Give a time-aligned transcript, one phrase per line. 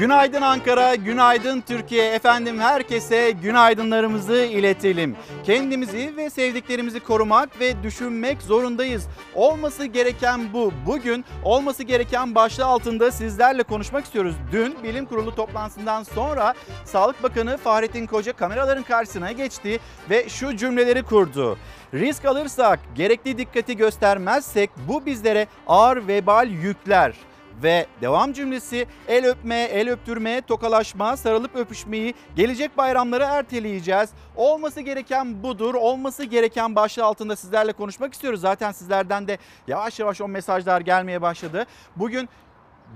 [0.00, 2.14] Günaydın Ankara, günaydın Türkiye.
[2.14, 5.16] Efendim herkese günaydınlarımızı iletelim.
[5.44, 9.08] Kendimizi ve sevdiklerimizi korumak ve düşünmek zorundayız.
[9.34, 10.72] Olması gereken bu.
[10.86, 14.34] Bugün olması gereken başlığı altında sizlerle konuşmak istiyoruz.
[14.52, 19.80] Dün bilim kurulu toplantısından sonra Sağlık Bakanı Fahrettin Koca kameraların karşısına geçti
[20.10, 21.58] ve şu cümleleri kurdu.
[21.94, 27.14] Risk alırsak, gerekli dikkati göstermezsek bu bizlere ağır vebal yükler.
[27.62, 34.10] Ve devam cümlesi el öpme, el öptürme, tokalaşma, sarılıp öpüşmeyi gelecek bayramları erteleyeceğiz.
[34.36, 35.74] Olması gereken budur.
[35.74, 38.40] Olması gereken başlığı altında sizlerle konuşmak istiyoruz.
[38.40, 39.38] Zaten sizlerden de
[39.68, 41.66] yavaş yavaş o mesajlar gelmeye başladı.
[41.96, 42.28] Bugün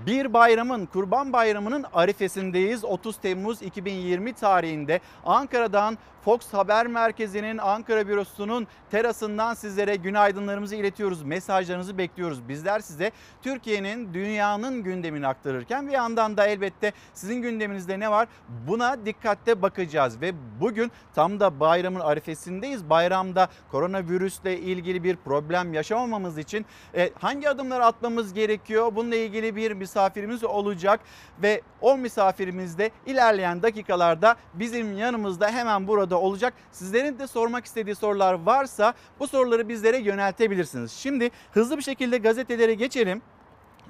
[0.05, 2.85] bir bayramın, Kurban Bayramı'nın arifesindeyiz.
[2.85, 11.23] 30 Temmuz 2020 tarihinde Ankara'dan Fox Haber Merkezi'nin Ankara bürosunun terasından sizlere günaydınlarımızı iletiyoruz.
[11.23, 12.49] Mesajlarınızı bekliyoruz.
[12.49, 18.27] Bizler size Türkiye'nin, dünyanın gündemini aktarırken bir yandan da elbette sizin gündeminizde ne var?
[18.67, 22.89] Buna dikkatle bakacağız ve bugün tam da bayramın arifesindeyiz.
[22.89, 28.95] Bayramda koronavirüsle ilgili bir problem yaşamamamız için e, hangi adımları atmamız gerekiyor?
[28.95, 30.99] Bununla ilgili bir misafirimiz olacak
[31.41, 36.53] ve o misafirimiz de ilerleyen dakikalarda bizim yanımızda hemen burada olacak.
[36.71, 40.91] Sizlerin de sormak istediği sorular varsa bu soruları bizlere yöneltebilirsiniz.
[40.91, 43.21] Şimdi hızlı bir şekilde gazetelere geçelim.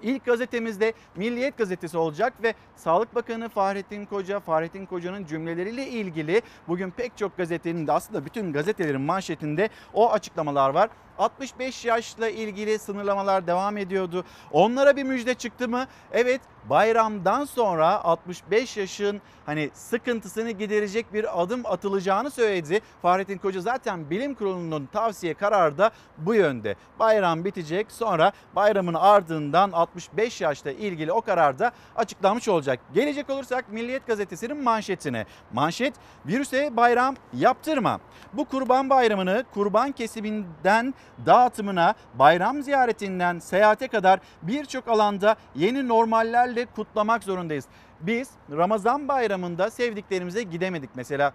[0.04, 6.92] İlk gazetemizde Milliyet gazetesi olacak ve Sağlık Bakanı Fahrettin Koca, Fahrettin Koca'nın cümleleriyle ilgili bugün
[6.92, 10.90] pek çok gazetenin de aslında bütün gazetelerin manşetinde o açıklamalar var.
[11.20, 14.26] 65 yaşla ilgili sınırlamalar devam ediyordu.
[14.52, 15.88] Onlara bir müjde çıktı mı?
[16.12, 22.82] Evet bayramdan sonra 65 yaşın hani sıkıntısını giderecek bir adım atılacağını söyledi.
[23.02, 26.76] Fahrettin Koca zaten bilim kurulunun tavsiye kararı da bu yönde.
[27.00, 32.80] Bayram bitecek sonra bayramın ardından 65 yaşla ilgili o karar da açıklanmış olacak.
[32.94, 35.26] Gelecek olursak Milliyet gazetesinin manşetine.
[35.54, 35.94] Manşet
[36.26, 38.00] virüse bayram yaptırma.
[38.34, 40.94] Bu kurban bayramını kurban kesiminden
[41.26, 47.66] dağıtımına, bayram ziyaretinden seyahate kadar birçok alanda yeni normallerle kutlamak zorundayız.
[48.02, 51.34] Biz Ramazan bayramında sevdiklerimize gidemedik mesela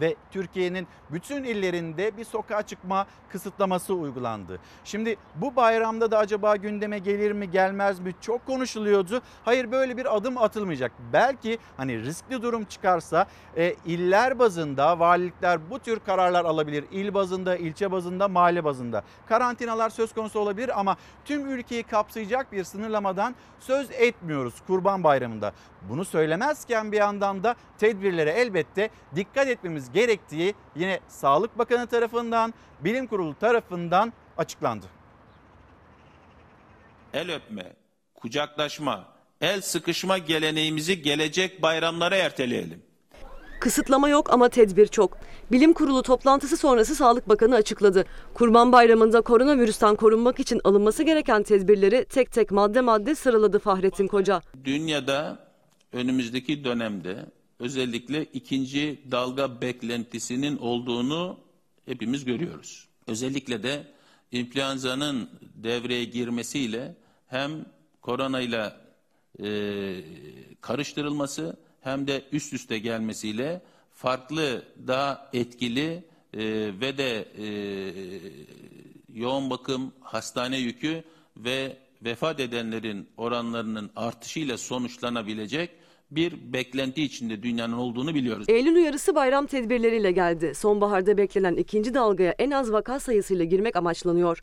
[0.00, 4.58] ve Türkiye'nin bütün illerinde bir sokağa çıkma kısıtlaması uygulandı.
[4.84, 9.22] Şimdi bu bayramda da acaba gündeme gelir mi gelmez mi çok konuşuluyordu.
[9.44, 10.92] Hayır böyle bir adım atılmayacak.
[11.12, 13.26] Belki hani riskli durum çıkarsa
[13.56, 16.84] e, iller bazında valilikler bu tür kararlar alabilir.
[16.92, 19.02] İl bazında, ilçe bazında, mahalle bazında.
[19.28, 25.52] Karantinalar söz konusu olabilir ama tüm ülkeyi kapsayacak bir sınırlamadan söz etmiyoruz Kurban Bayramı'nda.
[25.88, 33.06] Bunu söylemezken bir yandan da tedbirlere elbette dikkat etmemiz gerektiği yine Sağlık Bakanı tarafından, Bilim
[33.06, 34.86] Kurulu tarafından açıklandı.
[37.12, 37.72] El öpme,
[38.14, 39.04] kucaklaşma,
[39.40, 42.82] el sıkışma geleneğimizi gelecek bayramlara erteleyelim.
[43.60, 45.18] Kısıtlama yok ama tedbir çok.
[45.52, 48.04] Bilim Kurulu toplantısı sonrası Sağlık Bakanı açıkladı.
[48.34, 54.40] Kurban Bayramı'nda koronavirüsten korunmak için alınması gereken tedbirleri tek tek madde madde sıraladı Fahrettin Koca.
[54.64, 55.38] Dünyada
[55.92, 57.16] önümüzdeki dönemde
[57.58, 61.38] özellikle ikinci dalga beklentisinin olduğunu
[61.86, 62.88] hepimiz görüyoruz.
[63.06, 63.86] Özellikle de
[64.32, 67.66] influenza'nın devreye girmesiyle hem
[68.02, 68.80] koronayla
[69.42, 69.46] e,
[70.60, 73.62] karıştırılması hem de üst üste gelmesiyle
[73.94, 76.04] farklı daha etkili
[76.34, 76.40] e,
[76.80, 77.46] ve de e,
[79.14, 81.04] yoğun bakım hastane yükü
[81.36, 85.70] ve vefat edenlerin oranlarının artışıyla sonuçlanabilecek
[86.10, 88.46] bir beklenti içinde dünyanın olduğunu biliyoruz.
[88.48, 90.54] Eylül uyarısı bayram tedbirleriyle geldi.
[90.54, 94.42] Sonbaharda beklenen ikinci dalgaya en az vaka sayısıyla girmek amaçlanıyor.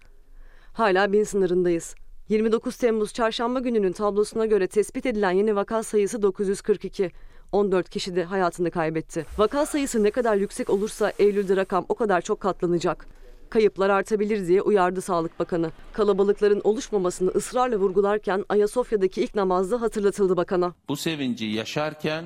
[0.73, 1.95] Hala bin sınırındayız.
[2.29, 7.11] 29 Temmuz çarşamba gününün tablosuna göre tespit edilen yeni vaka sayısı 942.
[7.51, 9.25] 14 kişi de hayatını kaybetti.
[9.37, 13.07] Vaka sayısı ne kadar yüksek olursa Eylül'de rakam o kadar çok katlanacak.
[13.49, 15.71] Kayıplar artabilir diye uyardı Sağlık Bakanı.
[15.93, 20.73] Kalabalıkların oluşmamasını ısrarla vurgularken Ayasofya'daki ilk namazda hatırlatıldı bakana.
[20.89, 22.25] Bu sevinci yaşarken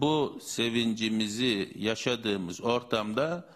[0.00, 3.48] bu sevincimizi yaşadığımız ortamda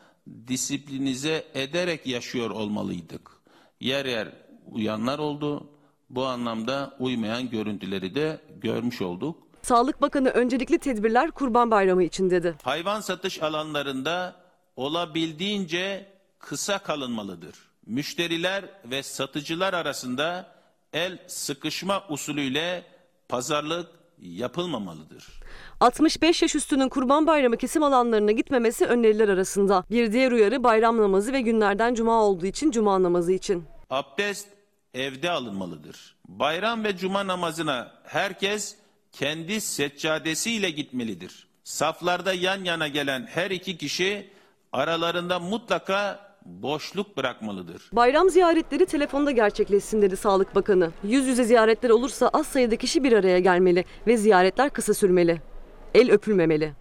[0.48, 3.30] disiplinize ederek yaşıyor olmalıydık.
[3.80, 4.28] Yer yer
[4.70, 5.66] uyanlar oldu.
[6.10, 9.36] Bu anlamda uymayan görüntüleri de görmüş olduk.
[9.62, 12.54] Sağlık Bakanı öncelikli tedbirler Kurban Bayramı için dedi.
[12.62, 14.36] Hayvan satış alanlarında
[14.76, 16.06] olabildiğince
[16.40, 17.54] kısa kalınmalıdır.
[17.86, 20.46] Müşteriler ve satıcılar arasında
[20.92, 22.84] el sıkışma usulüyle
[23.28, 23.86] pazarlık
[24.18, 25.26] yapılmamalıdır.
[25.80, 29.84] 65 yaş üstünün Kurban Bayramı kesim alanlarına gitmemesi öneriler arasında.
[29.90, 33.64] Bir diğer uyarı bayram namazı ve günlerden cuma olduğu için cuma namazı için.
[33.90, 34.48] Abdest
[34.94, 36.16] evde alınmalıdır.
[36.28, 38.76] Bayram ve cuma namazına herkes
[39.12, 41.46] kendi seccadesiyle gitmelidir.
[41.64, 44.30] Saflarda yan yana gelen her iki kişi
[44.72, 47.90] aralarında mutlaka boşluk bırakmalıdır.
[47.92, 50.90] Bayram ziyaretleri telefonda gerçekleşsin dedi Sağlık Bakanı.
[51.04, 55.40] Yüz yüze ziyaretler olursa az sayıda kişi bir araya gelmeli ve ziyaretler kısa sürmeli.
[55.94, 56.72] El öpülmemeli.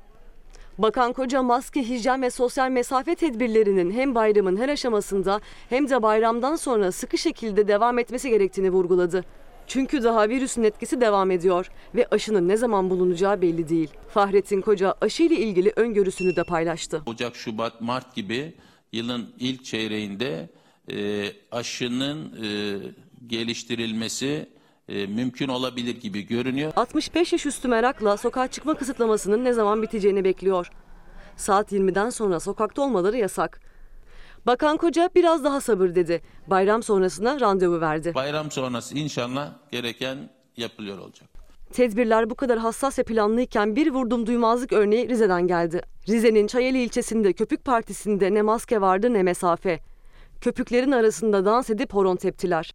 [0.77, 6.56] Bakan Koca maske, hijyen ve sosyal mesafe tedbirlerinin hem bayramın her aşamasında hem de bayramdan
[6.56, 9.25] sonra sıkı şekilde devam etmesi gerektiğini vurguladı.
[9.67, 13.89] Çünkü daha virüsün etkisi devam ediyor ve aşının ne zaman bulunacağı belli değil.
[14.09, 17.01] Fahrettin Koca aşı ile ilgili öngörüsünü de paylaştı.
[17.06, 18.53] Ocak, Şubat, Mart gibi
[18.91, 20.50] yılın ilk çeyreğinde
[20.91, 22.77] e, aşının e,
[23.27, 24.50] geliştirilmesi
[24.89, 26.74] e, mümkün olabilir gibi görünüyor.
[26.75, 30.71] 65 yaş üstü merakla sokağa çıkma kısıtlamasının ne zaman biteceğini bekliyor.
[31.38, 33.62] Saat 20'den sonra sokakta olmaları yasak.
[34.45, 36.21] Bakan Koca biraz daha sabır dedi.
[36.47, 38.12] Bayram sonrasına randevu verdi.
[38.15, 41.38] Bayram sonrası inşallah gereken yapılıyor olacak.
[41.74, 45.81] Tedbirler bu kadar hassas ve planlıyken bir vurdum duymazlık örneği Rize'den geldi.
[46.07, 49.80] Rize'nin Çayeli ilçesinde Köpük Partisi'nde ne maske vardı ne mesafe.
[50.42, 52.74] Köpüklerin arasında dans edip horon teptiler.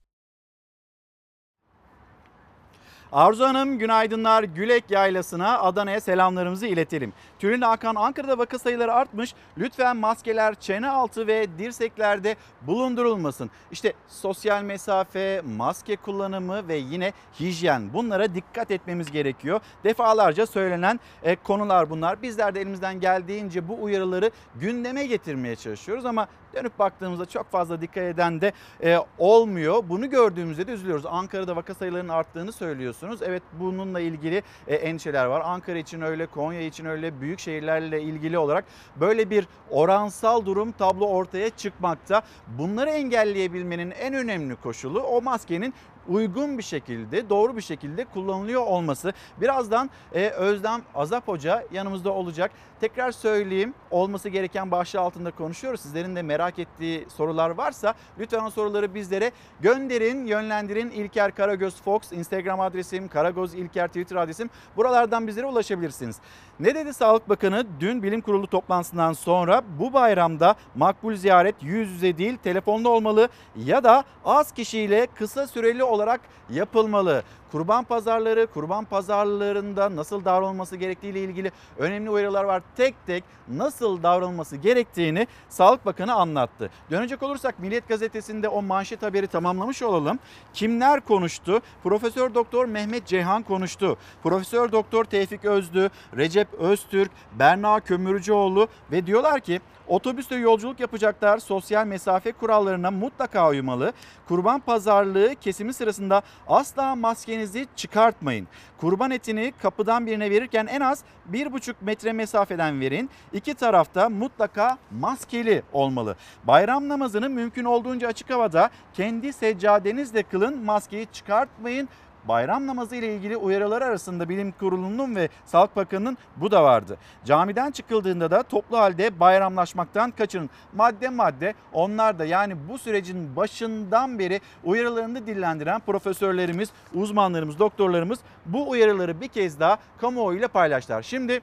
[3.14, 4.42] Arzu Hanım günaydınlar.
[4.42, 7.12] Gülek Yaylası'na Adana'ya selamlarımızı iletelim.
[7.38, 9.34] Tülin Hakan Ankara'da vaka sayıları artmış.
[9.58, 13.50] Lütfen maskeler çene altı ve dirseklerde bulundurulmasın.
[13.72, 19.60] İşte sosyal mesafe, maske kullanımı ve yine hijyen bunlara dikkat etmemiz gerekiyor.
[19.84, 22.22] Defalarca söylenen e, konular bunlar.
[22.22, 28.04] Bizler de elimizden geldiğince bu uyarıları gündeme getirmeye çalışıyoruz ama dönüp baktığımızda çok fazla dikkat
[28.04, 28.52] eden de
[28.82, 29.84] e, olmuyor.
[29.88, 31.06] Bunu gördüğümüzde de üzülüyoruz.
[31.06, 33.22] Ankara'da vaka sayılarının arttığını söylüyorsunuz.
[33.22, 35.42] Evet bununla ilgili e, endişeler var.
[35.44, 38.64] Ankara için öyle, Konya için öyle, büyük şehirlerle ilgili olarak
[38.96, 42.22] böyle bir oransal durum tablo ortaya çıkmakta.
[42.58, 45.74] Bunları engelleyebilmenin en önemli koşulu o maskenin
[46.08, 49.12] uygun bir şekilde, doğru bir şekilde kullanılıyor olması.
[49.40, 52.50] Birazdan e, Özlem Azap Hoca yanımızda olacak.
[52.80, 55.80] Tekrar söyleyeyim olması gereken başlığı altında konuşuyoruz.
[55.80, 59.30] Sizlerin de merak ettiği sorular varsa lütfen o soruları bizlere
[59.60, 60.90] gönderin, yönlendirin.
[60.90, 64.50] İlker Karagöz Fox Instagram adresim, Karagöz İlker Twitter adresim.
[64.76, 66.16] Buralardan bizlere ulaşabilirsiniz.
[66.60, 67.66] Ne dedi Sağlık Bakanı?
[67.80, 73.84] Dün bilim kurulu toplantısından sonra bu bayramda makbul ziyaret yüz yüze değil telefonda olmalı ya
[73.84, 76.20] da az kişiyle kısa süreli olarak
[76.50, 77.22] yapılmalı.
[77.54, 82.62] Kurban pazarları, kurban pazarlarında nasıl davranılması gerektiği ile ilgili önemli uyarılar var.
[82.76, 86.70] Tek tek nasıl davranılması gerektiğini Sağlık Bakanı anlattı.
[86.90, 90.18] Dönecek olursak Milliyet Gazetesi'nde o manşet haberi tamamlamış olalım.
[90.54, 91.60] Kimler konuştu?
[91.82, 93.96] Profesör Doktor Mehmet Ceyhan konuştu.
[94.22, 101.86] Profesör Doktor Tevfik Özdü, Recep Öztürk, Berna Kömürcüoğlu ve diyorlar ki Otobüste yolculuk yapacaklar sosyal
[101.86, 103.92] mesafe kurallarına mutlaka uymalı.
[104.28, 107.43] Kurban pazarlığı kesimi sırasında asla maskenizi
[107.76, 108.48] çıkartmayın.
[108.78, 113.10] Kurban etini kapıdan birine verirken en az 1,5 metre mesafeden verin.
[113.32, 116.16] İki tarafta mutlaka maskeli olmalı.
[116.44, 120.64] Bayram namazını mümkün olduğunca açık havada kendi seccadenizle kılın.
[120.64, 121.88] Maskeyi çıkartmayın
[122.28, 126.96] bayram namazı ile ilgili uyarılar arasında bilim kurulunun ve Sağlık Bakanı'nın bu da vardı.
[127.24, 130.50] Camiden çıkıldığında da toplu halde bayramlaşmaktan kaçının.
[130.74, 138.70] Madde madde onlar da yani bu sürecin başından beri uyarılarını dillendiren profesörlerimiz, uzmanlarımız, doktorlarımız bu
[138.70, 141.02] uyarıları bir kez daha kamuoyuyla paylaştılar.
[141.02, 141.40] Şimdi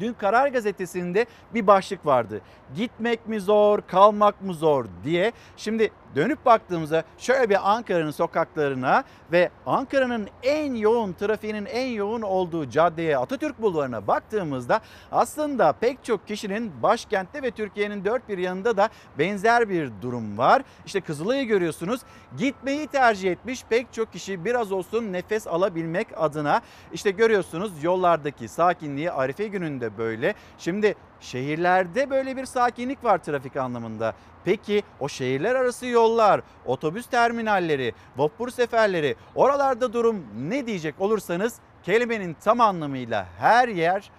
[0.00, 2.40] Dün Karar Gazetesi'nde bir başlık vardı.
[2.74, 5.32] Gitmek mi zor, kalmak mı zor diye.
[5.56, 12.70] Şimdi dönüp baktığımızda şöyle bir Ankara'nın sokaklarına ve Ankara'nın en yoğun trafiğinin en yoğun olduğu
[12.70, 14.80] caddeye Atatürk Bulvarı'na baktığımızda
[15.12, 20.62] aslında pek çok kişinin başkentte ve Türkiye'nin dört bir yanında da benzer bir durum var.
[20.86, 22.00] İşte Kızılay'ı görüyorsunuz.
[22.38, 26.60] Gitmeyi tercih etmiş pek çok kişi biraz olsun nefes alabilmek adına.
[26.92, 30.34] İşte görüyorsunuz yollardaki sakinliği Arife gününde böyle.
[30.58, 34.14] Şimdi şehirlerde böyle bir sakinlik var trafik anlamında.
[34.44, 42.36] Peki o şehirler arası yollar, otobüs terminalleri, vapur seferleri oralarda durum ne diyecek olursanız kelimenin
[42.44, 44.10] tam anlamıyla her yer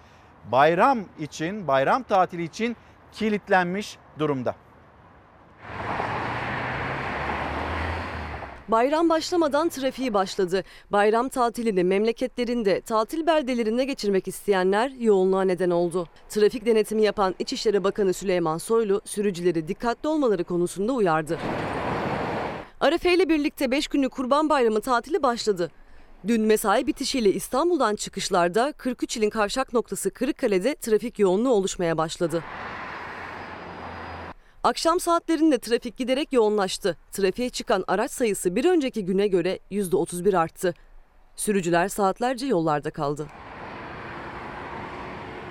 [0.52, 2.76] bayram için, bayram tatili için
[3.12, 4.54] kilitlenmiş durumda.
[8.68, 10.64] Bayram başlamadan trafiği başladı.
[10.90, 16.08] Bayram tatilini memleketlerinde, tatil beldelerinde geçirmek isteyenler yoğunluğa neden oldu.
[16.28, 21.38] Trafik denetimi yapan İçişleri Bakanı Süleyman Soylu sürücüleri dikkatli olmaları konusunda uyardı.
[22.80, 25.70] Arefe ile birlikte 5 günlük Kurban Bayramı tatili başladı.
[26.26, 32.44] Dün mesai bitişiyle İstanbul'dan çıkışlarda 43 ilin kavşak noktası Kırıkkale'de trafik yoğunluğu oluşmaya başladı.
[34.68, 36.96] Akşam saatlerinde trafik giderek yoğunlaştı.
[37.12, 40.74] Trafiğe çıkan araç sayısı bir önceki güne göre %31 arttı.
[41.36, 43.26] Sürücüler saatlerce yollarda kaldı.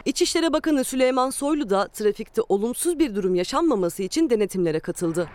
[0.05, 5.29] İçişleri Bakanı Süleyman Soylu da trafikte olumsuz bir durum yaşanmaması için denetimlere katıldı.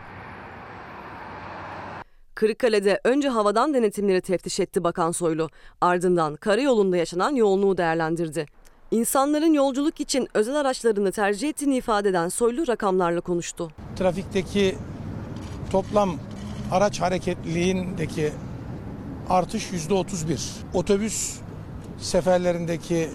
[2.35, 5.49] Kırıkkale'de önce havadan denetimleri teftiş etti Bakan Soylu.
[5.81, 8.47] Ardından karayolunda yaşanan yoğunluğu değerlendirdi.
[8.93, 13.71] İnsanların yolculuk için özel araçlarını tercih ettiğini ifade eden Soylu rakamlarla konuştu.
[13.97, 14.77] trafikteki
[15.71, 16.17] toplam
[16.73, 18.33] araç hareketliliğindeki
[19.29, 20.51] artış yüzde 31.
[20.75, 21.37] Otobüs
[21.99, 23.09] seferlerindeki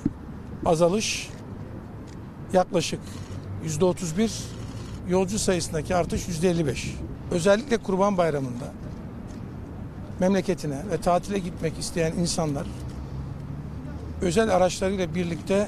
[0.66, 1.30] azalış
[2.54, 3.00] yaklaşık
[3.64, 4.32] yüzde 31.
[5.10, 6.96] Yolcu sayısındaki artış yüzde 55.
[7.32, 8.74] Özellikle Kurban Bayramı'nda
[10.20, 12.68] memleketine ve tatile gitmek isteyen insanlar
[14.22, 15.68] özel araçlarıyla birlikte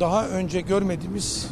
[0.00, 1.50] daha önce görmediğimiz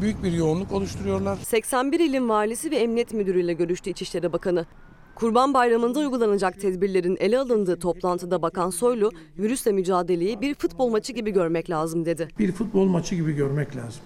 [0.00, 1.36] büyük bir yoğunluk oluşturuyorlar.
[1.36, 4.66] 81 ilin valisi ve emniyet müdürüyle görüştü İçişleri Bakanı.
[5.14, 11.30] Kurban Bayramı'nda uygulanacak tedbirlerin ele alındığı toplantıda Bakan Soylu, virüsle mücadeleyi bir futbol maçı gibi
[11.30, 12.28] görmek lazım dedi.
[12.38, 14.02] bir futbol maçı gibi görmek lazım.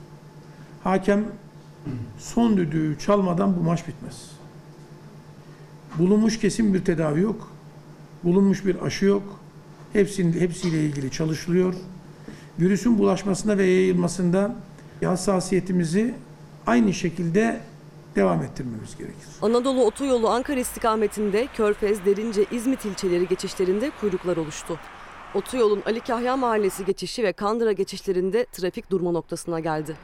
[0.85, 1.25] Hakem
[2.19, 4.31] son düdüğü çalmadan bu maç bitmez.
[5.99, 7.53] Bulunmuş kesin bir tedavi yok.
[8.25, 9.23] Bulunmuş bir aşı yok.
[9.95, 11.75] Hepsinin, hepsiyle ilgili çalışılıyor.
[12.61, 14.55] Virüsün bulaşmasında ve yayılmasında
[15.05, 16.15] hassasiyetimizi
[16.67, 17.61] aynı şekilde
[18.17, 19.29] devam ettirmemiz gerekir.
[19.43, 24.79] Anadolu Otoyolu Ankara istikametinde Körfez, Derince, İzmit ilçeleri geçişlerinde kuyruklar oluştu.
[25.35, 29.97] Otoyolun Ali Kahya Mahallesi geçişi ve Kandıra geçişlerinde trafik durma noktasına geldi.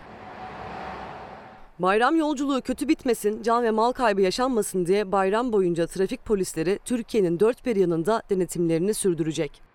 [1.78, 7.40] Bayram yolculuğu kötü bitmesin, can ve mal kaybı yaşanmasın diye bayram boyunca trafik polisleri Türkiye'nin
[7.40, 9.69] dört bir yanında denetimlerini sürdürecek.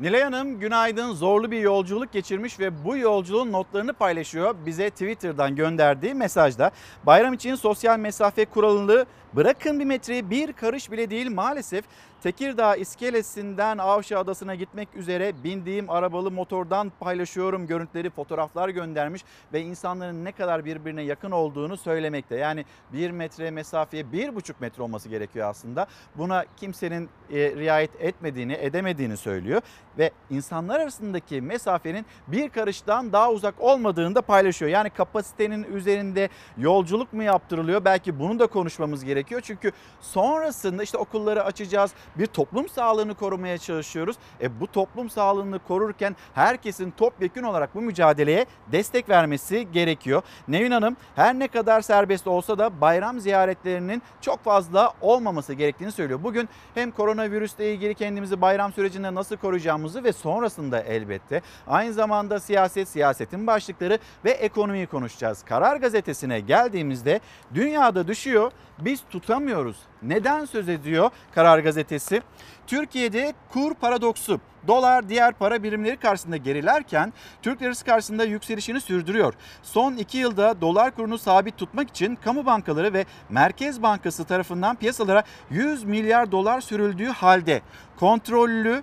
[0.00, 4.54] Nilay Hanım günaydın zorlu bir yolculuk geçirmiş ve bu yolculuğun notlarını paylaşıyor.
[4.66, 6.70] Bize Twitter'dan gönderdiği mesajda
[7.06, 11.84] bayram için sosyal mesafe kuralını bırakın bir metreyi bir karış bile değil maalesef
[12.24, 20.24] Tekirdağ iskelesinden Avşa Adası'na gitmek üzere bindiğim arabalı motordan paylaşıyorum görüntüleri fotoğraflar göndermiş ve insanların
[20.24, 22.36] ne kadar birbirine yakın olduğunu söylemekte.
[22.36, 25.86] Yani bir metre mesafeye bir buçuk metre olması gerekiyor aslında.
[26.14, 29.62] Buna kimsenin e, riayet etmediğini edemediğini söylüyor
[29.98, 34.70] ve insanlar arasındaki mesafenin bir karıştan daha uzak olmadığını da paylaşıyor.
[34.70, 37.84] Yani kapasitenin üzerinde yolculuk mu yaptırılıyor?
[37.84, 39.23] Belki bunu da konuşmamız gerekiyor.
[39.42, 41.90] Çünkü sonrasında işte okulları açacağız.
[42.18, 44.16] Bir toplum sağlığını korumaya çalışıyoruz.
[44.40, 50.22] E bu toplum sağlığını korurken herkesin topyekün olarak bu mücadeleye destek vermesi gerekiyor.
[50.48, 56.20] Nevin Hanım her ne kadar serbest olsa da bayram ziyaretlerinin çok fazla olmaması gerektiğini söylüyor.
[56.22, 62.88] Bugün hem koronavirüsle ilgili kendimizi bayram sürecinde nasıl koruyacağımızı ve sonrasında elbette aynı zamanda siyaset,
[62.88, 65.44] siyasetin başlıkları ve ekonomiyi konuşacağız.
[65.44, 67.20] Karar gazetesine geldiğimizde
[67.54, 69.76] dünyada düşüyor biz tutamıyoruz.
[70.02, 72.22] Neden söz ediyor Karar gazetesi?
[72.66, 74.40] Türkiye'de kur paradoksu.
[74.68, 79.34] Dolar diğer para birimleri karşısında gerilerken Türk lirası karşısında yükselişini sürdürüyor.
[79.62, 85.22] Son iki yılda dolar kurunu sabit tutmak için kamu bankaları ve Merkez Bankası tarafından piyasalara
[85.50, 87.62] 100 milyar dolar sürüldüğü halde
[87.96, 88.82] kontrollü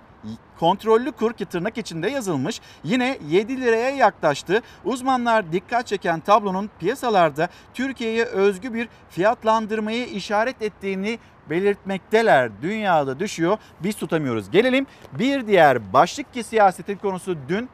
[0.58, 4.62] kontrollü kur ki tırnak içinde yazılmış yine 7 liraya yaklaştı.
[4.84, 11.18] Uzmanlar dikkat çeken tablonun piyasalarda Türkiye'ye özgü bir fiyatlandırmayı işaret ettiğini
[11.50, 12.50] belirtmekteler.
[12.62, 14.50] Dünyada düşüyor biz tutamıyoruz.
[14.50, 17.68] Gelelim bir diğer başlık ki siyasetin konusu dün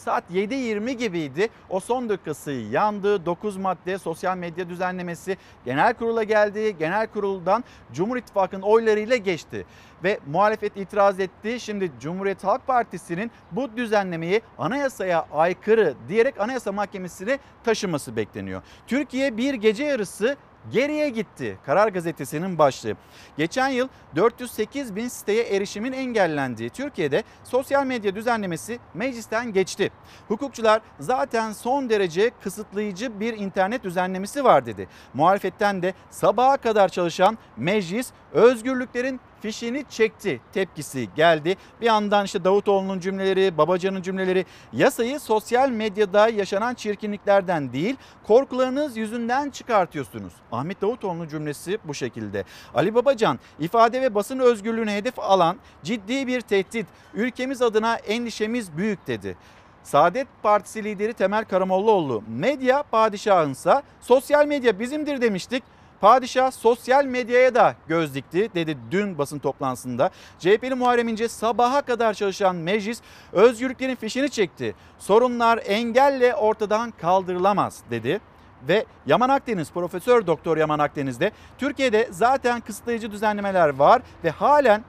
[0.00, 1.48] saat 7.20 gibiydi.
[1.68, 3.26] O son dakikası yandı.
[3.26, 6.76] 9 madde sosyal medya düzenlemesi genel kurula geldi.
[6.78, 9.66] Genel kuruldan Cumhur İttifakı'nın oylarıyla geçti.
[10.04, 11.60] Ve muhalefet itiraz etti.
[11.60, 18.62] Şimdi Cumhuriyet Halk Partisi'nin bu düzenlemeyi anayasaya aykırı diyerek Anayasa Mahkemesi'ne taşıması bekleniyor.
[18.86, 20.36] Türkiye bir gece yarısı
[20.72, 21.58] geriye gitti.
[21.66, 22.96] Karar gazetesinin başlığı.
[23.36, 29.92] Geçen yıl 408 bin siteye erişimin engellendiği Türkiye'de sosyal medya düzenlemesi meclisten geçti.
[30.28, 34.88] Hukukçular zaten son derece kısıtlayıcı bir internet düzenlemesi var dedi.
[35.14, 41.56] Muhalefetten de sabaha kadar çalışan meclis özgürlüklerin fişini çekti tepkisi geldi.
[41.80, 49.50] Bir yandan işte Davutoğlu'nun cümleleri, Babacan'ın cümleleri yasayı sosyal medyada yaşanan çirkinliklerden değil korkularınız yüzünden
[49.50, 50.32] çıkartıyorsunuz.
[50.52, 52.44] Ahmet Davutoğlu'nun cümlesi bu şekilde.
[52.74, 56.86] Ali Babacan ifade ve basın özgürlüğünü hedef alan ciddi bir tehdit.
[57.14, 59.36] Ülkemiz adına endişemiz büyük dedi.
[59.82, 65.62] Saadet Partisi lideri Temel Karamollaoğlu medya padişahınsa sosyal medya bizimdir demiştik.
[66.00, 70.10] Padişah sosyal medyaya da göz dikti dedi dün basın toplantısında.
[70.38, 73.00] CHP'li Muharrem İnce sabaha kadar çalışan meclis
[73.32, 74.74] özgürlüklerin fişini çekti.
[74.98, 78.20] Sorunlar engelle ortadan kaldırılamaz dedi.
[78.68, 84.84] ve Yaman Akdeniz, Profesör Doktor Yaman Akdeniz'de Türkiye'de zaten kısıtlayıcı düzenlemeler var ve halen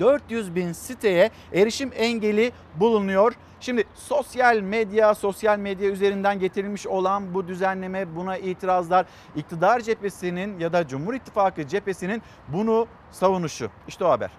[0.00, 3.32] 400 bin siteye erişim engeli bulunuyor.
[3.60, 10.72] Şimdi sosyal medya, sosyal medya üzerinden getirilmiş olan bu düzenleme, buna itirazlar, iktidar cephesinin ya
[10.72, 13.70] da Cumhur İttifakı cephesinin bunu savunuşu.
[13.88, 14.30] İşte o haber.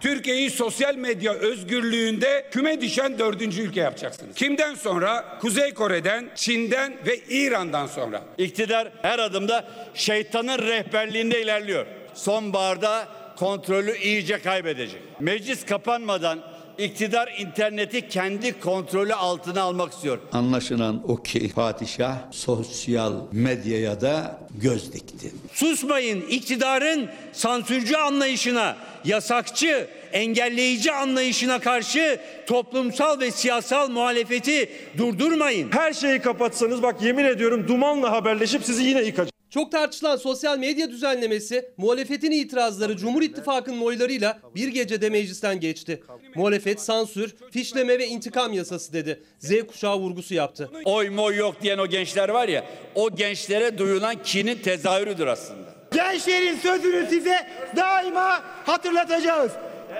[0.00, 4.36] Türkiye'yi sosyal medya özgürlüğünde küme düşen dördüncü ülke yapacaksınız.
[4.36, 5.38] Kimden sonra?
[5.40, 8.22] Kuzey Kore'den, Çin'den ve İran'dan sonra.
[8.38, 11.86] İktidar her adımda şeytanın rehberliğinde ilerliyor.
[12.14, 15.00] Sonbaharda kontrolü iyice kaybedecek.
[15.20, 16.38] Meclis kapanmadan
[16.78, 20.18] iktidar interneti kendi kontrolü altına almak istiyor.
[20.32, 25.32] Anlaşılan o ki padişah sosyal medyaya da göz dikti.
[25.52, 35.72] Susmayın iktidarın sansürcü anlayışına, yasakçı, engelleyici anlayışına karşı toplumsal ve siyasal muhalefeti durdurmayın.
[35.72, 39.35] Her şeyi kapatsanız bak yemin ediyorum dumanla haberleşip sizi yine yıkacak.
[39.50, 46.02] Çok tartışılan sosyal medya düzenlemesi muhalefetin itirazları Cumhur İttifakı'nın oylarıyla bir gecede meclisten geçti.
[46.34, 49.22] Muhalefet sansür, fişleme ve intikam yasası dedi.
[49.38, 50.70] Z kuşağı vurgusu yaptı.
[50.84, 55.74] Oy moy yok diyen o gençler var ya o gençlere duyulan kinin tezahürüdür aslında.
[55.92, 59.52] Gençlerin sözünü size daima hatırlatacağız.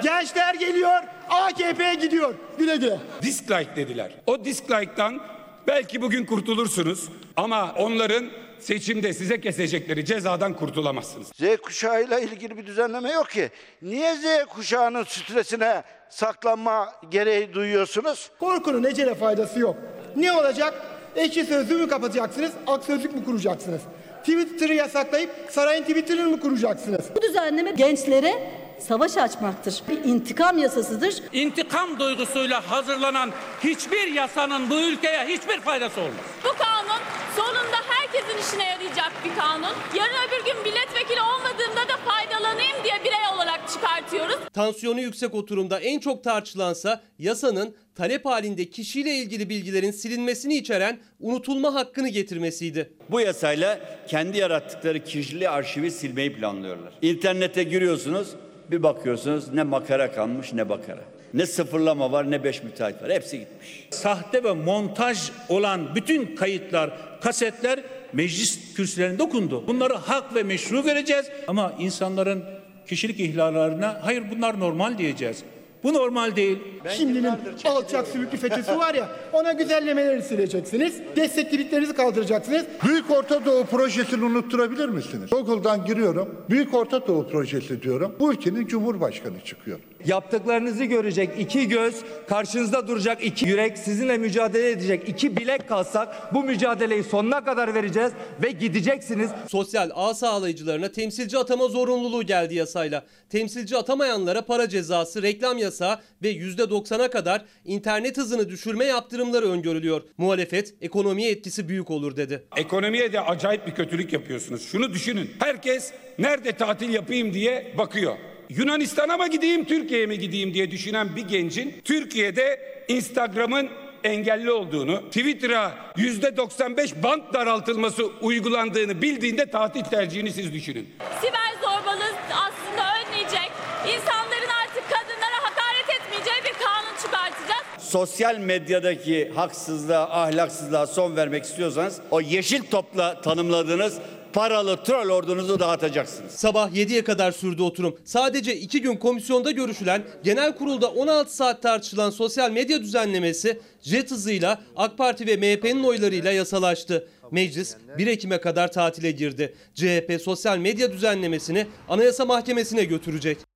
[0.03, 2.35] Gençler geliyor, AKP gidiyor.
[2.59, 2.99] Güle güle.
[3.23, 4.13] Dislike dediler.
[4.27, 5.21] O dislike'tan
[5.67, 8.27] belki bugün kurtulursunuz ama onların
[8.61, 11.29] seçimde size kesecekleri cezadan kurtulamazsınız.
[11.29, 13.51] Z kuşağıyla ilgili bir düzenleme yok ki.
[13.83, 18.31] Niye Z kuşağının stresine saklanma gereği duyuyorsunuz?
[18.41, 19.77] Korkunun ecele faydası yok.
[20.17, 20.75] Ne olacak?
[21.17, 23.81] Ekşi sözlüğü mü kapatacaksınız, ak sözlük mü kuracaksınız?
[24.21, 27.05] Twitter'ı yasaklayıp sarayın Twitter'ını mı kuracaksınız?
[27.17, 29.83] Bu düzenleme gençlere savaş açmaktır.
[29.89, 31.15] Bir intikam yasasıdır.
[31.33, 33.31] İntikam duygusuyla hazırlanan
[33.65, 36.25] hiçbir yasanın bu ülkeye hiçbir faydası olmaz.
[36.45, 37.01] Bu kanun
[37.37, 39.75] sonunda herkesin işine yarayacak bir kanun.
[39.97, 44.37] Yarın öbür gün milletvekili olmadığımda da faydalanayım diye birey olarak çıkartıyoruz.
[44.53, 51.75] Tansiyonu yüksek oturumda en çok tartışılansa yasanın talep halinde kişiyle ilgili bilgilerin silinmesini içeren unutulma
[51.75, 52.93] hakkını getirmesiydi.
[53.11, 56.93] Bu yasayla kendi yarattıkları kişili arşivi silmeyi planlıyorlar.
[57.03, 58.29] İnternete giriyorsunuz
[58.71, 61.01] bir bakıyorsunuz ne makara kalmış ne bakara.
[61.35, 63.13] Ne sıfırlama var ne beş müteahhit var.
[63.13, 63.89] Hepsi gitmiş.
[63.91, 67.81] Sahte ve montaj olan bütün kayıtlar, kasetler
[68.13, 69.67] meclis kürsülerinde okundu.
[69.67, 72.45] Bunları hak ve meşru vereceğiz ama insanların
[72.87, 75.45] kişilik ihlallerine hayır bunlar normal diyeceğiz.
[75.87, 76.59] Bu normal değil.
[76.97, 77.31] Şimdinin
[77.65, 80.95] alçak sümüklü FETÖ'sü var ya ona güzellemeleri sileceksiniz.
[81.17, 82.65] Desteklediklerinizi kaldıracaksınız.
[82.87, 85.31] Büyük Orta Doğu projesini unutturabilir misiniz?
[85.31, 86.35] Google'dan giriyorum.
[86.51, 88.17] Büyük Orta Doğu projesi diyorum.
[88.21, 89.79] Bu ülkenin Cumhurbaşkanı çıkıyor.
[90.05, 91.95] Yaptıklarınızı görecek iki göz,
[92.29, 98.13] karşınızda duracak iki yürek, sizinle mücadele edecek iki bilek kalsak bu mücadeleyi sonuna kadar vereceğiz
[98.43, 99.31] ve gideceksiniz.
[99.49, 103.05] Sosyal ağ sağlayıcılarına temsilci atama zorunluluğu geldi yasayla.
[103.31, 110.03] Temsilci atamayanlara para cezası, reklam yasağı ve %90'a kadar internet hızını düşürme yaptırımları öngörülüyor.
[110.19, 112.43] Muhalefet ekonomiye etkisi büyük olur dedi.
[112.57, 114.63] Ekonomiye de acayip bir kötülük yapıyorsunuz.
[114.63, 115.31] Şunu düşünün.
[115.39, 118.17] Herkes nerede tatil yapayım diye bakıyor.
[118.51, 123.69] Yunanistan'a mı gideyim, Türkiye'ye mi gideyim diye düşünen bir gencin Türkiye'de Instagram'ın
[124.05, 130.89] engelli olduğunu, Twitter'a yüzde 95 bant daraltılması uygulandığını bildiğinde tatil tercihini siz düşünün.
[131.21, 133.51] Siber zorbalığı aslında önleyecek,
[133.83, 137.67] insanların artık kadınlara hakaret etmeyeceği bir kanun çıkartacağız.
[137.79, 143.99] Sosyal medyadaki haksızlığa, ahlaksızlığa son vermek istiyorsanız o yeşil topla tanımladığınız
[144.37, 146.33] paralı troll ordunuzu dağıtacaksınız.
[146.33, 147.99] Sabah 7'ye kadar sürdü oturum.
[148.05, 154.61] Sadece 2 gün komisyonda görüşülen, genel kurulda 16 saat tartışılan sosyal medya düzenlemesi jet hızıyla
[154.77, 157.09] AK Parti ve MHP'nin oylarıyla yasalaştı.
[157.31, 159.55] Meclis 1 Ekim'e kadar tatile girdi.
[159.75, 163.56] CHP sosyal medya düzenlemesini Anayasa Mahkemesi'ne götürecek.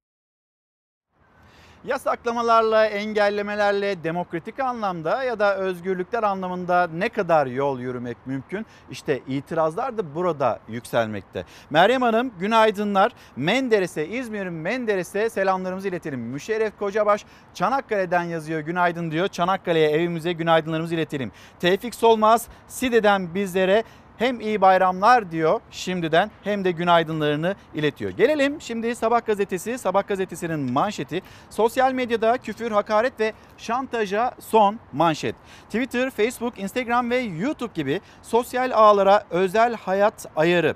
[1.84, 8.66] Yasaklamalarla, engellemelerle demokratik anlamda ya da özgürlükler anlamında ne kadar yol yürümek mümkün?
[8.90, 11.44] İşte itirazlar da burada yükselmekte.
[11.70, 13.12] Meryem Hanım günaydınlar.
[13.36, 16.20] Menderes'e, İzmir'in Menderes'e selamlarımızı iletelim.
[16.20, 19.28] Müşerref Kocabaş Çanakkale'den yazıyor günaydın diyor.
[19.28, 21.32] Çanakkale'ye evimize günaydınlarımızı iletelim.
[21.60, 23.84] Tevfik Solmaz Side'den bizlere
[24.20, 28.10] hem iyi bayramlar diyor şimdiden hem de günaydınlarını iletiyor.
[28.10, 35.34] Gelelim şimdi Sabah gazetesi, Sabah gazetesinin manşeti sosyal medyada küfür, hakaret ve şantaja son manşet.
[35.66, 40.74] Twitter, Facebook, Instagram ve YouTube gibi sosyal ağlara özel hayat ayarı.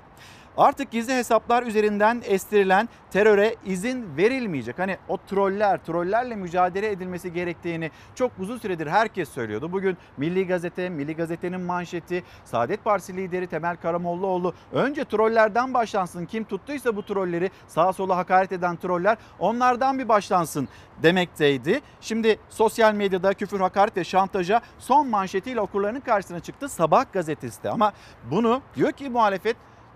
[0.57, 4.79] Artık gizli hesaplar üzerinden estirilen teröre izin verilmeyecek.
[4.79, 9.71] Hani o troller, trollerle mücadele edilmesi gerektiğini çok uzun süredir herkes söylüyordu.
[9.71, 16.25] Bugün Milli Gazete, Milli Gazete'nin manşeti, Saadet Partisi lideri Temel Karamollaoğlu önce trollerden başlansın.
[16.25, 20.67] Kim tuttuysa bu trolleri sağa sola hakaret eden troller onlardan bir başlansın
[21.03, 21.81] demekteydi.
[22.01, 27.69] Şimdi sosyal medyada küfür, hakaret ve şantaja son manşetiyle okurlarının karşısına çıktı Sabah gazetesi de.
[27.69, 27.93] Ama
[28.31, 29.55] bunu diyor ki muhalefet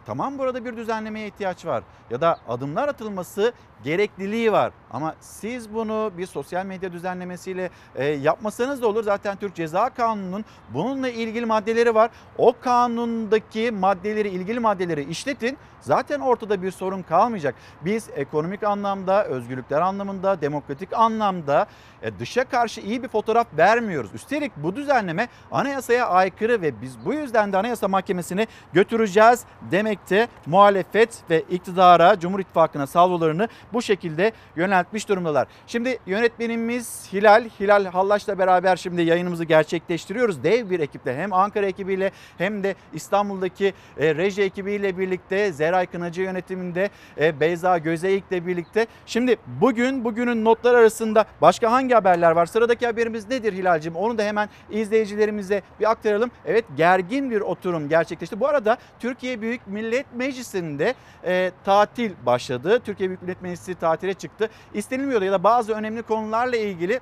[0.10, 4.72] tamam burada bir düzenlemeye ihtiyaç var ya da adımlar atılması gerekliliği var.
[4.92, 9.04] Ama siz bunu bir sosyal medya düzenlemesiyle e, yapmasanız da olur.
[9.04, 12.12] Zaten Türk Ceza Kanunu'nun bununla ilgili maddeleri var.
[12.38, 15.58] O kanundaki maddeleri, ilgili maddeleri işletin.
[15.82, 17.56] Zaten ortada bir sorun kalmayacak.
[17.86, 21.66] Biz ekonomik anlamda, özgürlükler anlamında, demokratik anlamda
[22.02, 24.12] e, dışa karşı iyi bir fotoğraf vermiyoruz.
[24.14, 31.24] Üstelik bu düzenleme anayasaya aykırı ve biz bu yüzden de Anayasa Mahkemesi'ne götüreceğiz demekte muhalefet
[31.30, 35.48] ve iktidara, Cumhur İttifakı'na salvolarını bu şekilde yöneltmiş durumdalar.
[35.68, 40.44] Şimdi yönetmenimiz Hilal, Hilal Hallaç'la beraber şimdi yayınımızı gerçekleştiriyoruz.
[40.44, 46.22] Dev bir ekiple hem Ankara ekibiyle hem de İstanbul'daki e, reji ekibiyle birlikte Zeray Kınacı
[46.22, 48.88] yönetiminde e, Beyza Gözeyik'le birlikte.
[49.06, 52.46] Şimdi bugün bugünün notlar arasında başka hangi haberler var?
[52.46, 53.96] Sıradaki haberimiz nedir Hilal'cim?
[53.96, 56.32] Onu da hemen izleyicilerimize bir aktaralım.
[56.46, 58.40] Evet gergin bir oturum gerçekleşti.
[58.40, 60.94] Bu arada Türkiye Büyük Millet Meclisi'nde
[61.26, 62.80] e, tatil başladı.
[62.86, 64.50] Türkiye Büyük Millet Meclisi tatile çıktı.
[64.74, 67.00] İstenilmiyordu ya da bazı önemli konularla ilgili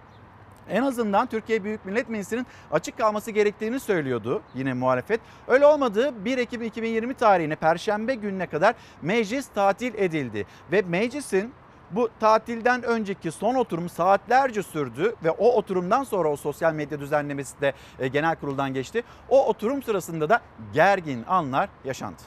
[0.69, 5.19] en azından Türkiye Büyük Millet Meclisi'nin açık kalması gerektiğini söylüyordu yine muhalefet.
[5.47, 10.45] Öyle olmadı 1 Ekim 2020 tarihine Perşembe gününe kadar meclis tatil edildi.
[10.71, 11.53] Ve meclisin
[11.91, 17.61] bu tatilden önceki son oturum saatlerce sürdü ve o oturumdan sonra o sosyal medya düzenlemesi
[17.61, 19.03] de e, genel kuruldan geçti.
[19.29, 20.41] O oturum sırasında da
[20.73, 22.21] gergin anlar yaşandı.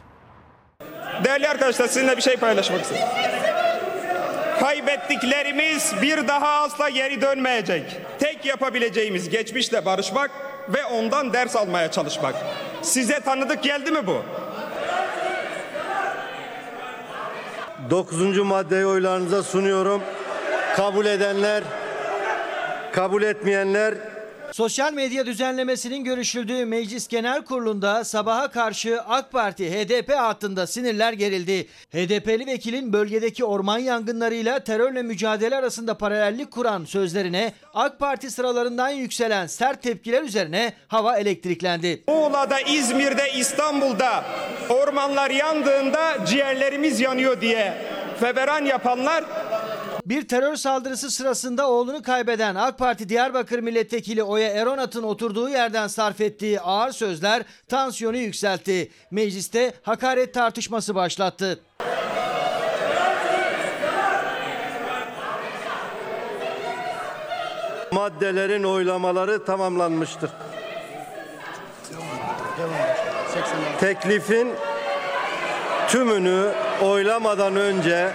[1.24, 3.08] Değerli arkadaşlar sizinle bir şey paylaşmak istiyorum.
[4.60, 8.00] Kaybettiklerimiz bir daha asla geri dönmeyecek.
[8.18, 10.30] Tek yapabileceğimiz geçmişle barışmak
[10.68, 12.34] ve ondan ders almaya çalışmak.
[12.82, 14.22] Size tanıdık geldi mi bu?
[17.90, 20.02] Dokuzuncu maddeyi oylarınıza sunuyorum.
[20.76, 21.62] Kabul edenler,
[22.92, 23.94] kabul etmeyenler
[24.52, 31.68] Sosyal medya düzenlemesinin görüşüldüğü Meclis Genel Kurulu'nda sabaha karşı AK Parti HDP hattında sinirler gerildi.
[31.92, 39.46] HDP'li vekilin bölgedeki orman yangınlarıyla terörle mücadele arasında paralellik kuran sözlerine AK Parti sıralarından yükselen
[39.46, 42.04] sert tepkiler üzerine hava elektriklendi.
[42.08, 44.24] Muğla'da, İzmir'de, İstanbul'da
[44.68, 47.74] ormanlar yandığında ciğerlerimiz yanıyor diye
[48.20, 49.24] feveran yapanlar
[50.10, 56.20] Bir terör saldırısı sırasında oğlunu kaybeden AK Parti Diyarbakır Milletvekili Oya Eronat'ın oturduğu yerden sarf
[56.20, 58.90] ettiği ağır sözler tansiyonu yükseltti.
[59.10, 61.60] Mecliste hakaret tartışması başlattı.
[67.92, 70.30] maddelerin oylamaları tamamlanmıştır.
[73.80, 74.48] Teklifin
[75.88, 78.10] tümünü oylamadan önce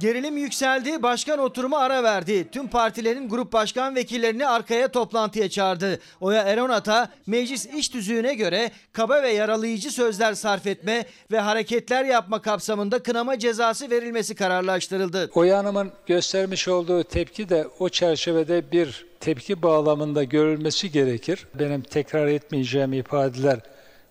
[0.00, 2.50] Gerilim yükseldi, başkan oturumu ara verdi.
[2.50, 6.00] Tüm partilerin grup başkan vekillerini arkaya toplantıya çağırdı.
[6.20, 12.42] Oya Eronat'a meclis iş tüzüğüne göre kaba ve yaralayıcı sözler sarf etme ve hareketler yapma
[12.42, 15.30] kapsamında kınama cezası verilmesi kararlaştırıldı.
[15.34, 21.46] Oya Hanım'ın göstermiş olduğu tepki de o çerçevede bir tepki bağlamında görülmesi gerekir.
[21.54, 23.60] Benim tekrar etmeyeceğim ifadeler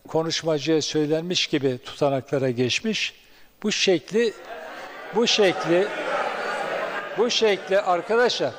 [0.07, 3.13] konuşmacıya söylenmiş gibi tutanaklara geçmiş.
[3.63, 4.33] Bu şekli
[5.15, 5.87] bu şekli
[7.17, 8.51] bu şekli arkadaşlar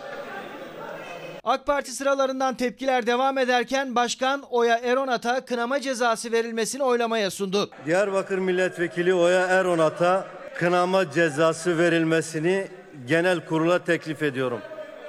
[1.44, 7.70] AK Parti sıralarından tepkiler devam ederken Başkan Oya Eronat'a kınama cezası verilmesini oylamaya sundu.
[7.86, 12.66] Diyarbakır Milletvekili Oya Eronat'a kınama cezası verilmesini
[13.06, 14.60] genel kurula teklif ediyorum.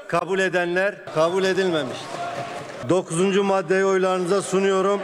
[0.08, 1.98] Kabul edenler kabul edilmemiş.
[2.90, 5.02] Dokuzuncu maddeyi oylarınıza sunuyorum.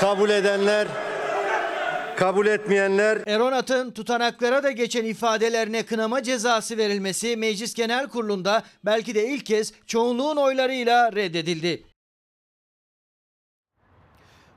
[0.00, 0.86] Kabul edenler
[2.16, 9.28] kabul etmeyenler Eronat'ın tutanaklara da geçen ifadelerine kınama cezası verilmesi Meclis Genel Kurulu'nda belki de
[9.28, 11.82] ilk kez çoğunluğun oylarıyla reddedildi.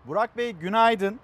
[0.06, 1.20] Burak Bey günaydın.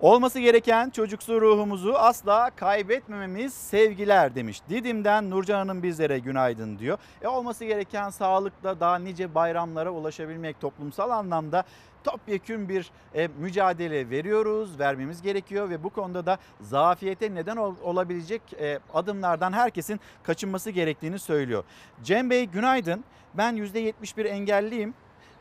[0.00, 4.60] Olması gereken çocuksu ruhumuzu asla kaybetmememiz sevgiler demiş.
[4.68, 6.98] Didim'den Nurcan Hanım bizlere günaydın diyor.
[7.22, 11.64] E olması gereken sağlıkla daha nice bayramlara ulaşabilmek toplumsal anlamda
[12.04, 18.42] topyekün bir e, mücadele veriyoruz, vermemiz gerekiyor ve bu konuda da zafiyete neden ol, olabilecek
[18.60, 21.64] e, adımlardan herkesin kaçınması gerektiğini söylüyor.
[22.02, 23.04] Cem Bey günaydın.
[23.34, 24.94] Ben %71 engelliyim.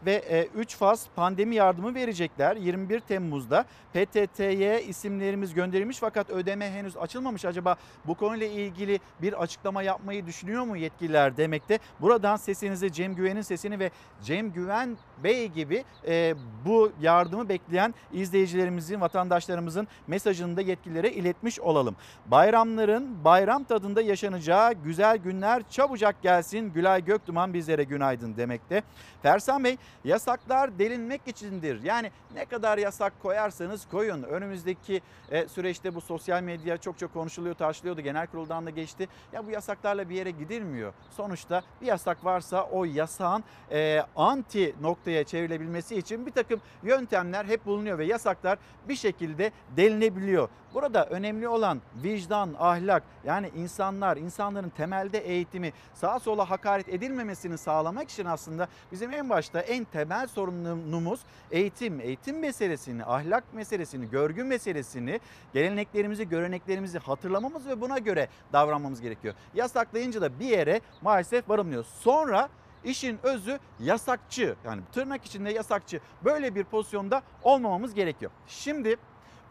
[0.05, 2.55] Ve 3 faz pandemi yardımı verecekler.
[2.55, 7.45] 21 Temmuz'da PTT'ye isimlerimiz gönderilmiş fakat ödeme henüz açılmamış.
[7.45, 7.75] Acaba
[8.07, 11.79] bu konuyla ilgili bir açıklama yapmayı düşünüyor mu yetkililer demekte.
[12.01, 13.91] Buradan sesinizi Cem Güven'in sesini ve
[14.23, 21.95] Cem Güven Bey gibi e, bu yardımı bekleyen izleyicilerimizin, vatandaşlarımızın mesajını da yetkililere iletmiş olalım.
[22.25, 26.73] Bayramların bayram tadında yaşanacağı güzel günler çabucak gelsin.
[26.73, 28.83] Gülay Göktuman bizlere günaydın demekte.
[29.21, 31.83] Fersan Bey yasaklar delinmek içindir.
[31.83, 34.23] Yani ne kadar yasak koyarsanız koyun.
[34.23, 38.01] Önümüzdeki e, süreçte bu sosyal medya çok çok konuşuluyor, tartışılıyordu.
[38.01, 39.07] Genel kuruldan da geçti.
[39.33, 40.93] Ya bu yasaklarla bir yere gidilmiyor.
[41.11, 47.65] Sonuçta bir yasak varsa o yasağın e, anti noktaya çevrilebilmesi için bir takım yöntemler hep
[47.65, 48.57] bulunuyor ve yasaklar
[48.89, 50.49] bir şekilde delinebiliyor.
[50.77, 58.09] Burada önemli olan vicdan, ahlak yani insanlar, insanların temelde eğitimi sağa sola hakaret edilmemesini sağlamak
[58.09, 61.19] için aslında bizim en başta en temel sorunumuz
[61.51, 61.99] eğitim.
[62.01, 65.19] Eğitim meselesini, ahlak meselesini, görgü meselesini,
[65.53, 69.33] geleneklerimizi, göreneklerimizi hatırlamamız ve buna göre davranmamız gerekiyor.
[69.53, 71.85] Yasaklayınca da bir yere maalesef varılmıyor.
[71.99, 72.49] Sonra
[72.83, 78.31] işin özü yasakçı yani tırnak içinde yasakçı böyle bir pozisyonda olmamamız gerekiyor.
[78.47, 78.97] Şimdi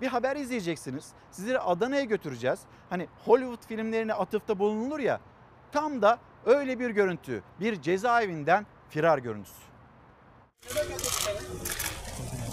[0.01, 1.07] bir haber izleyeceksiniz.
[1.31, 2.61] Sizleri Adana'ya götüreceğiz.
[2.91, 5.21] Hani Hollywood filmlerine atıfta bulunulur ya.
[5.73, 7.43] Tam da öyle bir görüntü.
[7.61, 9.57] Bir cezaevinden firar görüntüsü.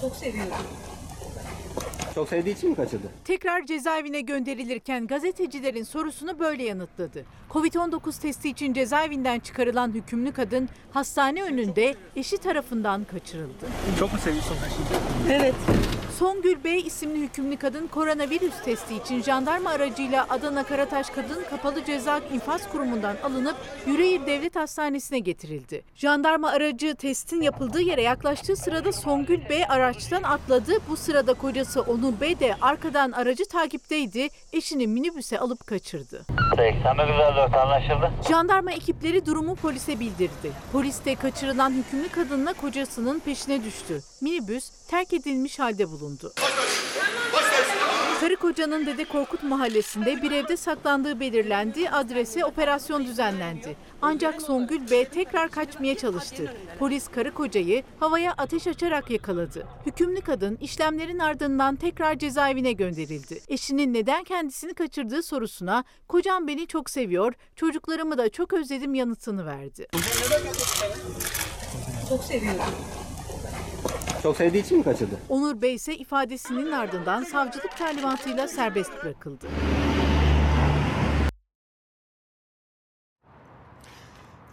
[0.02, 0.54] Çok seviyorum.
[2.16, 3.08] Çok sevdiği için mi kaçırdı?
[3.26, 7.26] Tekrar cezaevine gönderilirken gazetecilerin sorusunu böyle yanıtladı.
[7.50, 13.66] Covid-19 testi için cezaevinden çıkarılan hükümlü kadın hastane önünde eşi tarafından kaçırıldı.
[14.00, 15.34] Çok mu seviyorsun şimdi?
[15.34, 15.56] Evet.
[16.24, 22.20] Songül Bey isimli hükümlü kadın koronavirüs testi için jandarma aracıyla Adana Karataş Kadın Kapalı Ceza
[22.34, 23.56] İnfaz Kurumu'ndan alınıp
[23.88, 25.82] Yüreğir Devlet Hastanesi'ne getirildi.
[25.96, 30.72] Jandarma aracı testin yapıldığı yere yaklaştığı sırada Songül Bey araçtan atladı.
[30.90, 34.28] Bu sırada kocası Onur Bey de arkadan aracı takipteydi.
[34.54, 36.26] Eşini minibüse alıp kaçırdı.
[36.56, 38.12] 8954 anlaşıldı.
[38.30, 40.52] Jandarma ekipleri durumu polise bildirdi.
[40.72, 44.02] Polis de kaçırılan hükümlü kadınla kocasının peşine düştü.
[44.22, 46.34] Minibüs terk edilmiş halde bulundu.
[48.20, 53.76] Karı kocanın Dede Korkut mahallesinde bir evde saklandığı belirlendi, adrese operasyon düzenlendi.
[54.02, 56.54] Ancak Songül Bey tekrar kaçmaya çalıştı.
[56.80, 59.68] Polis karı kocayı havaya ateş açarak yakaladı.
[59.86, 63.42] Hükümlü kadın işlemlerin ardından tekrar cezaevine gönderildi.
[63.48, 69.88] Eşinin neden kendisini kaçırdığı sorusuna kocam beni çok seviyor, çocuklarımı da çok özledim yanıtını verdi.
[72.10, 72.64] Çok seviyorum.
[74.24, 75.16] Çok sevdiği için mi kaçırdı?
[75.30, 79.46] Onur Bey ise ifadesinin ardından savcılık talimatıyla serbest bırakıldı.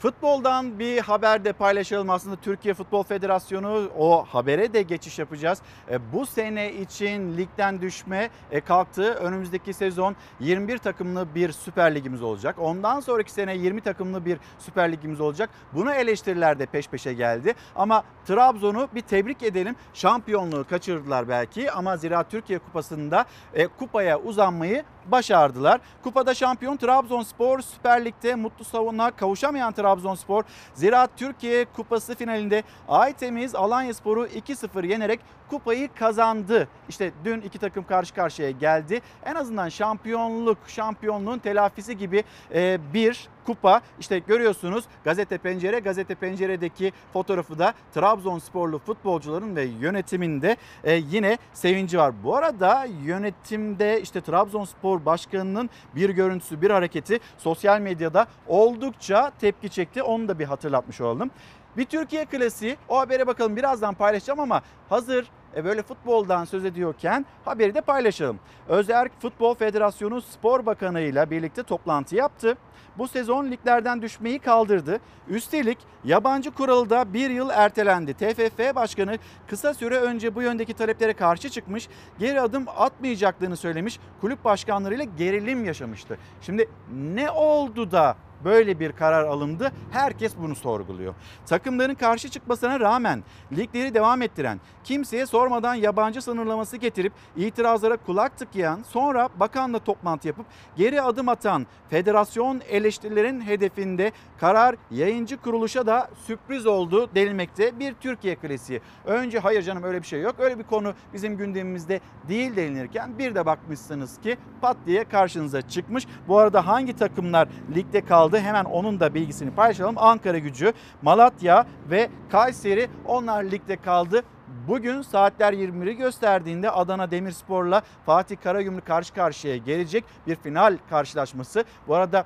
[0.01, 5.59] Futboldan bir haber de paylaşalım aslında Türkiye Futbol Federasyonu o habere de geçiş yapacağız.
[5.91, 9.15] E, bu sene için ligden düşme e, kalktı.
[9.15, 12.57] Önümüzdeki sezon 21 takımlı bir Süper Ligimiz olacak.
[12.59, 15.51] Ondan sonraki sene 20 takımlı bir Süper Ligimiz olacak.
[15.73, 17.55] Buna eleştiriler de peş peşe geldi.
[17.77, 19.77] Ama Trabzon'u bir tebrik edelim.
[19.95, 25.81] Şampiyonluğu kaçırdılar belki ama Ziraat Türkiye Kupası'nda e, kupaya uzanmayı başardılar.
[26.03, 34.27] Kupada şampiyon Trabzonspor Süper Lig'de mutlu savunma kavuşamayan Trabzonspor Ziraat Türkiye Kupası finalinde Aytemiz Alanyaspor'u
[34.27, 36.69] 2-0 yenerek kupayı kazandı.
[36.89, 39.01] İşte dün iki takım karşı karşıya geldi.
[39.25, 43.81] En azından şampiyonluk, şampiyonluğun telafisi gibi e, bir kupa.
[44.01, 51.99] İşte görüyorsunuz Gazete Pencere, Gazete Pencere'deki fotoğrafı da Trabzonsporlu futbolcuların ve yönetiminde e, yine sevinci
[51.99, 52.13] var.
[52.25, 60.03] Bu arada yönetimde işte Trabzonspor Başkanı'nın bir görüntüsü, bir hareketi sosyal medyada oldukça tepki çekti.
[60.03, 61.31] Onu da bir hatırlatmış olalım.
[61.77, 67.27] Bir Türkiye klasiği o habere bakalım birazdan paylaşacağım ama hazır e böyle futboldan söz ediyorken
[67.45, 68.39] haberi de paylaşalım.
[68.69, 72.57] Özerk Futbol Federasyonu Spor Bakanı ile birlikte toplantı yaptı.
[72.99, 75.01] Bu sezon liglerden düşmeyi kaldırdı.
[75.29, 78.15] Üstelik yabancı kuralı da bir yıl ertelendi.
[78.15, 84.45] TFF Başkanı kısa süre önce bu yöndeki taleplere karşı çıkmış, geri adım atmayacaklarını söylemiş, kulüp
[84.45, 86.19] başkanlarıyla gerilim yaşamıştı.
[86.43, 89.73] Şimdi ne oldu da böyle bir karar alındı.
[89.91, 91.15] Herkes bunu sorguluyor.
[91.47, 93.23] Takımların karşı çıkmasına rağmen
[93.57, 100.47] ligleri devam ettiren, kimseye sormadan yabancı sınırlaması getirip itirazlara kulak tıkayan, sonra bakanla toplantı yapıp
[100.77, 107.79] geri adım atan federasyon eleştirilerin hedefinde karar yayıncı kuruluşa da sürpriz oldu denilmekte.
[107.79, 108.81] Bir Türkiye klasiği.
[109.05, 110.35] Önce hayır canım öyle bir şey yok.
[110.39, 116.07] Öyle bir konu bizim gündemimizde değil denilirken bir de bakmışsınız ki pat diye karşınıza çıkmış.
[116.29, 118.43] Bu arada hangi takımlar ligde kaldı kaldı.
[118.43, 119.99] Hemen onun da bilgisini paylaşalım.
[119.99, 124.23] Ankara gücü, Malatya ve Kayseri onlar ligde kaldı.
[124.69, 131.65] Bugün saatler 21'i gösterdiğinde Adana Demirspor'la Fatih Karagümrük karşı karşıya gelecek bir final karşılaşması.
[131.89, 132.25] Bu arada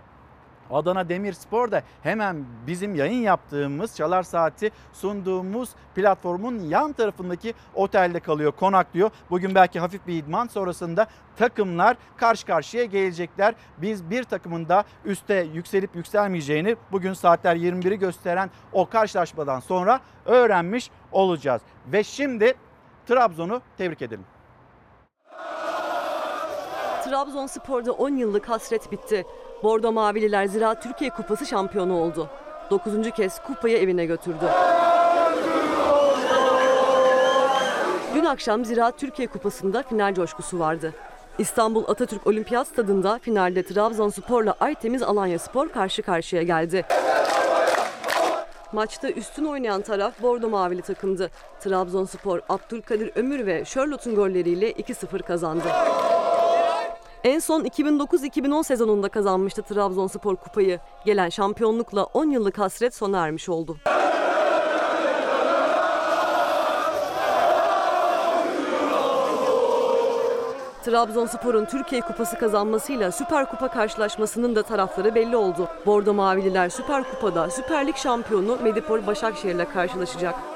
[0.71, 8.53] Adana Demirspor da hemen bizim yayın yaptığımız Çalar Saati sunduğumuz platformun yan tarafındaki otelde kalıyor,
[8.53, 9.11] konaklıyor.
[9.31, 13.55] Bugün belki hafif bir idman sonrasında takımlar karşı karşıya gelecekler.
[13.79, 20.91] Biz bir takımın da üste yükselip yükselmeyeceğini bugün saatler 21'i gösteren o karşılaşmadan sonra öğrenmiş
[21.13, 21.63] olacağız.
[21.93, 22.55] Ve şimdi
[23.07, 24.25] Trabzon'u tebrik edelim.
[27.05, 29.25] Trabzonspor'da 10 yıllık hasret bitti.
[29.65, 32.29] Bordo Mavililer Ziraat Türkiye Kupası şampiyonu oldu.
[32.71, 33.11] 9.
[33.17, 34.49] kez kupayı evine götürdü.
[38.15, 40.93] Dün akşam Ziraat Türkiye Kupası'nda final coşkusu vardı.
[41.39, 46.87] İstanbul Atatürk Olimpiyat Stadında finalde Trabzonspor'la Aytemiz Alanya Spor karşı karşıya geldi.
[48.73, 51.31] Maçta üstün oynayan taraf Bordo Mavili takımdı.
[51.61, 55.69] Trabzonspor Abdülkadir Ömür ve Charlotte'un golleriyle 2-0 kazandı.
[57.25, 60.81] En son 2009-2010 sezonunda kazanmıştı Trabzonspor kupayı.
[61.05, 63.77] Gelen şampiyonlukla 10 yıllık hasret sona ermiş oldu.
[70.85, 75.69] Trabzonspor'un Türkiye Kupası kazanmasıyla Süper Kupa karşılaşmasının da tarafları belli oldu.
[75.87, 80.54] Bordo Mavililer Süper Kupa'da Süper Lig şampiyonu Medipol Başakşehir'le karşılaşacak.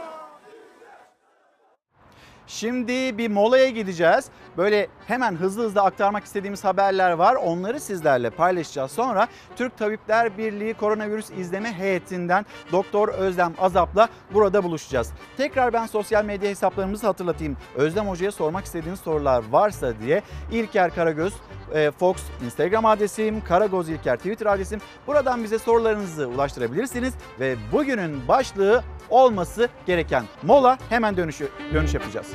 [2.48, 4.24] Şimdi bir molaya gideceğiz.
[4.56, 7.34] Böyle hemen hızlı hızlı aktarmak istediğimiz haberler var.
[7.34, 8.90] Onları sizlerle paylaşacağız.
[8.90, 15.12] Sonra Türk Tabipler Birliği Koronavirüs İzleme Heyetinden Doktor Özlem Azap'la burada buluşacağız.
[15.36, 17.56] Tekrar ben sosyal medya hesaplarımızı hatırlatayım.
[17.76, 21.34] Özlem Hoca'ya sormak istediğiniz sorular varsa diye İlker Karagöz
[21.74, 24.80] e, Fox Instagram adresim, Karagoz İlker Twitter adresim.
[25.06, 31.40] Buradan bize sorularınızı ulaştırabilirsiniz ve bugünün başlığı olması gereken mola hemen dönüş,
[31.74, 32.26] dönüş yapacağız.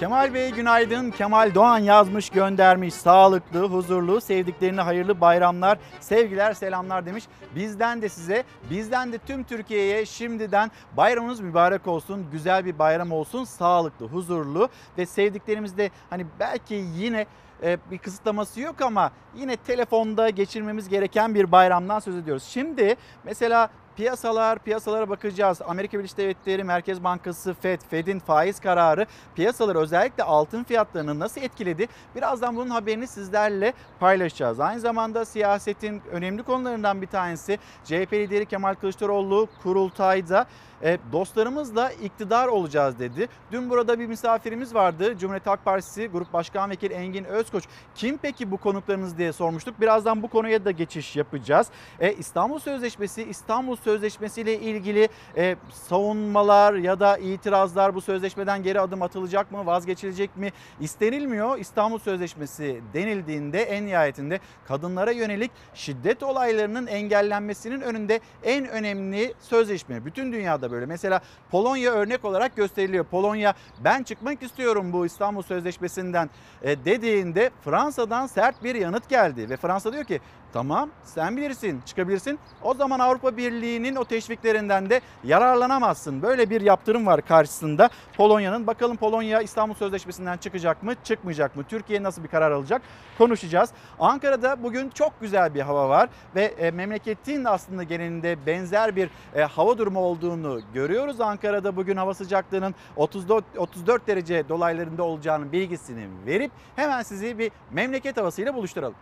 [0.00, 1.10] Kemal Bey günaydın.
[1.10, 2.94] Kemal Doğan yazmış göndermiş.
[2.94, 7.24] Sağlıklı, huzurlu, sevdiklerine hayırlı bayramlar, sevgiler, selamlar demiş.
[7.54, 12.26] Bizden de size, bizden de tüm Türkiye'ye şimdiden bayramınız mübarek olsun.
[12.32, 13.44] Güzel bir bayram olsun.
[13.44, 17.26] Sağlıklı, huzurlu ve sevdiklerimizde hani belki yine
[17.62, 22.44] e, bir kısıtlaması yok ama yine telefonda geçirmemiz gereken bir bayramdan söz ediyoruz.
[22.44, 25.62] Şimdi mesela Piyasalar, piyasalara bakacağız.
[25.66, 31.86] Amerika Birleşik Devletleri Merkez Bankası FED, FED'in faiz kararı piyasaları özellikle altın fiyatlarını nasıl etkiledi?
[32.16, 34.60] Birazdan bunun haberini sizlerle paylaşacağız.
[34.60, 40.46] Aynı zamanda siyasetin önemli konularından bir tanesi CHP lideri Kemal Kılıçdaroğlu kurultayda
[40.82, 43.28] e, dostlarımızla iktidar olacağız dedi.
[43.52, 45.18] Dün burada bir misafirimiz vardı.
[45.18, 47.64] Cumhuriyet Halk Partisi Grup Başkan Vekili Engin Özkoç.
[47.94, 49.80] Kim peki bu konuklarınız diye sormuştuk.
[49.80, 51.66] Birazdan bu konuya da geçiş yapacağız.
[52.00, 58.80] E, İstanbul Sözleşmesi, İstanbul Sözleşmesi ile ilgili e, savunmalar ya da itirazlar bu sözleşmeden geri
[58.80, 61.58] adım atılacak mı, vazgeçilecek mi istenilmiyor.
[61.58, 70.04] İstanbul Sözleşmesi denildiğinde en nihayetinde kadınlara yönelik şiddet olaylarının engellenmesinin önünde en önemli sözleşme.
[70.04, 70.86] Bütün dünyada böyle.
[70.86, 73.04] Mesela Polonya örnek olarak gösteriliyor.
[73.04, 76.30] Polonya ben çıkmak istiyorum bu İstanbul Sözleşmesi'nden
[76.62, 80.20] e, dediğinde Fransa'dan sert bir yanıt geldi ve Fransa diyor ki
[80.56, 82.38] Tamam sen bilirsin çıkabilirsin.
[82.62, 86.22] O zaman Avrupa Birliği'nin o teşviklerinden de yararlanamazsın.
[86.22, 88.66] Böyle bir yaptırım var karşısında Polonya'nın.
[88.66, 91.64] Bakalım Polonya İstanbul Sözleşmesi'nden çıkacak mı çıkmayacak mı?
[91.64, 92.82] Türkiye nasıl bir karar alacak
[93.18, 93.70] konuşacağız.
[93.98, 99.42] Ankara'da bugün çok güzel bir hava var ve e, memleketin aslında genelinde benzer bir e,
[99.42, 101.20] hava durumu olduğunu görüyoruz.
[101.20, 108.16] Ankara'da bugün hava sıcaklığının 34, 34 derece dolaylarında olacağının bilgisini verip hemen sizi bir memleket
[108.16, 108.94] havasıyla buluşturalım.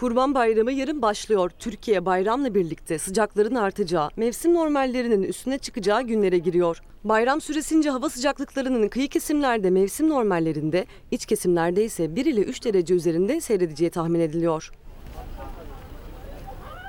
[0.00, 1.50] Kurban Bayramı yarın başlıyor.
[1.58, 6.82] Türkiye bayramla birlikte sıcakların artacağı, mevsim normallerinin üstüne çıkacağı günlere giriyor.
[7.04, 12.94] Bayram süresince hava sıcaklıklarının kıyı kesimlerde mevsim normallerinde, iç kesimlerde ise 1 ile 3 derece
[12.94, 14.72] üzerinde seyredeceği tahmin ediliyor.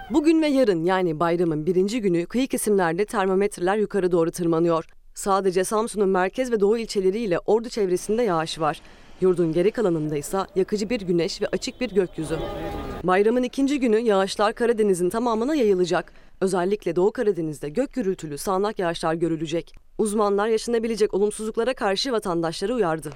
[0.09, 4.85] Bugün ve yarın yani bayramın birinci günü kıyı kesimlerde termometreler yukarı doğru tırmanıyor.
[5.13, 8.81] Sadece Samsun'un merkez ve doğu ilçeleriyle Ordu çevresinde yağış var.
[9.21, 12.37] Yurdun geri kalanında ise yakıcı bir güneş ve açık bir gökyüzü.
[13.03, 16.13] Bayramın ikinci günü yağışlar Karadeniz'in tamamına yayılacak.
[16.41, 19.75] Özellikle Doğu Karadeniz'de gök gürültülü sağanak yağışlar görülecek.
[19.97, 23.09] Uzmanlar yaşanabilecek olumsuzluklara karşı vatandaşları uyardı.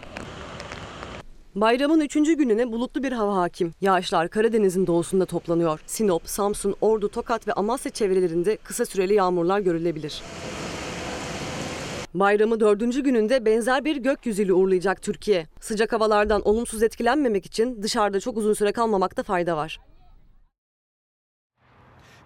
[1.55, 3.73] Bayramın üçüncü gününe bulutlu bir hava hakim.
[3.81, 5.79] Yağışlar Karadeniz'in doğusunda toplanıyor.
[5.85, 10.21] Sinop, Samsun, Ordu, Tokat ve Amasya çevrelerinde kısa süreli yağmurlar görülebilir.
[12.19, 15.47] Bayramı dördüncü gününde benzer bir gökyüzüyle uğurlayacak Türkiye.
[15.59, 19.79] Sıcak havalardan olumsuz etkilenmemek için dışarıda çok uzun süre kalmamakta fayda var.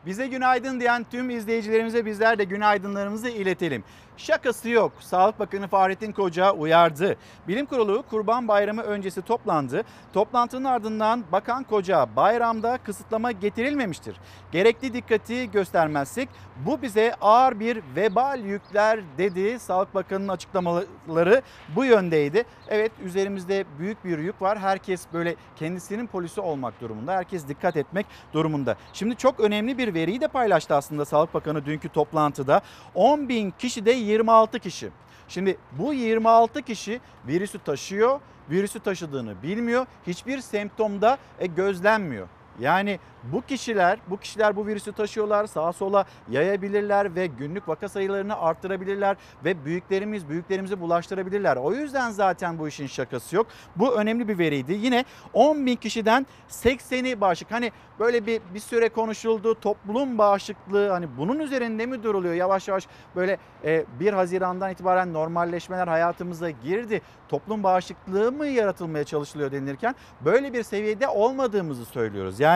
[0.06, 3.84] Bize günaydın diyen tüm izleyicilerimize bizler de günaydınlarımızı iletelim.
[4.20, 4.92] Şakası yok.
[5.00, 7.18] Sağlık Bakanı Fahrettin Koca uyardı.
[7.48, 9.84] Bilim Kurulu Kurban Bayramı öncesi toplandı.
[10.14, 14.16] Toplantının ardından Bakan Koca bayramda kısıtlama getirilmemiştir.
[14.52, 16.30] Gerekli dikkati göstermezsek
[16.66, 19.60] bu bize ağır bir vebal yükler dedi.
[19.60, 21.42] Sağlık Bakanı'nın açıklamaları
[21.76, 22.44] bu yöndeydi.
[22.68, 24.60] Evet üzerimizde büyük bir yük var.
[24.60, 27.14] Herkes böyle kendisinin polisi olmak durumunda.
[27.14, 28.76] Herkes dikkat etmek durumunda.
[28.94, 32.62] Şimdi çok önemli bir veriyi de paylaştı aslında Sağlık Bakanı dünkü toplantıda.
[32.96, 34.90] 10 bin kişi de 26 kişi.
[35.28, 39.86] Şimdi bu 26 kişi virüsü taşıyor, virüsü taşıdığını bilmiyor.
[40.08, 42.28] Hiçbir semptomda e, gözlenmiyor.
[42.60, 48.40] Yani bu kişiler, bu kişiler bu virüsü taşıyorlar, sağa sola yayabilirler ve günlük vaka sayılarını
[48.40, 51.56] arttırabilirler ve büyüklerimiz büyüklerimizi bulaştırabilirler.
[51.56, 53.48] O yüzden zaten bu işin şakası yok.
[53.76, 54.74] Bu önemli bir veriydi.
[54.74, 57.52] Yine 10 bin kişiden 80'i bağışık.
[57.52, 59.56] Hani böyle bir bir süre konuşuldu.
[59.56, 62.34] Toplum bağışıklığı hani bunun üzerinde mi duruluyor?
[62.34, 67.02] Yavaş yavaş böyle e, 1 Haziran'dan itibaren normalleşmeler hayatımıza girdi.
[67.30, 69.96] Toplum bağışıklığı mı yaratılmaya çalışılıyor denilirken
[70.26, 72.40] böyle bir seviyede olmadığımızı söylüyoruz.
[72.40, 72.49] Yani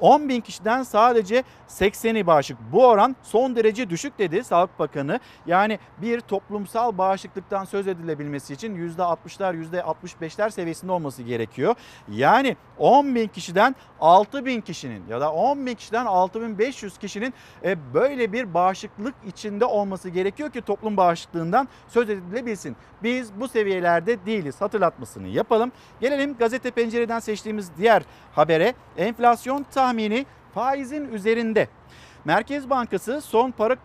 [0.00, 2.58] 10 bin kişiden sadece 80'i bağışık.
[2.72, 5.20] Bu oran son derece düşük dedi Sağlık Bakanı.
[5.46, 11.74] Yani bir toplumsal bağışıklıktan söz edilebilmesi için %60'lar %65'ler seviyesinde olması gerekiyor.
[12.08, 17.94] Yani 10 bin kişiden 6 bin kişinin ya da 10 bin kişiden 6500 kişinin e,
[17.94, 22.76] böyle bir bağışıklık içinde olması gerekiyor ki toplum bağışıklığından söz edilebilsin.
[23.02, 25.72] Biz bu seviyelerde değiliz hatırlatmasını yapalım.
[26.00, 28.02] Gelelim gazete pencereden seçtiğimiz diğer
[28.34, 28.74] habere.
[29.16, 31.68] Enflasyon tahmini faizin üzerinde.
[32.24, 33.76] Merkez Bankası son para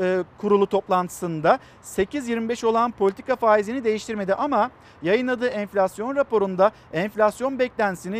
[0.00, 4.70] e, kurulu toplantısında 8.25 olan politika faizini değiştirmedi ama
[5.02, 8.18] yayınladığı enflasyon raporunda enflasyon beklentisini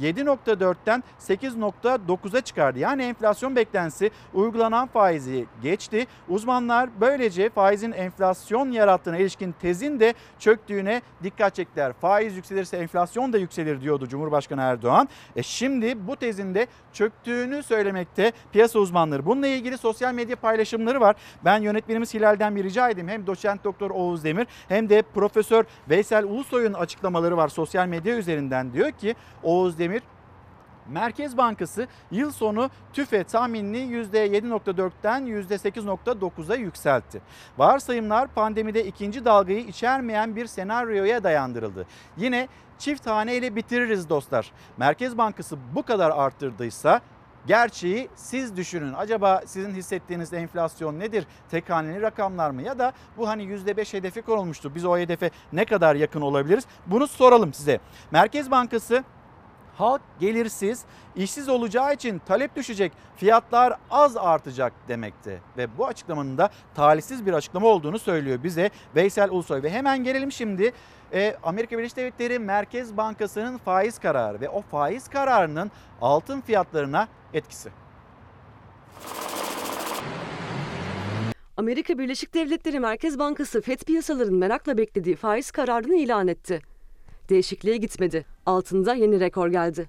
[0.00, 2.78] %7.4'ten 8.9'a çıkardı.
[2.78, 6.06] Yani enflasyon beklentisi uygulanan faizi geçti.
[6.28, 11.92] Uzmanlar böylece faizin enflasyon yarattığına ilişkin tezin de çöktüğüne dikkat çektiler.
[11.92, 15.08] Faiz yükselirse enflasyon da yükselir diyordu Cumhurbaşkanı Erdoğan.
[15.36, 19.26] E şimdi bu tezin de çöktüğünü söylemekte piyasa uzmanları.
[19.26, 21.16] Bununla ilgili sosyal medya paylaşımları var.
[21.44, 23.08] Ben yönetmenimiz Hilal'den bir rica edeyim.
[23.08, 28.72] Hem doçent doktor Oğuz Demir hem de profesör Veysel Ulusoy'un açıklamaları var sosyal medya üzerinden.
[28.72, 30.02] Diyor ki Oğuz Demir
[30.88, 37.22] Merkez Bankası yıl sonu tüfe tahminini %7.4'ten %8.9'a yükseltti.
[37.58, 41.86] Varsayımlar pandemide ikinci dalgayı içermeyen bir senaryoya dayandırıldı.
[42.16, 42.48] Yine
[42.78, 44.52] çift haneyle bitiririz dostlar.
[44.76, 47.00] Merkez Bankası bu kadar arttırdıysa
[47.46, 48.92] Gerçeği siz düşünün.
[48.92, 51.26] Acaba sizin hissettiğiniz enflasyon nedir?
[51.50, 52.62] Tek haneli rakamlar mı?
[52.62, 54.74] Ya da bu hani %5 hedefi konulmuştu.
[54.74, 56.64] Biz o hedefe ne kadar yakın olabiliriz?
[56.86, 57.80] Bunu soralım size.
[58.10, 59.04] Merkez Bankası
[59.78, 60.84] halk gelirsiz,
[61.16, 65.38] işsiz olacağı için talep düşecek, fiyatlar az artacak demekte.
[65.56, 69.62] Ve bu açıklamanın da talihsiz bir açıklama olduğunu söylüyor bize Veysel Ulusoy.
[69.62, 70.72] Ve hemen gelelim şimdi
[71.12, 75.70] e, Amerika Birleşik Devletleri Merkez Bankası'nın faiz kararı ve o faiz kararının
[76.00, 77.70] altın fiyatlarına etkisi.
[81.56, 86.60] Amerika Birleşik Devletleri Merkez Bankası FED piyasaların merakla beklediği faiz kararını ilan etti.
[87.28, 88.24] Değişikliğe gitmedi.
[88.46, 89.88] Altında yeni rekor geldi.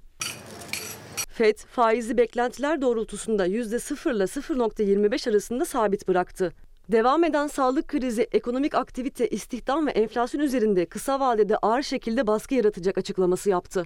[1.28, 6.52] FED faizi beklentiler doğrultusunda %0 ile 0.25 arasında sabit bıraktı.
[6.92, 12.54] Devam eden sağlık krizi, ekonomik aktivite, istihdam ve enflasyon üzerinde kısa vadede ağır şekilde baskı
[12.54, 13.84] yaratacak açıklaması yaptı.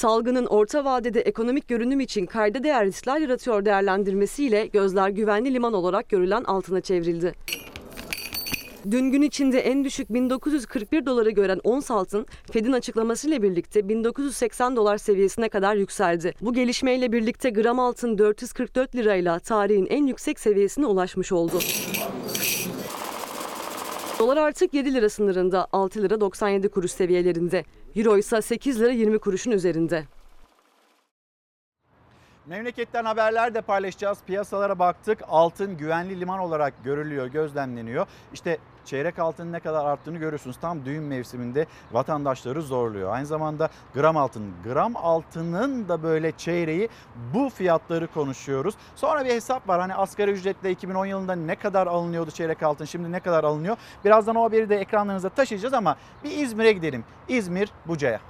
[0.00, 6.08] Salgının orta vadede ekonomik görünüm için kayda değer riskler yaratıyor değerlendirmesiyle gözler güvenli liman olarak
[6.08, 7.34] görülen altına çevrildi.
[8.90, 14.98] Dün gün içinde en düşük 1941 doları gören ons altın Fed'in açıklamasıyla birlikte 1980 dolar
[14.98, 16.34] seviyesine kadar yükseldi.
[16.40, 21.58] Bu gelişmeyle birlikte gram altın 444 lirayla tarihin en yüksek seviyesine ulaşmış oldu.
[24.20, 27.64] Dolar artık 7 lira sınırında 6 lira 97 kuruş seviyelerinde.
[27.96, 30.04] Euro ise 8 lira 20 kuruşun üzerinde.
[32.46, 34.18] Memleketten haberler de paylaşacağız.
[34.26, 35.18] Piyasalara baktık.
[35.28, 38.06] Altın güvenli liman olarak görülüyor, gözlemleniyor.
[38.32, 40.56] İşte çeyrek altının ne kadar arttığını görüyorsunuz.
[40.60, 43.12] Tam düğün mevsiminde vatandaşları zorluyor.
[43.12, 44.52] Aynı zamanda gram altın.
[44.64, 46.88] Gram altının da böyle çeyreği
[47.34, 48.74] bu fiyatları konuşuyoruz.
[48.96, 49.80] Sonra bir hesap var.
[49.80, 53.76] Hani asgari ücretle 2010 yılında ne kadar alınıyordu çeyrek altın şimdi ne kadar alınıyor.
[54.04, 57.04] Birazdan o haberi de ekranlarınıza taşıyacağız ama bir İzmir'e gidelim.
[57.28, 58.20] İzmir Buca'ya.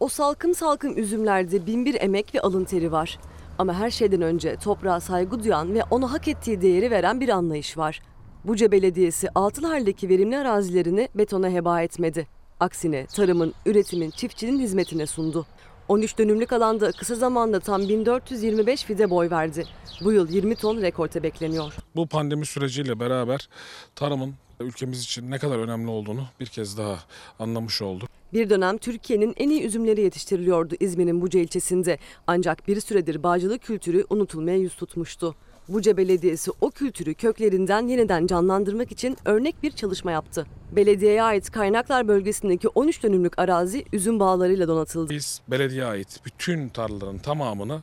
[0.00, 3.18] O salkım salkım üzümlerde binbir emek ve alın teri var.
[3.58, 7.78] Ama her şeyden önce toprağa saygı duyan ve ona hak ettiği değeri veren bir anlayış
[7.78, 8.00] var.
[8.44, 12.26] Buca Belediyesi atıl haldeki verimli arazilerini betona heba etmedi.
[12.60, 15.46] Aksine tarımın, üretimin, çiftçinin hizmetine sundu.
[15.88, 19.64] 13 dönümlük alanda kısa zamanda tam 1425 fide boy verdi.
[20.04, 21.74] Bu yıl 20 ton rekorte bekleniyor.
[21.96, 23.48] Bu pandemi süreciyle beraber
[23.94, 26.98] tarımın ülkemiz için ne kadar önemli olduğunu bir kez daha
[27.38, 28.08] anlamış olduk.
[28.32, 31.98] Bir dönem Türkiye'nin en iyi üzümleri yetiştiriliyordu İzmir'in Buca ilçesinde.
[32.26, 35.34] Ancak bir süredir bağcılık kültürü unutulmaya yüz tutmuştu.
[35.68, 40.46] Buca Belediyesi o kültürü köklerinden yeniden canlandırmak için örnek bir çalışma yaptı.
[40.72, 45.10] Belediyeye ait kaynaklar bölgesindeki 13 dönümlük arazi üzüm bağlarıyla donatıldı.
[45.10, 47.82] Biz belediye ait bütün tarlaların tamamını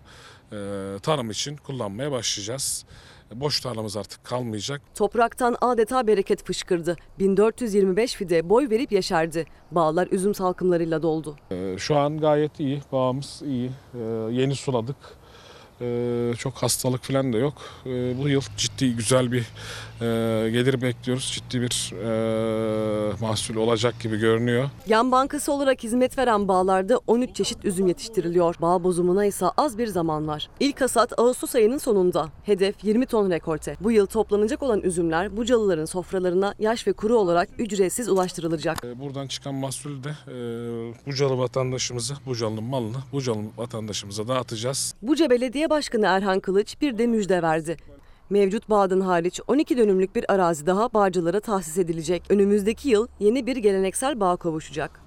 [0.52, 0.56] e,
[1.02, 2.86] tarım için kullanmaya başlayacağız.
[3.36, 4.82] Boş tarlamız artık kalmayacak.
[4.96, 6.96] Topraktan adeta bereket fışkırdı.
[7.20, 9.46] 1425 fide boy verip yeşerdi.
[9.72, 11.36] Bağlar üzüm salkımlarıyla doldu.
[11.52, 13.72] E, Şu an gayet iyi, bağımız iyi.
[13.94, 14.00] E,
[14.32, 14.96] Yeni suladık.
[15.82, 17.54] E, Çok hastalık falan da yok.
[17.86, 19.44] E, Bu yıl ciddi güzel bir
[20.52, 21.32] gelir bekliyoruz.
[21.34, 24.70] Ciddi bir e, mahsul olacak gibi görünüyor.
[24.88, 28.56] Yan bankası olarak hizmet veren bağlarda 13 çeşit üzüm yetiştiriliyor.
[28.62, 30.50] Bağ bozumuna ise az bir zaman var.
[30.60, 32.30] İlk hasat Ağustos ayının sonunda.
[32.44, 33.76] Hedef 20 ton rekorte.
[33.82, 38.86] Bu yıl toplanacak olan üzümler Bucalıların sofralarına yaş ve kuru olarak ücretsiz ulaştırılacak.
[38.86, 40.36] E, Buradan çıkan mahsulü de e,
[41.08, 44.96] Bucalı vatandaşımıza, Bucalı'nın malını Bucalı vatandaşımıza dağıtacağız.
[45.02, 47.78] Buca Belediye Başkanı Erhan Kılıç bir de müjde verdi.
[48.32, 52.24] Mevcut bağdan hariç 12 dönümlük bir arazi daha bağcılara tahsis edilecek.
[52.30, 55.02] Önümüzdeki yıl yeni bir geleneksel bağ kavuşacak.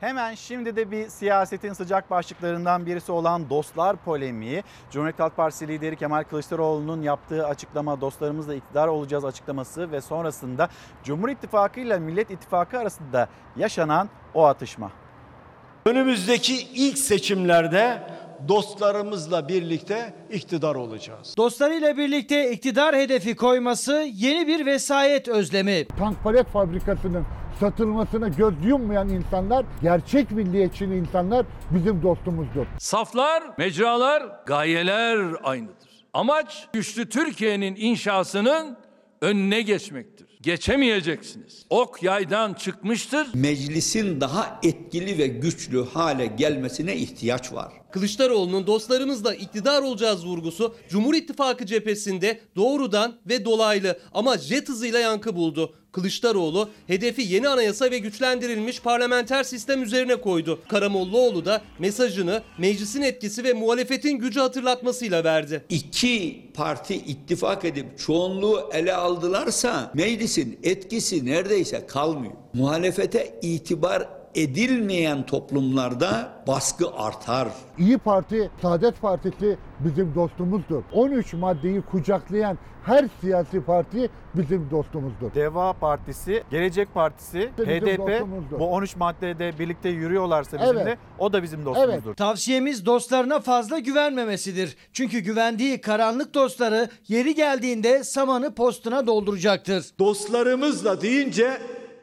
[0.00, 4.62] Hemen şimdi de bir siyasetin sıcak başlıklarından birisi olan dostlar polemiği.
[4.90, 10.68] Cumhuriyet Halk Partisi lideri Kemal Kılıçdaroğlu'nun yaptığı açıklama dostlarımızla iktidar olacağız açıklaması ve sonrasında
[11.04, 14.90] Cumhur İttifakı ile Millet İttifakı arasında yaşanan o atışma.
[15.86, 18.02] Önümüzdeki ilk seçimlerde
[18.48, 21.34] dostlarımızla birlikte iktidar olacağız.
[21.36, 25.86] Dostlarıyla birlikte iktidar hedefi koyması yeni bir vesayet özlemi.
[25.98, 27.24] Tank palet fabrikasının
[27.60, 32.66] satılmasına göz yummayan insanlar, gerçek milliyetçi insanlar bizim dostumuzdur.
[32.78, 36.06] Saflar, mecralar, gayeler aynıdır.
[36.12, 38.76] Amaç güçlü Türkiye'nin inşasının
[39.20, 40.31] önüne geçmektir.
[40.42, 41.66] Geçemeyeceksiniz.
[41.70, 43.26] Ok yaydan çıkmıştır.
[43.34, 47.72] Meclisin daha etkili ve güçlü hale gelmesine ihtiyaç var.
[47.92, 55.36] Kılıçdaroğlu'nun dostlarımızla iktidar olacağız vurgusu Cumhur İttifakı cephesinde doğrudan ve dolaylı ama jet hızıyla yankı
[55.36, 55.74] buldu.
[55.92, 60.60] Kılıçdaroğlu hedefi yeni anayasa ve güçlendirilmiş parlamenter sistem üzerine koydu.
[60.68, 65.64] Karamollaoğlu da mesajını meclisin etkisi ve muhalefetin gücü hatırlatmasıyla verdi.
[65.68, 72.32] İki parti ittifak edip çoğunluğu ele aldılarsa meclisin etkisi neredeyse kalmıyor.
[72.54, 77.48] Muhalefete itibar edilmeyen toplumlarda baskı artar.
[77.78, 80.82] İyi Parti, Saadet Partisi bizim dostumuzdur.
[80.92, 85.34] 13 maddeyi kucaklayan her siyasi parti bizim dostumuzdur.
[85.34, 88.58] Deva Partisi, Gelecek Partisi, Bizim HDP dostumuzdur.
[88.58, 90.98] bu 13 maddede birlikte yürüyorlarsa bizimle Evet.
[91.18, 92.14] o da bizim dostumuzdur.
[92.14, 94.76] Tavsiyemiz dostlarına fazla güvenmemesidir.
[94.92, 99.86] Çünkü güvendiği karanlık dostları yeri geldiğinde samanı postuna dolduracaktır.
[99.98, 101.50] Dostlarımızla deyince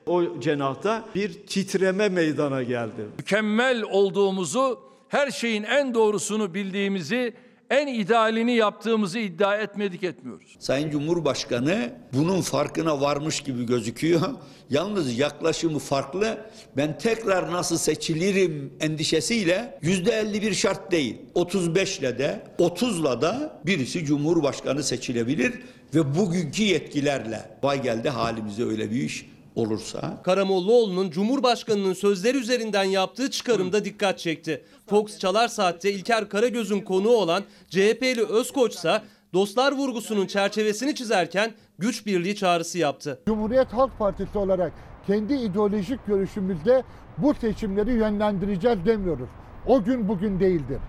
[0.09, 3.05] o cenahta bir titreme meydana geldi.
[3.17, 7.33] Mükemmel olduğumuzu, her şeyin en doğrusunu bildiğimizi,
[7.69, 10.55] en idealini yaptığımızı iddia etmedik etmiyoruz.
[10.59, 14.21] Sayın Cumhurbaşkanı bunun farkına varmış gibi gözüküyor.
[14.69, 16.37] Yalnız yaklaşımı farklı.
[16.77, 21.17] Ben tekrar nasıl seçilirim endişesiyle yüzde 51 şart değil.
[21.35, 25.53] 35 ile de 30 ile da birisi Cumhurbaşkanı seçilebilir
[25.95, 29.25] ve bugünkü yetkilerle vay geldi halimize öyle bir iş
[29.59, 34.63] olursa Karamollaoğlu'nun Cumhurbaşkanı'nın sözleri üzerinden yaptığı çıkarımda dikkat çekti.
[34.87, 39.01] Fox Çalar Saat'te İlker Karagöz'ün konuğu olan CHP'li Özkoç ise
[39.33, 43.19] dostlar vurgusunun çerçevesini çizerken güç birliği çağrısı yaptı.
[43.27, 44.73] Cumhuriyet Halk Partisi olarak
[45.07, 46.83] kendi ideolojik görüşümüzde
[47.17, 49.29] bu seçimleri yönlendireceğiz demiyoruz.
[49.67, 50.79] O gün bugün değildir.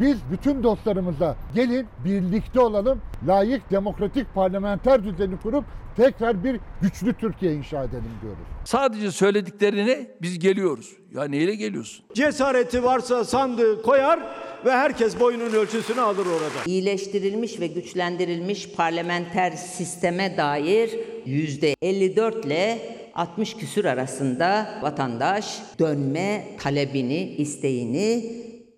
[0.00, 5.64] Biz bütün dostlarımıza gelin birlikte olalım, layık demokratik parlamenter düzeni kurup
[5.96, 8.42] tekrar bir güçlü Türkiye inşa edelim diyoruz.
[8.64, 10.90] Sadece söylediklerine biz geliyoruz.
[11.14, 12.04] Ya neyle geliyorsun?
[12.14, 14.20] Cesareti varsa sandığı koyar
[14.64, 16.64] ve herkes boyunun ölçüsünü alır orada.
[16.66, 20.90] İyileştirilmiş ve güçlendirilmiş parlamenter sisteme dair
[21.26, 22.78] yüzde 54 ile
[23.14, 28.32] 60 küsür arasında vatandaş dönme talebini, isteğini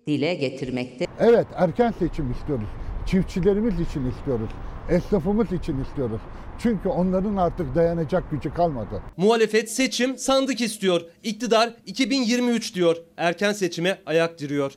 [0.07, 1.05] dile getirmekte.
[1.19, 2.67] Evet erken seçim istiyoruz.
[3.05, 4.49] Çiftçilerimiz için istiyoruz.
[4.89, 6.21] esnafımız için istiyoruz.
[6.59, 9.01] Çünkü onların artık dayanacak gücü kalmadı.
[9.17, 11.01] Muhalefet seçim sandık istiyor.
[11.23, 12.97] İktidar 2023 diyor.
[13.17, 14.71] Erken seçime ayak diriyor.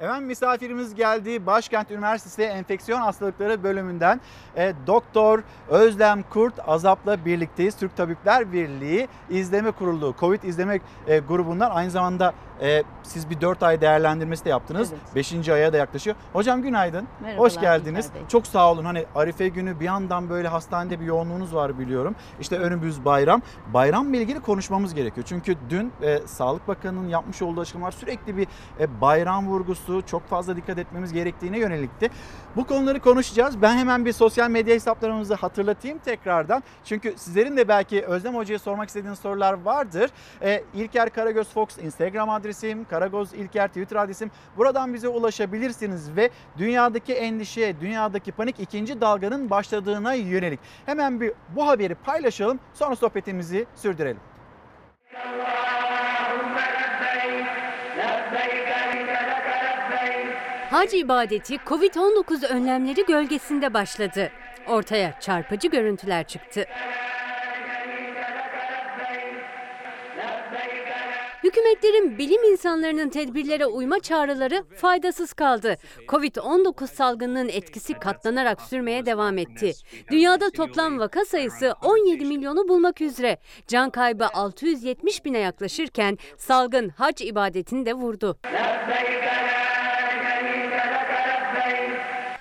[0.00, 1.46] Efendim misafirimiz geldi.
[1.46, 4.20] Başkent Üniversitesi Enfeksiyon Hastalıkları bölümünden
[4.56, 7.76] e, Doktor Özlem Kurt Azap'la birlikteyiz.
[7.76, 13.62] Türk Tabipler Birliği İzleme Kurulu, Covid İzleme e, grubundan aynı zamanda e, siz bir 4
[13.62, 14.92] ay değerlendirmesi de yaptınız.
[15.14, 15.48] 5.
[15.48, 16.16] aya da yaklaşıyor.
[16.32, 17.08] Hocam günaydın.
[17.20, 18.10] Merhabalar Hoş geldiniz.
[18.28, 18.84] Çok sağ olun.
[18.84, 22.14] Hani Arife günü bir yandan böyle hastanede bir yoğunluğunuz var biliyorum.
[22.40, 23.42] İşte önümüz bayram.
[23.74, 25.26] Bayramla ilgili konuşmamız gerekiyor.
[25.28, 28.46] Çünkü dün e, Sağlık Bakanı'nın yapmış olduğu açıklamalar sürekli bir
[28.80, 32.10] e, bayram vurgusu, çok fazla dikkat etmemiz gerektiğine yönelikti.
[32.56, 33.62] Bu konuları konuşacağız.
[33.62, 36.62] Ben hemen bir sosyal medya hesaplarımızı hatırlatayım tekrardan.
[36.84, 40.10] Çünkü sizlerin de belki Özlem Hoca'ya sormak istediğiniz sorular vardır.
[40.42, 44.30] E, İlker Karagöz Fox Instagram adresim, Karagöz İlker Twitter adresim.
[44.56, 50.60] Buradan bize ulaşabilirsiniz ve dünyadaki endişe, dünyadaki panik ikinci dalganın başladığına yönelik.
[50.86, 52.60] Hemen bir bu haberi paylaşalım.
[52.74, 54.20] Sonra sohbetimizi sürdürelim.
[60.70, 64.30] Hac ibadeti Covid-19 önlemleri gölgesinde başladı.
[64.68, 66.64] Ortaya çarpıcı görüntüler çıktı.
[71.44, 75.76] Hükümetlerin bilim insanlarının tedbirlere uyma çağrıları faydasız kaldı.
[76.08, 79.72] Covid-19 salgınının etkisi katlanarak sürmeye devam etti.
[80.10, 83.38] Dünyada toplam vaka sayısı 17 milyonu bulmak üzere.
[83.66, 88.38] Can kaybı 670 bine yaklaşırken salgın hac ibadetini de vurdu.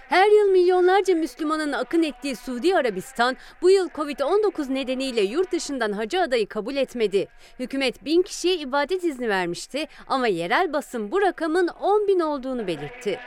[0.10, 6.22] Her yıl milyonlarca Müslümanın akın ettiği Suudi Arabistan bu yıl Covid-19 nedeniyle yurt dışından hacı
[6.22, 7.28] adayı kabul etmedi.
[7.60, 13.20] Hükümet bin kişiye ibadet izni vermişti ama yerel basın bu rakamın 10 bin olduğunu belirtti.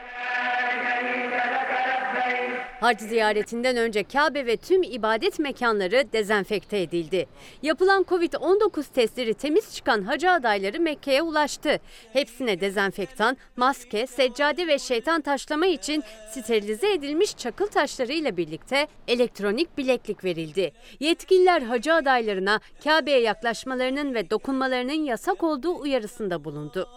[2.81, 7.27] Hac ziyaretinden önce Kabe ve tüm ibadet mekanları dezenfekte edildi.
[7.63, 11.81] Yapılan Covid-19 testleri temiz çıkan hacı adayları Mekke'ye ulaştı.
[12.13, 20.25] Hepsine dezenfektan, maske, seccade ve şeytan taşlama için sterilize edilmiş çakıl taşlarıyla birlikte elektronik bileklik
[20.25, 20.73] verildi.
[21.01, 26.89] Yetkililer hacı adaylarına Kabe'ye yaklaşmalarının ve dokunmalarının yasak olduğu uyarısında bulundu.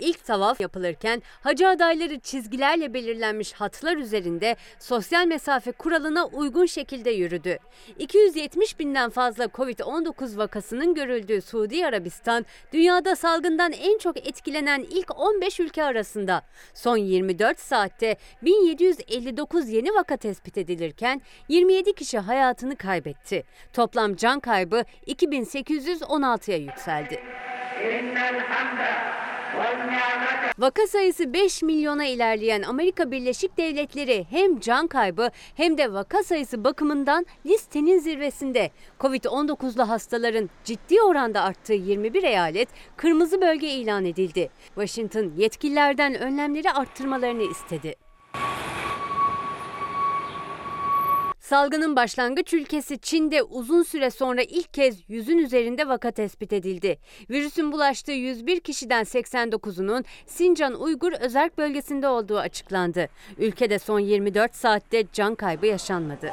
[0.00, 7.58] İlk tavaf yapılırken hacı adayları çizgilerle belirlenmiş hatlar üzerinde sosyal mesafe kuralına uygun şekilde yürüdü.
[7.98, 15.60] 270 binden fazla Covid-19 vakasının görüldüğü Suudi Arabistan, dünyada salgından en çok etkilenen ilk 15
[15.60, 16.42] ülke arasında.
[16.74, 23.44] Son 24 saatte 1759 yeni vaka tespit edilirken 27 kişi hayatını kaybetti.
[23.72, 27.20] Toplam can kaybı 2816'ya yükseldi.
[30.58, 36.64] Vaka sayısı 5 milyona ilerleyen Amerika Birleşik Devletleri hem can kaybı hem de vaka sayısı
[36.64, 38.70] bakımından listenin zirvesinde.
[39.00, 44.50] Covid-19'lu hastaların ciddi oranda arttığı 21 eyalet kırmızı bölge ilan edildi.
[44.74, 48.07] Washington yetkililerden önlemleri arttırmalarını istedi.
[51.48, 56.98] Salgının başlangıç ülkesi Çin'de uzun süre sonra ilk kez yüzün üzerinde vaka tespit edildi.
[57.30, 63.08] Virüsün bulaştığı 101 kişiden 89'unun Sincan Uygur Özerk bölgesinde olduğu açıklandı.
[63.38, 66.32] Ülkede son 24 saatte can kaybı yaşanmadı.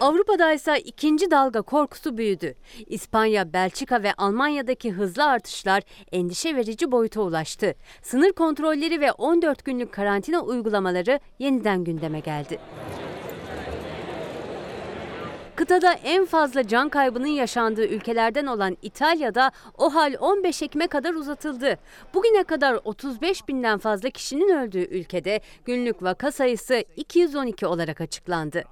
[0.00, 2.54] Avrupa'da ise ikinci dalga korkusu büyüdü.
[2.86, 7.74] İspanya, Belçika ve Almanya'daki hızlı artışlar endişe verici boyuta ulaştı.
[8.02, 12.58] Sınır kontrolleri ve 14 günlük karantina uygulamaları yeniden gündeme geldi.
[15.58, 21.78] Kıtada en fazla can kaybının yaşandığı ülkelerden olan İtalya'da o hal 15 Ekim'e kadar uzatıldı.
[22.14, 28.64] Bugüne kadar 35 binden fazla kişinin öldüğü ülkede günlük vaka sayısı 212 olarak açıklandı.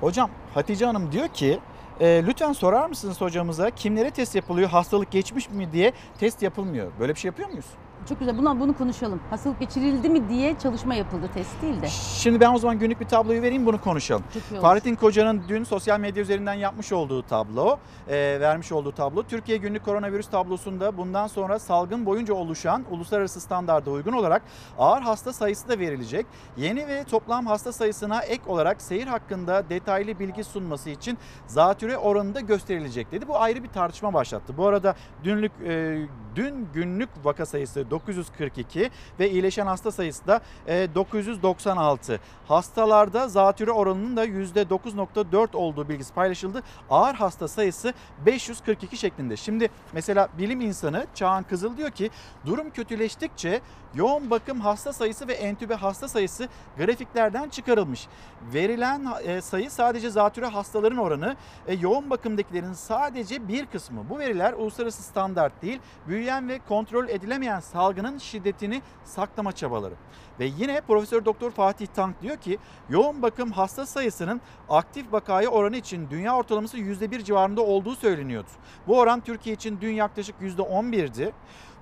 [0.00, 1.60] Hocam Hatice Hanım diyor ki
[2.00, 6.92] e, lütfen sorar mısınız hocamıza kimlere test yapılıyor hastalık geçmiş mi diye test yapılmıyor.
[7.00, 7.66] Böyle bir şey yapıyor muyuz?
[8.08, 8.38] Çok güzel.
[8.38, 9.20] Buna bunu konuşalım.
[9.30, 11.88] Hastalık geçirildi mi diye çalışma yapıldı test değil de.
[11.88, 14.24] Şimdi ben o zaman günlük bir tabloyu vereyim bunu konuşalım.
[14.60, 17.78] Fahrettin Koca'nın dün sosyal medya üzerinden yapmış olduğu tablo,
[18.08, 19.22] e, vermiş olduğu tablo.
[19.22, 24.42] Türkiye günlük koronavirüs tablosunda bundan sonra salgın boyunca oluşan uluslararası standarda uygun olarak
[24.78, 26.26] ağır hasta sayısı da verilecek.
[26.56, 32.34] Yeni ve toplam hasta sayısına ek olarak seyir hakkında detaylı bilgi sunması için zatüre oranı
[32.34, 33.28] da gösterilecek dedi.
[33.28, 34.56] Bu ayrı bir tartışma başlattı.
[34.56, 34.94] Bu arada
[35.24, 35.98] dünlük e,
[36.36, 42.20] Dün günlük vaka sayısı 942 ve iyileşen hasta sayısı da e, 996.
[42.48, 46.62] Hastalarda zatürre oranının da %9.4 olduğu bilgisi paylaşıldı.
[46.90, 47.94] Ağır hasta sayısı
[48.26, 49.36] 542 şeklinde.
[49.36, 52.10] Şimdi mesela bilim insanı Çağan Kızıl diyor ki
[52.46, 53.60] durum kötüleştikçe
[53.94, 58.08] yoğun bakım hasta sayısı ve entübe hasta sayısı grafiklerden çıkarılmış.
[58.54, 61.36] Verilen e, sayı sadece zatürre hastaların oranı,
[61.66, 64.08] e, yoğun bakımdakilerin sadece bir kısmı.
[64.10, 69.94] Bu veriler uluslararası standart değil, büyüyen ve kontrol edilemeyen salgının şiddetini saklama çabaları.
[70.40, 72.58] Ve yine Profesör Doktor Fatih Tank diyor ki
[72.90, 78.48] yoğun bakım hasta sayısının aktif vakaya oranı için dünya ortalaması %1 civarında olduğu söyleniyordu.
[78.86, 81.32] Bu oran Türkiye için dün yaklaşık %11'di.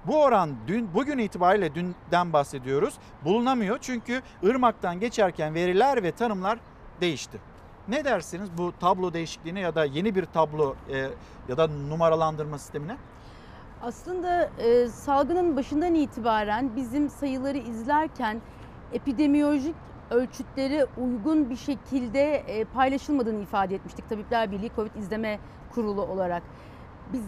[0.07, 2.95] Bu oran dün bugün itibariyle dünden bahsediyoruz.
[3.25, 6.59] Bulunamıyor çünkü ırmaktan geçerken veriler ve tanımlar
[7.01, 7.39] değişti.
[7.89, 11.09] Ne dersiniz bu tablo değişikliğine ya da yeni bir tablo e,
[11.49, 12.97] ya da numaralandırma sistemine?
[13.83, 18.41] Aslında e, salgının başından itibaren bizim sayıları izlerken
[18.93, 19.75] epidemiyolojik
[20.11, 25.39] ölçütlere uygun bir şekilde e, paylaşılmadığını ifade etmiştik Tabipler Birliği Covid İzleme
[25.75, 26.43] Kurulu olarak.
[27.13, 27.23] Biz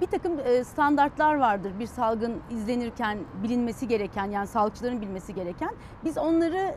[0.00, 5.70] bir takım e, standartlar vardır bir salgın izlenirken bilinmesi gereken yani sağlıkçıların bilmesi gereken.
[6.04, 6.74] Biz onları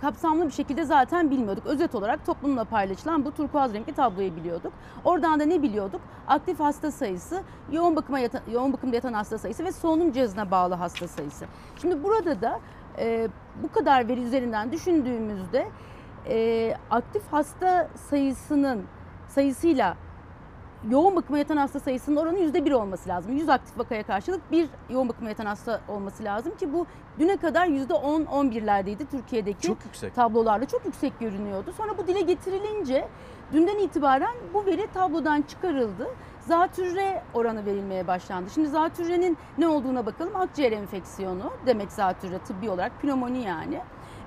[0.00, 1.66] kapsamlı bir şekilde zaten bilmiyorduk.
[1.66, 4.72] Özet olarak toplumla paylaşılan bu turkuaz renkli tabloyu biliyorduk.
[5.04, 6.00] Oradan da ne biliyorduk?
[6.28, 7.42] Aktif hasta sayısı,
[7.72, 11.44] yoğun bakıma yatan, yoğun bakımda yatan hasta sayısı ve solunum cihazına bağlı hasta sayısı.
[11.80, 12.60] Şimdi burada da
[12.98, 13.28] e,
[13.62, 15.68] bu kadar veri üzerinden düşündüğümüzde
[16.28, 18.84] e, aktif hasta sayısının
[19.28, 19.96] sayısıyla
[20.90, 23.32] yoğun bakıma yatan hasta sayısının oranı %1 olması lazım.
[23.36, 26.86] 100 aktif vakaya karşılık bir yoğun bakıma yatan hasta olması lazım ki bu
[27.18, 30.14] düne kadar %10-11'lerdeydi Türkiye'deki Çok yüksek.
[30.14, 31.72] tablolarda çok yüksek görünüyordu.
[31.76, 33.08] Sonra bu dile getirilince
[33.52, 36.06] dünden itibaren bu veri tablodan çıkarıldı.
[36.40, 38.50] Zatürre oranı verilmeye başlandı.
[38.50, 40.36] Şimdi zatürrenin ne olduğuna bakalım.
[40.36, 43.80] Akciğer enfeksiyonu demek zatürre tıbbi olarak pnömoni yani.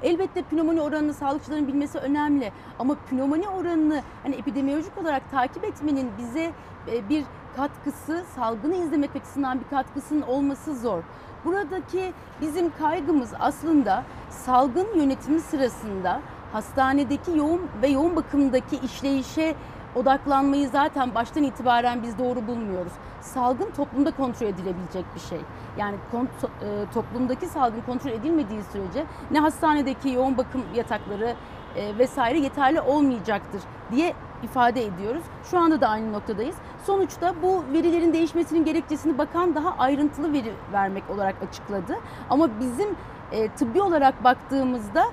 [0.04, 6.52] Elbette pnömoni oranını sağlıkçıların bilmesi önemli ama pnömoni oranını hani epidemiyolojik olarak takip etmenin bize
[6.92, 7.24] e, bir
[7.56, 11.04] katkısı, salgını izlemek açısından bir katkısının olması zor.
[11.46, 16.22] Buradaki bizim kaygımız aslında salgın yönetimi sırasında
[16.54, 19.56] hastanedeki yoğun ve yoğun bakımdaki işleyişe
[19.96, 22.94] odaklanmayı zaten baştan itibaren biz doğru bulmuyoruz.
[23.22, 25.40] Salgın toplumda kontrol edilebilecek bir şey.
[25.78, 31.36] Yani e, toplumdaki salgın kontrol edilmediği sürece ne hastanedeki yoğun bakım yatakları
[31.76, 33.62] e, vesaire yeterli olmayacaktır
[33.92, 34.14] diye
[34.44, 35.24] ifade ediyoruz.
[35.52, 36.56] Şu anda da aynı noktadayız.
[36.86, 41.96] Sonuçta bu verilerin değişmesinin gerekçesini bakan daha ayrıntılı veri vermek olarak açıkladı.
[42.30, 42.90] Ama bizim
[43.32, 45.06] e, tıbbi olarak baktığımızda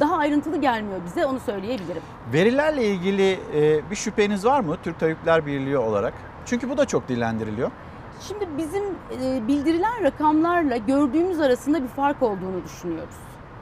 [0.00, 2.02] daha ayrıntılı gelmiyor bize onu söyleyebilirim.
[2.32, 6.14] Verilerle ilgili e, bir şüpheniz var mı Türk Tabipler Birliği olarak?
[6.46, 7.70] Çünkü bu da çok dillendiriliyor.
[8.20, 8.84] Şimdi bizim
[9.22, 13.14] e, bildirilen rakamlarla gördüğümüz arasında bir fark olduğunu düşünüyoruz.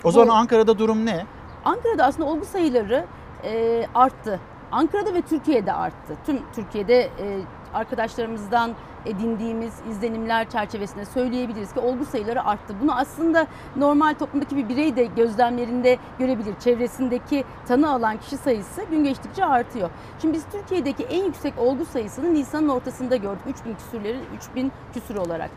[0.04, 1.26] O zaman Ankara'da durum ne?
[1.64, 3.04] Ankara'da aslında olgu sayıları
[3.44, 4.40] e, arttı.
[4.72, 6.16] Ankara'da ve Türkiye'de arttı.
[6.26, 7.40] Tüm Türkiye'de e,
[7.74, 8.70] arkadaşlarımızdan
[9.06, 12.74] edindiğimiz izlenimler çerçevesinde söyleyebiliriz ki olgu sayıları arttı.
[12.82, 13.46] Bunu aslında
[13.76, 16.54] normal toplumdaki bir birey de gözlemlerinde görebilir.
[16.60, 19.90] Çevresindeki tanı alan kişi sayısı gün geçtikçe artıyor.
[20.20, 23.42] Şimdi biz Türkiye'deki en yüksek olgu sayısını Nisan'ın ortasında gördük.
[23.48, 25.50] 3000 küsürleri 3000 küsür olarak.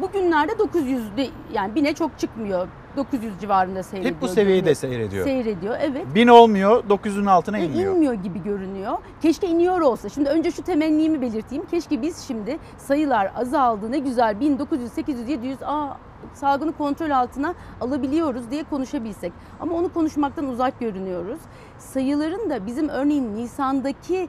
[0.00, 2.68] Bugünlerde 900'de yani bine çok çıkmıyor.
[2.96, 4.14] 900 civarında seyrediyor.
[4.14, 4.76] Hep bu seviyede günlük.
[4.76, 5.24] seyrediyor.
[5.24, 6.06] Seyrediyor evet.
[6.14, 7.94] Bin olmuyor, 900'ün altına Ve inmiyor.
[7.94, 8.98] inmiyor gibi görünüyor.
[9.22, 10.08] Keşke iniyor olsa.
[10.08, 11.66] Şimdi önce şu temennimi belirteyim.
[11.66, 15.96] Keşke biz şimdi sayılar azaldı ne güzel 1900, 800, 700 aa
[16.34, 19.32] salgını kontrol altına alabiliyoruz diye konuşabilsek.
[19.60, 21.38] Ama onu konuşmaktan uzak görünüyoruz.
[21.78, 24.28] Sayıların da bizim örneğin Nisan'daki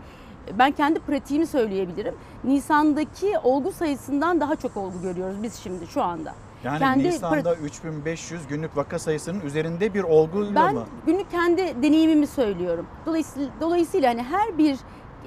[0.59, 2.16] ben kendi pratiğimi söyleyebilirim.
[2.43, 6.34] Nisan'daki olgu sayısından daha çok olgu görüyoruz biz şimdi şu anda.
[6.64, 10.86] Yani Kendi Nisan'da 3500 günlük vaka sayısının üzerinde bir olguyla Ben mı?
[11.05, 12.86] günlük kendi deneyimimi söylüyorum.
[13.05, 14.78] Dolayısıyla, dolayısıyla hani her bir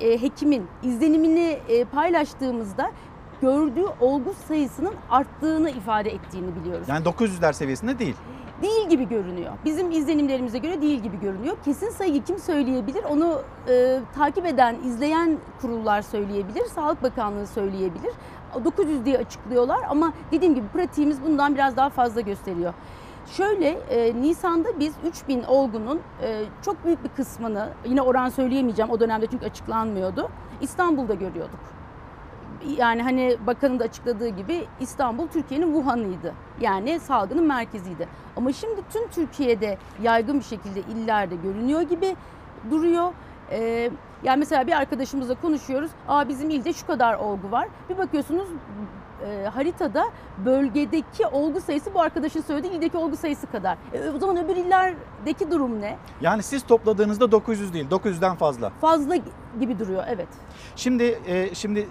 [0.01, 2.91] e, hekimin izlenimini e, paylaştığımızda
[3.43, 6.89] gördüğü olgu sayısının arttığını ifade ettiğini biliyoruz.
[6.89, 8.14] Yani 900'ler seviyesinde değil.
[8.62, 9.53] Değil gibi görünüyor.
[9.64, 11.57] Bizim izlenimlerimize göre değil gibi görünüyor.
[11.64, 13.05] Kesin sayıyı kim söyleyebilir?
[13.05, 16.64] Onu e, takip eden, izleyen kurullar söyleyebilir.
[16.64, 18.12] Sağlık Bakanlığı söyleyebilir.
[18.64, 22.74] 900 diye açıklıyorlar ama dediğim gibi pratiğimiz bundan biraz daha fazla gösteriyor.
[23.26, 29.00] Şöyle e, Nisan'da biz 3000 olgunun e, çok büyük bir kısmını yine oran söyleyemeyeceğim o
[29.00, 30.28] dönemde çünkü açıklanmıyordu.
[30.61, 31.61] İstanbul'da görüyorduk.
[32.78, 36.34] Yani hani bakanın da açıkladığı gibi İstanbul Türkiye'nin Wuhan'ıydı.
[36.61, 38.09] Yani salgının merkeziydi.
[38.36, 42.16] Ama şimdi tüm Türkiye'de yaygın bir şekilde illerde görünüyor gibi
[42.70, 43.12] duruyor.
[43.51, 43.90] Ee,
[44.22, 45.90] yani mesela bir arkadaşımızla konuşuyoruz.
[46.09, 47.68] Aa bizim ilde şu kadar olgu var.
[47.90, 48.49] Bir bakıyorsunuz
[49.26, 50.05] e, haritada
[50.44, 53.78] bölgedeki olgu sayısı bu arkadaşın söylediği ildeki olgu sayısı kadar.
[53.92, 55.97] E, o zaman öbür illerdeki durum ne?
[56.20, 58.70] Yani siz topladığınızda 900 değil, 900'den fazla.
[58.80, 59.16] Fazla
[59.61, 60.28] gibi duruyor evet.
[60.76, 61.88] Şimdi e, şimdi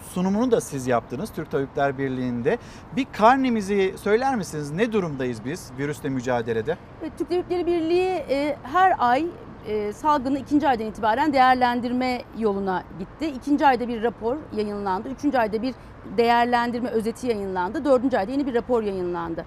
[0.00, 2.58] sunumunu da siz yaptınız Türk Tabipler Birliği'nde.
[2.96, 4.70] Bir karnemizi söyler misiniz?
[4.70, 6.76] Ne durumdayız biz virüsle mücadelede?
[7.02, 9.26] Ve Türk Tabipleri Birliği e, her ay
[9.66, 13.26] e, salgını ikinci aydan itibaren değerlendirme yoluna gitti.
[13.26, 15.08] İkinci ayda bir rapor yayınlandı.
[15.08, 15.74] Üçüncü ayda bir
[16.16, 17.84] değerlendirme özeti yayınlandı.
[17.84, 19.44] Dördüncü ayda yeni bir rapor yayınlandı.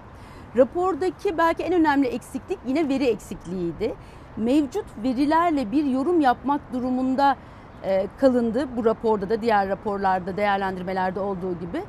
[0.56, 3.94] Rapordaki belki en önemli eksiklik yine veri eksikliğiydi.
[4.36, 7.36] Mevcut verilerle bir yorum yapmak durumunda
[7.84, 11.82] e, kalındı bu raporda da diğer raporlarda değerlendirmelerde olduğu gibi.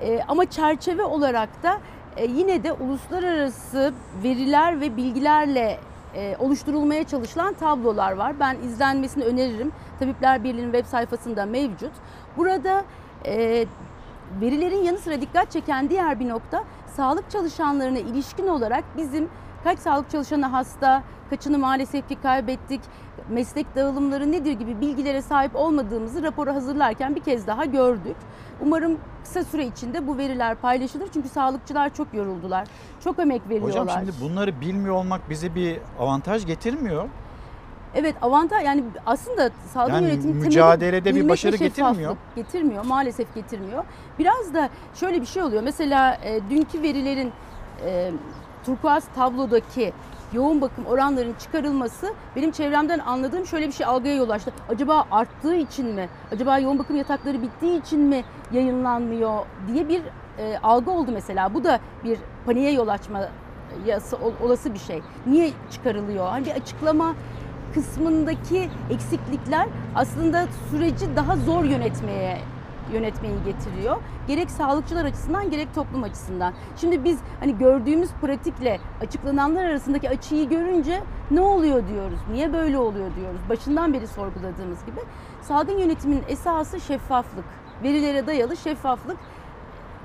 [0.00, 1.78] E, ama çerçeve olarak da
[2.16, 5.78] e, yine de uluslararası veriler ve bilgilerle
[6.16, 8.40] e, oluşturulmaya çalışılan tablolar var.
[8.40, 9.72] Ben izlenmesini öneririm.
[9.98, 11.92] Tabipler Birliği'nin web sayfasında mevcut.
[12.36, 12.84] Burada
[13.26, 13.66] e,
[14.40, 16.64] verilerin yanı sıra dikkat çeken diğer bir nokta
[16.96, 19.28] sağlık çalışanlarına ilişkin olarak bizim
[19.64, 22.80] kaç sağlık çalışanı hasta, kaçını maalesef ki kaybettik,
[23.28, 28.16] meslek dağılımları nedir gibi bilgilere sahip olmadığımızı raporu hazırlarken bir kez daha gördük.
[28.60, 32.68] Umarım kısa süre içinde bu veriler paylaşılır çünkü sağlıkçılar çok yoruldular,
[33.04, 33.82] çok emek veriyorlar.
[33.82, 37.08] Hocam şimdi bunları bilmiyor olmak bize bir avantaj getirmiyor.
[37.94, 42.16] Evet avantaj yani aslında salgın Yani yönetimi mücadelede bir başarı getirmiyor.
[42.36, 43.84] Getirmiyor maalesef getirmiyor.
[44.18, 45.62] Biraz da şöyle bir şey oluyor.
[45.62, 47.32] Mesela e, dünkü verilerin
[47.86, 48.12] e,
[48.66, 49.92] turkuaz tablodaki
[50.32, 54.52] yoğun bakım oranlarının çıkarılması benim çevremden anladığım şöyle bir şey algıya yol açtı.
[54.68, 56.08] Acaba arttığı için mi?
[56.32, 60.02] Acaba yoğun bakım yatakları bittiği için mi yayınlanmıyor diye bir
[60.38, 61.54] e, algı oldu mesela.
[61.54, 63.20] Bu da bir paniğe yol açma
[64.42, 65.02] olası bir şey.
[65.26, 66.28] Niye çıkarılıyor?
[66.28, 67.14] Hani bir açıklama
[67.74, 72.38] kısmındaki eksiklikler aslında süreci daha zor yönetmeye
[72.92, 73.96] yönetmeyi getiriyor.
[74.28, 76.54] Gerek sağlıkçılar açısından gerek toplum açısından.
[76.76, 82.18] Şimdi biz hani gördüğümüz pratikle açıklananlar arasındaki açıyı görünce ne oluyor diyoruz.
[82.32, 83.40] Niye böyle oluyor diyoruz.
[83.48, 85.00] Başından beri sorguladığımız gibi.
[85.42, 87.44] Salgın yönetiminin esası şeffaflık.
[87.82, 89.16] Verilere dayalı şeffaflık.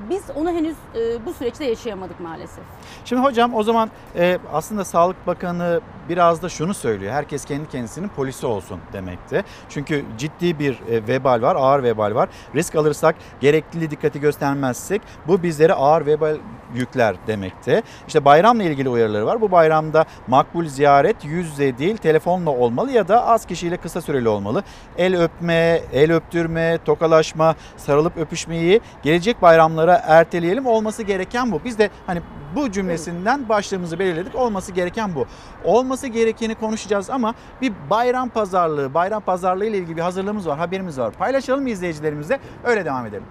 [0.10, 2.64] Biz onu henüz e, bu süreçte yaşayamadık maalesef.
[3.06, 7.14] Şimdi hocam o zaman e, aslında Sağlık Bakanı biraz da şunu söylüyor.
[7.14, 9.44] Herkes kendi kendisinin polisi olsun demekte.
[9.70, 12.30] Çünkü ciddi bir e, vebal var, ağır vebal var.
[12.56, 16.38] Risk alırsak, gerekli dikkati göstermezsek bu bizlere ağır vebal
[16.76, 17.84] yükler demekte.
[18.08, 19.42] İşte bayramla ilgili uyarıları var.
[19.42, 24.30] Bu bayramda makbul ziyaret yüz yüze değil telefonla olmalı ya da az kişiyle kısa süreli
[24.30, 24.64] olmalı.
[24.98, 30.66] El öpme, el öptürme, tokalaşma, sarılıp öpüşmeyi gelecek bayramlara erteleyelim.
[30.66, 31.64] Olması gereken bu.
[31.64, 32.22] Biz de hani
[32.56, 34.36] bu cümlesinden başlığımızı belirledik.
[34.36, 35.26] Olması gereken bu.
[35.64, 41.00] Olması gerekeni konuşacağız ama bir bayram pazarlığı, bayram pazarlığı ile ilgili bir hazırlığımız var, haberimiz
[41.00, 41.14] var.
[41.14, 42.40] Paylaşalım mı izleyicilerimizle?
[42.64, 43.26] Öyle devam edelim.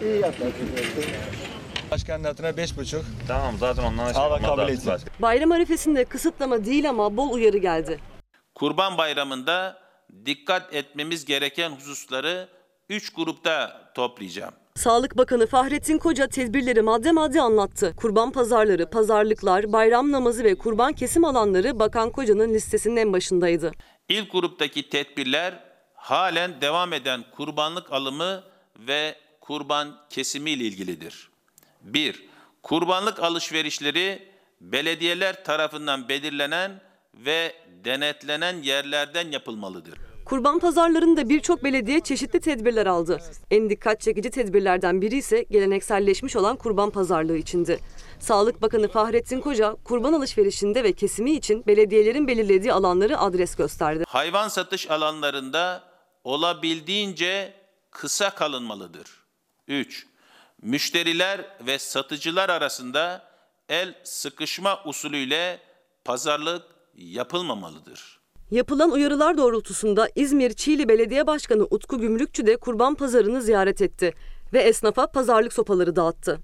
[0.00, 0.52] İyi yaptın.
[1.90, 3.04] Başkanın adına beş buçuk.
[3.28, 4.92] Tamam zaten ondan Allah kabul etsin.
[5.22, 8.00] Bayram arifesinde kısıtlama değil ama bol uyarı geldi.
[8.54, 9.76] Kurban Bayramı'nda
[10.26, 12.48] dikkat etmemiz gereken hususları
[12.88, 14.54] 3 grupta toplayacağım.
[14.78, 17.94] Sağlık Bakanı Fahrettin Koca tedbirleri madde madde anlattı.
[17.96, 23.72] Kurban pazarları, pazarlıklar, bayram namazı ve kurban kesim alanları Bakan Koca'nın listesinin en başındaydı.
[24.08, 25.64] İlk gruptaki tedbirler
[25.94, 28.44] halen devam eden kurbanlık alımı
[28.78, 31.28] ve kurban kesimi ile ilgilidir.
[31.80, 32.24] 1.
[32.62, 34.28] Kurbanlık alışverişleri
[34.60, 36.80] belediyeler tarafından belirlenen
[37.14, 37.54] ve
[37.84, 39.98] denetlenen yerlerden yapılmalıdır.
[40.24, 43.18] Kurban pazarlarında birçok belediye çeşitli tedbirler aldı.
[43.50, 47.80] En dikkat çekici tedbirlerden biri ise gelenekselleşmiş olan kurban pazarlığı içindi.
[48.20, 54.04] Sağlık Bakanı Fahrettin Koca, kurban alışverişinde ve kesimi için belediyelerin belirlediği alanları adres gösterdi.
[54.08, 55.82] Hayvan satış alanlarında
[56.24, 57.54] olabildiğince
[57.90, 59.24] kısa kalınmalıdır.
[59.68, 60.06] 3.
[60.62, 63.28] Müşteriler ve satıcılar arasında
[63.68, 65.60] el sıkışma usulüyle
[66.04, 66.62] pazarlık
[66.96, 68.13] yapılmamalıdır.
[68.50, 74.12] Yapılan uyarılar doğrultusunda İzmir Çiğli Belediye Başkanı Utku Gümrükçü de kurban pazarını ziyaret etti
[74.52, 76.38] ve esnafa pazarlık sopaları dağıttı.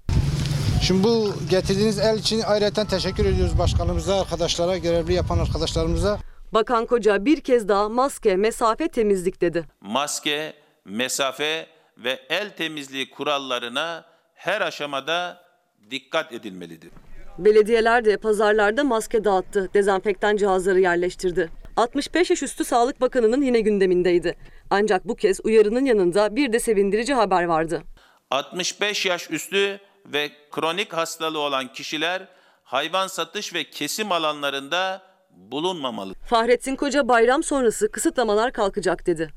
[0.81, 6.19] Şimdi bu getirdiğiniz el için ayrıca teşekkür ediyoruz başkanımıza, arkadaşlara, görevli yapan arkadaşlarımıza.
[6.53, 9.65] Bakan Koca bir kez daha maske, mesafe, temizlik dedi.
[9.81, 10.53] Maske,
[10.85, 15.43] mesafe ve el temizliği kurallarına her aşamada
[15.91, 16.91] dikkat edilmelidir.
[17.37, 21.60] Belediyeler de pazarlarda maske dağıttı, dezenfektan cihazları yerleştirdi.
[21.77, 24.35] 65 yaş üstü Sağlık Bakanı'nın yine gündemindeydi.
[24.69, 27.83] Ancak bu kez uyarının yanında bir de sevindirici haber vardı.
[28.31, 32.27] 65 yaş üstü ve kronik hastalığı olan kişiler
[32.63, 36.13] hayvan satış ve kesim alanlarında bulunmamalı.
[36.13, 39.29] Fahrettin Koca bayram sonrası kısıtlamalar kalkacak dedi.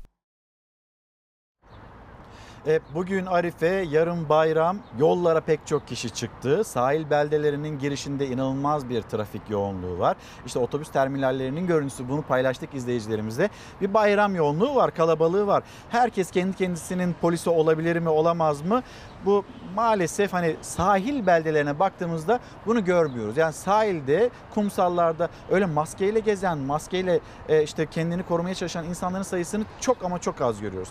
[2.67, 4.77] E, bugün Arife, yarın bayram.
[4.99, 6.63] Yollara pek çok kişi çıktı.
[6.63, 10.17] Sahil beldelerinin girişinde inanılmaz bir trafik yoğunluğu var.
[10.45, 13.49] İşte otobüs terminallerinin görüntüsü bunu paylaştık izleyicilerimizle.
[13.81, 15.63] Bir bayram yoğunluğu var, kalabalığı var.
[15.89, 18.83] Herkes kendi kendisinin polisi olabilir mi, olamaz mı?
[19.25, 19.45] Bu
[19.75, 23.37] maalesef hani sahil beldelerine baktığımızda bunu görmüyoruz.
[23.37, 30.03] Yani sahilde, kumsallarda öyle maskeyle gezen, maskeyle e, işte kendini korumaya çalışan insanların sayısını çok
[30.03, 30.89] ama çok az görüyoruz.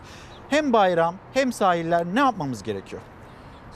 [0.55, 3.03] Hem bayram hem sahiller ne yapmamız gerekiyor?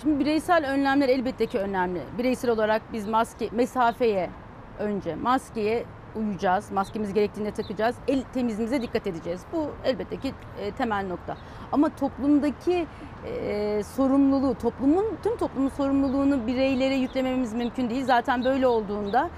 [0.02, 2.00] Şimdi bireysel önlemler elbette ki önemli.
[2.18, 4.30] Bireysel olarak biz maske, mesafeye
[4.78, 5.84] önce maskeye
[6.16, 6.70] uyacağız.
[6.70, 7.96] Maskemiz gerektiğinde takacağız.
[8.08, 9.40] El temizliğimize dikkat edeceğiz.
[9.52, 11.36] Bu elbette ki e, temel nokta.
[11.72, 12.86] Ama toplumdaki
[13.26, 18.04] e, sorumluluğu, toplumun tüm toplumun sorumluluğunu bireylere yüklememiz mümkün değil.
[18.04, 19.30] Zaten böyle olduğunda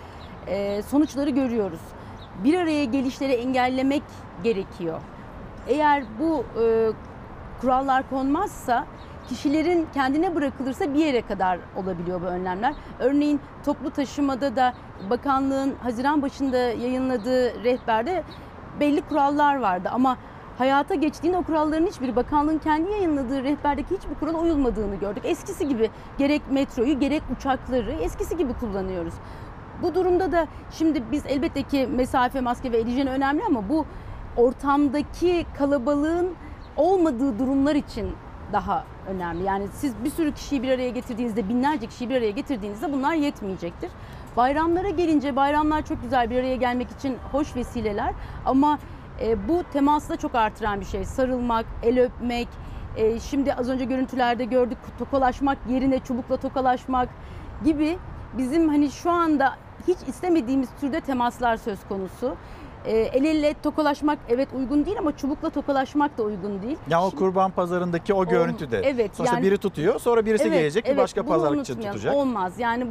[0.47, 1.81] e, sonuçları görüyoruz.
[2.45, 4.03] Bir araya gelişleri engellemek
[4.45, 5.01] gerekiyor.
[5.69, 6.93] Eğer bu e,
[7.61, 8.87] kurallar konmazsa
[9.29, 12.75] kişilerin kendine bırakılırsa bir yere kadar olabiliyor bu önlemler.
[12.99, 14.75] Örneğin toplu taşımada da
[15.11, 18.23] bakanlığın Haziran başında yayınladığı rehberde
[18.81, 20.17] belli kurallar vardı ama
[20.59, 25.23] hayata geçtiğinde o kuralların hiçbiri bakanlığın kendi yayınladığı rehberdeki hiçbir kurala uyulmadığını gördük.
[25.27, 29.15] Eskisi gibi gerek metroyu gerek uçakları eskisi gibi kullanıyoruz.
[29.83, 33.87] Bu durumda da şimdi biz elbette ki mesafe, maske ve el hijyeni önemli ama bu
[34.37, 36.35] ortamdaki kalabalığın
[36.77, 38.13] olmadığı durumlar için
[38.53, 39.45] daha önemli.
[39.45, 43.91] Yani siz bir sürü kişiyi bir araya getirdiğinizde, binlerce kişiyi bir araya getirdiğinizde bunlar yetmeyecektir.
[44.37, 48.15] Bayramlara gelince bayramlar çok güzel bir araya gelmek için hoş vesileler
[48.47, 48.79] ama
[49.21, 51.05] e, bu teması da çok artıran bir şey.
[51.05, 52.49] Sarılmak, el öpmek,
[52.97, 57.09] e, şimdi az önce görüntülerde gördük tokalaşmak yerine çubukla tokalaşmak
[57.65, 57.99] gibi
[58.39, 59.57] bizim hani şu anda
[59.89, 62.37] hiç istemediğimiz türde temaslar söz konusu.
[62.87, 66.79] E, el ele tokalaşmak evet uygun değil ama çubukla tokalaşmak da uygun değil.
[66.89, 68.79] Ya o kurban pazarındaki o görüntü de.
[68.85, 72.15] evet, Sonuçta yani- biri tutuyor sonra birisi Evet, gelecek bir evet, başka bunu pazarlıkçı tutacak.
[72.17, 72.53] Olmaz.
[72.59, 72.87] Yani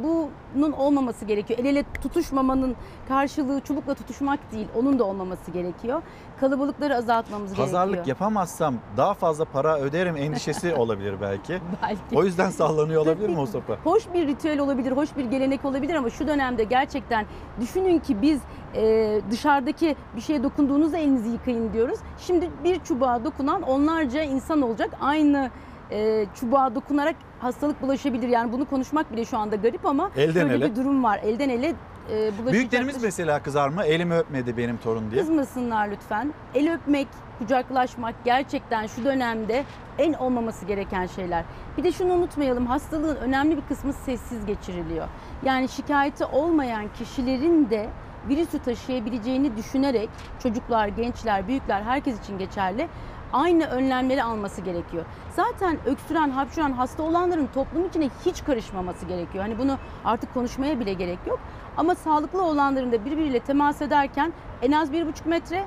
[0.54, 1.58] bunun olmaması gerekiyor.
[1.60, 2.76] El ele tutuşmamanın
[3.08, 4.66] karşılığı çubukla tutuşmak değil.
[4.78, 6.02] Onun da olmaması gerekiyor.
[6.40, 8.16] Kalabalıkları azaltmamız Pazarlık gerekiyor.
[8.16, 11.60] yapamazsam daha fazla para öderim endişesi olabilir belki.
[11.82, 12.00] Belki.
[12.16, 13.76] O yüzden sallanıyor olabilir mi o sopa?
[13.84, 17.26] Hoş bir ritüel olabilir, hoş bir gelenek olabilir ama şu dönemde gerçekten
[17.60, 18.40] düşünün ki biz
[18.74, 21.98] e, dışarıdaki bir şeye dokunduğunuzda elinizi yıkayın diyoruz.
[22.18, 24.90] Şimdi bir çubuğa dokunan onlarca insan olacak.
[25.00, 25.50] Aynı
[25.90, 28.28] e, çubuğa dokunarak hastalık bulaşabilir.
[28.28, 30.70] Yani bunu konuşmak bile şu anda garip ama Elden böyle ele.
[30.70, 31.20] bir durum var.
[31.24, 31.74] Elden ele e,
[32.10, 32.52] bulaşacak.
[32.52, 33.82] Büyüklerimiz mesela kızar mı?
[33.84, 35.20] Elimi öpmedi benim torun diye.
[35.20, 36.34] Kızmasınlar lütfen.
[36.54, 37.08] El öpmek,
[37.38, 39.64] kucaklaşmak gerçekten şu dönemde
[39.98, 41.44] en olmaması gereken şeyler.
[41.78, 45.08] Bir de şunu unutmayalım hastalığın önemli bir kısmı sessiz geçiriliyor.
[45.44, 47.88] Yani şikayeti olmayan kişilerin de
[48.28, 50.08] virüsü taşıyabileceğini düşünerek
[50.42, 52.88] çocuklar, gençler, büyükler herkes için geçerli
[53.32, 55.04] aynı önlemleri alması gerekiyor.
[55.36, 59.44] Zaten öksüren, hapşuran hasta olanların toplum içine hiç karışmaması gerekiyor.
[59.44, 61.38] Hani bunu artık konuşmaya bile gerek yok.
[61.76, 65.64] Ama sağlıklı olanların da birbiriyle temas ederken en az bir buçuk metre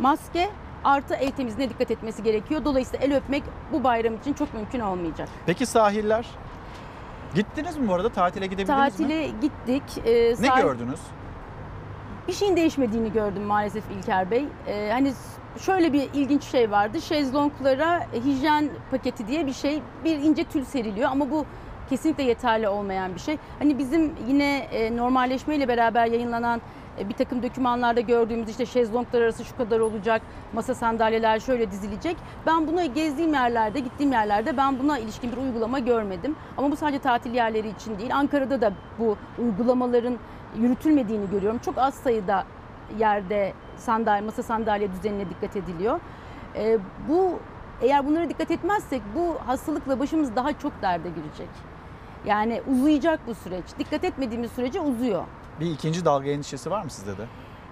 [0.00, 0.50] maske
[0.84, 2.64] artı el temizliğine dikkat etmesi gerekiyor.
[2.64, 3.42] Dolayısıyla el öpmek
[3.72, 5.28] bu bayram için çok mümkün olmayacak.
[5.46, 6.26] Peki sahiller?
[7.34, 8.08] Gittiniz mi bu arada?
[8.08, 9.06] Tatile gidebildiniz mi?
[9.08, 9.82] Tatile gittik.
[10.06, 11.00] Ee, Ne sahil- gördünüz?
[12.28, 14.44] Bir şeyin değişmediğini gördüm maalesef İlker Bey.
[14.66, 15.12] Ee, hani
[15.58, 17.00] şöyle bir ilginç şey vardı.
[17.00, 21.46] Şezlonglara hijyen paketi diye bir şey, bir ince tül seriliyor ama bu
[21.90, 23.38] kesinlikle yeterli olmayan bir şey.
[23.58, 26.60] Hani bizim yine e, normalleşmeyle beraber yayınlanan
[26.98, 32.16] e, bir takım dokümanlarda gördüğümüz işte şezlonglar arası şu kadar olacak, masa sandalyeler şöyle dizilecek.
[32.46, 36.36] Ben bunu gezdiğim yerlerde, gittiğim yerlerde ben buna ilişkin bir uygulama görmedim.
[36.56, 38.16] Ama bu sadece tatil yerleri için değil.
[38.16, 40.18] Ankara'da da bu uygulamaların
[40.58, 41.58] yürütülmediğini görüyorum.
[41.64, 42.44] Çok az sayıda
[42.98, 46.00] yerde sandalye, masa sandalye düzenine dikkat ediliyor.
[46.56, 46.78] E,
[47.08, 47.38] bu
[47.82, 51.48] eğer bunlara dikkat etmezsek bu hastalıkla başımız daha çok derde girecek.
[52.26, 53.64] Yani uzayacak bu süreç.
[53.78, 55.22] Dikkat etmediğimiz sürece uzuyor.
[55.60, 57.22] Bir ikinci dalga endişesi var mı sizde de?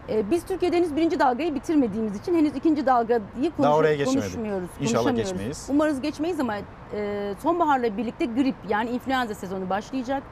[0.09, 4.69] Ee, Biz Türkiye'de henüz birinci dalgayı bitirmediğimiz için henüz ikinci dalgayı konuş- Daha oraya konuşmuyoruz.
[4.81, 5.67] İnşallah geçmeyiz.
[5.71, 6.55] Umarız geçmeyiz ama
[6.95, 10.23] e, sonbaharla birlikte grip yani influenza sezonu başlayacak.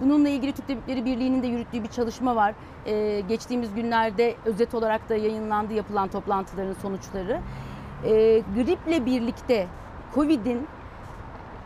[0.00, 2.54] Bununla ilgili Türk Tabipleri Birliği'nin de yürüttüğü bir çalışma var.
[2.86, 7.40] Ee, geçtiğimiz günlerde özet olarak da yayınlandı yapılan toplantıların sonuçları.
[8.04, 9.66] Ee, griple birlikte
[10.14, 10.66] Covid'in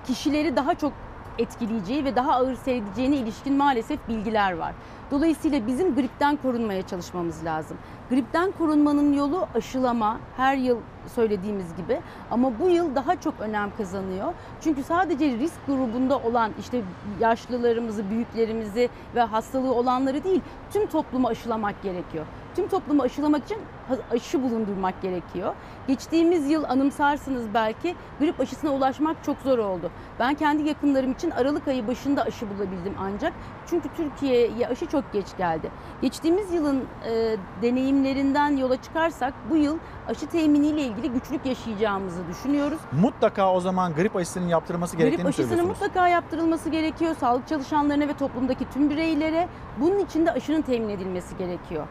[0.07, 0.93] kişileri daha çok
[1.39, 4.75] etkileyeceği ve daha ağır seyredeceğine ilişkin maalesef bilgiler var.
[5.11, 7.77] Dolayısıyla bizim gripten korunmaya çalışmamız lazım.
[8.11, 10.19] Gripten korunmanın yolu aşılama.
[10.37, 10.79] Her yıl
[11.15, 12.01] söylediğimiz gibi.
[12.31, 14.33] Ama bu yıl daha çok önem kazanıyor.
[14.61, 16.83] Çünkü sadece risk grubunda olan işte
[17.21, 20.41] yaşlılarımızı, büyüklerimizi ve hastalığı olanları değil,
[20.73, 22.27] tüm toplumu aşılamak gerekiyor.
[22.57, 23.59] Tüm toplumu aşılamak için
[24.11, 25.55] aşı bulundurmak gerekiyor.
[25.89, 29.91] Geçtiğimiz yıl anımsarsınız belki grip aşısına ulaşmak çok zor oldu.
[30.19, 33.33] Ben kendi yakınlarım için Aralık ayı başında aşı bulabildim ancak.
[33.67, 35.71] Çünkü Türkiye'ye aşı çok geç geldi.
[36.03, 39.79] Geçtiğimiz yılın e, deneyimlerinden yola çıkarsak bu yıl
[40.09, 42.79] aşı teminiyle ilgili güçlük yaşayacağımızı düşünüyoruz.
[43.03, 45.81] Mutlaka o zaman grip aşısının yaptırılması gerektiğini Grip mi aşısının söylüyorsunuz?
[45.81, 47.15] mutlaka yaptırılması gerekiyor.
[47.21, 49.49] Sağlık çalışanlarına ve toplumdaki tüm bireylere
[49.81, 51.87] bunun için de aşının temin edilmesi gerekiyor.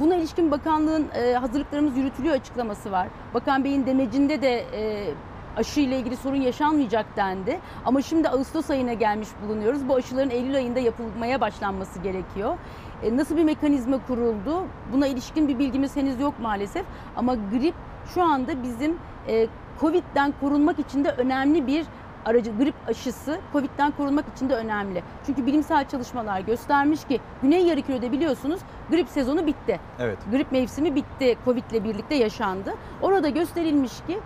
[0.00, 3.08] Buna ilişkin bakanlığın e, hazırlıklarımız yürütülüyor açıklaması var.
[3.34, 5.10] Bakan Bey'in demecinde de e,
[5.58, 7.60] aşı ile ilgili sorun yaşanmayacak dendi.
[7.84, 9.88] Ama şimdi Ağustos ayına gelmiş bulunuyoruz.
[9.88, 12.56] Bu aşıların Eylül ayında yapılmaya başlanması gerekiyor.
[13.02, 14.64] E, nasıl bir mekanizma kuruldu?
[14.92, 16.86] Buna ilişkin bir bilgimiz henüz yok maalesef.
[17.16, 17.74] Ama grip
[18.14, 18.96] şu anda bizim
[19.28, 19.46] e,
[19.80, 21.86] Covid'den korunmak için de önemli bir
[22.24, 25.02] aracı grip aşısı Covid'den korunmak için de önemli.
[25.26, 29.80] Çünkü bilimsel çalışmalar göstermiş ki Güney Yarımküre'de biliyorsunuz grip sezonu bitti.
[29.98, 30.18] Evet.
[30.30, 31.38] Grip mevsimi bitti.
[31.44, 32.74] Covid ile birlikte yaşandı.
[33.02, 34.18] Orada gösterilmiş ki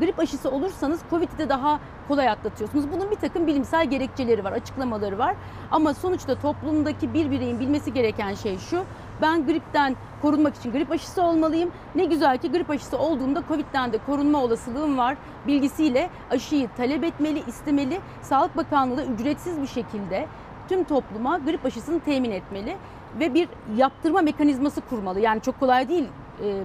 [0.00, 2.84] grip aşısı olursanız Covid'i de daha kolay atlatıyorsunuz.
[2.92, 5.36] Bunun bir takım bilimsel gerekçeleri var, açıklamaları var.
[5.70, 8.84] Ama sonuçta toplumdaki bir bireyin bilmesi gereken şey şu.
[9.22, 11.70] Ben gripten korunmak için grip aşısı olmalıyım.
[11.94, 15.16] Ne güzel ki grip aşısı olduğumda Covid'den de korunma olasılığım var
[15.46, 18.00] bilgisiyle aşıyı talep etmeli, istemeli.
[18.22, 20.26] Sağlık Bakanlığı da ücretsiz bir şekilde
[20.68, 22.76] tüm topluma grip aşısını temin etmeli
[23.20, 25.20] ve bir yaptırma mekanizması kurmalı.
[25.20, 26.08] Yani çok kolay değil e,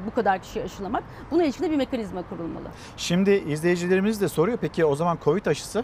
[0.05, 1.03] bu kadar kişi aşılamak.
[1.31, 2.67] Buna ilişkin de bir mekanizma kurulmalı.
[2.97, 5.83] Şimdi izleyicilerimiz de soruyor peki o zaman Covid aşısı?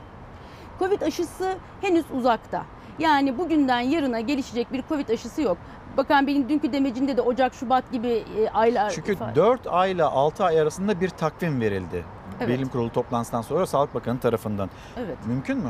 [0.80, 2.66] Covid aşısı henüz uzakta.
[3.00, 5.58] Yani bugünden yarına gelişecek bir Covid aşısı yok.
[5.98, 8.90] Bakan Bey'in dünkü demecinde de Ocak, Şubat gibi e, aylar...
[8.90, 12.06] Çünkü 4 ay ile 6 ay arasında bir takvim verildi.
[12.40, 12.50] Evet.
[12.50, 14.70] Bilim Kurulu toplantısından sonra Sağlık Bakanı tarafından.
[14.98, 15.18] Evet.
[15.26, 15.70] Mümkün mü?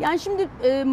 [0.00, 0.84] Yani şimdi e,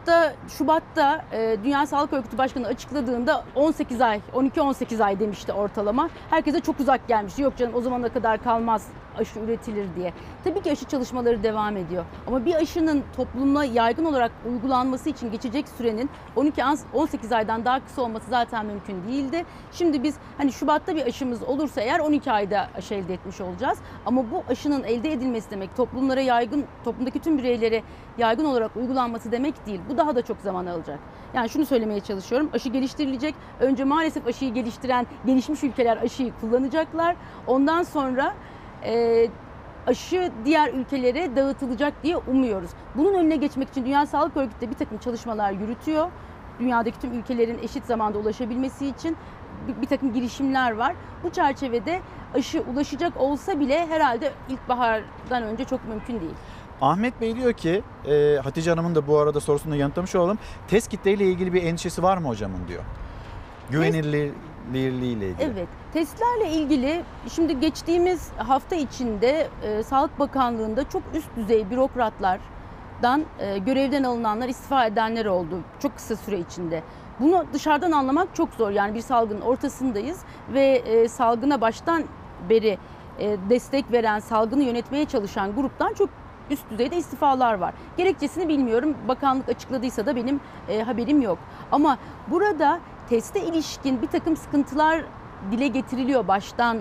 [0.00, 6.08] Mart'ta, Şubat'ta e, Dünya Sağlık Örgütü Başkanı açıkladığında 18 ay, 12-18 ay demişti ortalama.
[6.30, 7.42] Herkese çok uzak gelmişti.
[7.42, 8.88] Yok canım o zamana kadar kalmaz
[9.18, 10.12] aşı üretilir diye.
[10.44, 12.04] Tabii ki aşı çalışmaları devam ediyor.
[12.26, 18.30] Ama bir aşının toplumla yaygın olarak uygulanması için geçecek sürenin 12-18 aydan daha kısa olması
[18.30, 19.44] zaten mümkün değildi.
[19.72, 23.78] Şimdi biz hani Şubat'ta bir aşımız olursa eğer 12 ayda aşı elde etmiş olacağız.
[24.06, 27.82] Ama bu aşının elde edilmesi demek toplumlara yaygın, toplumdaki tüm bireylere
[28.18, 29.80] yaygın olarak uygulanması demek değil.
[29.90, 30.98] Bu daha da çok zaman alacak.
[31.34, 32.50] Yani şunu söylemeye çalışıyorum.
[32.52, 33.34] Aşı geliştirilecek.
[33.60, 37.16] Önce maalesef aşıyı geliştiren gelişmiş ülkeler aşıyı kullanacaklar.
[37.46, 38.34] Ondan sonra
[38.84, 39.26] e,
[39.86, 42.70] aşı diğer ülkelere dağıtılacak diye umuyoruz.
[42.94, 46.10] Bunun önüne geçmek için Dünya Sağlık Örgütü de bir takım çalışmalar yürütüyor.
[46.60, 49.16] Dünyadaki tüm ülkelerin eşit zamanda ulaşabilmesi için
[49.68, 50.94] bir, bir takım girişimler var.
[51.24, 52.00] Bu çerçevede
[52.34, 56.34] aşı ulaşacak olsa bile herhalde ilkbahardan önce çok mümkün değil.
[56.80, 60.38] Ahmet Bey diyor ki, e, Hatice Hanım'ın da bu arada sorusunu yanıtlamış olalım.
[60.68, 62.82] Test kitleriyle ilgili bir endişesi var mı hocamın diyor.
[63.70, 65.34] Güvenilirliğiyle ilgili.
[65.40, 73.58] Evet, testlerle ilgili şimdi geçtiğimiz hafta içinde e, Sağlık Bakanlığı'nda çok üst düzey bürokratlardan e,
[73.58, 76.82] görevden alınanlar, istifa edenler oldu çok kısa süre içinde.
[77.20, 78.70] Bunu dışarıdan anlamak çok zor.
[78.70, 80.20] Yani bir salgının ortasındayız
[80.54, 82.04] ve e, salgına baştan
[82.48, 82.78] beri
[83.18, 86.10] e, destek veren, salgını yönetmeye çalışan gruptan çok
[86.50, 87.74] üst düzeyde istifalar var.
[87.96, 88.96] Gerekçesini bilmiyorum.
[89.08, 91.38] Bakanlık açıkladıysa da benim e, haberim yok.
[91.72, 91.98] Ama
[92.30, 95.04] burada teste ilişkin bir takım sıkıntılar
[95.50, 96.78] dile getiriliyor baştan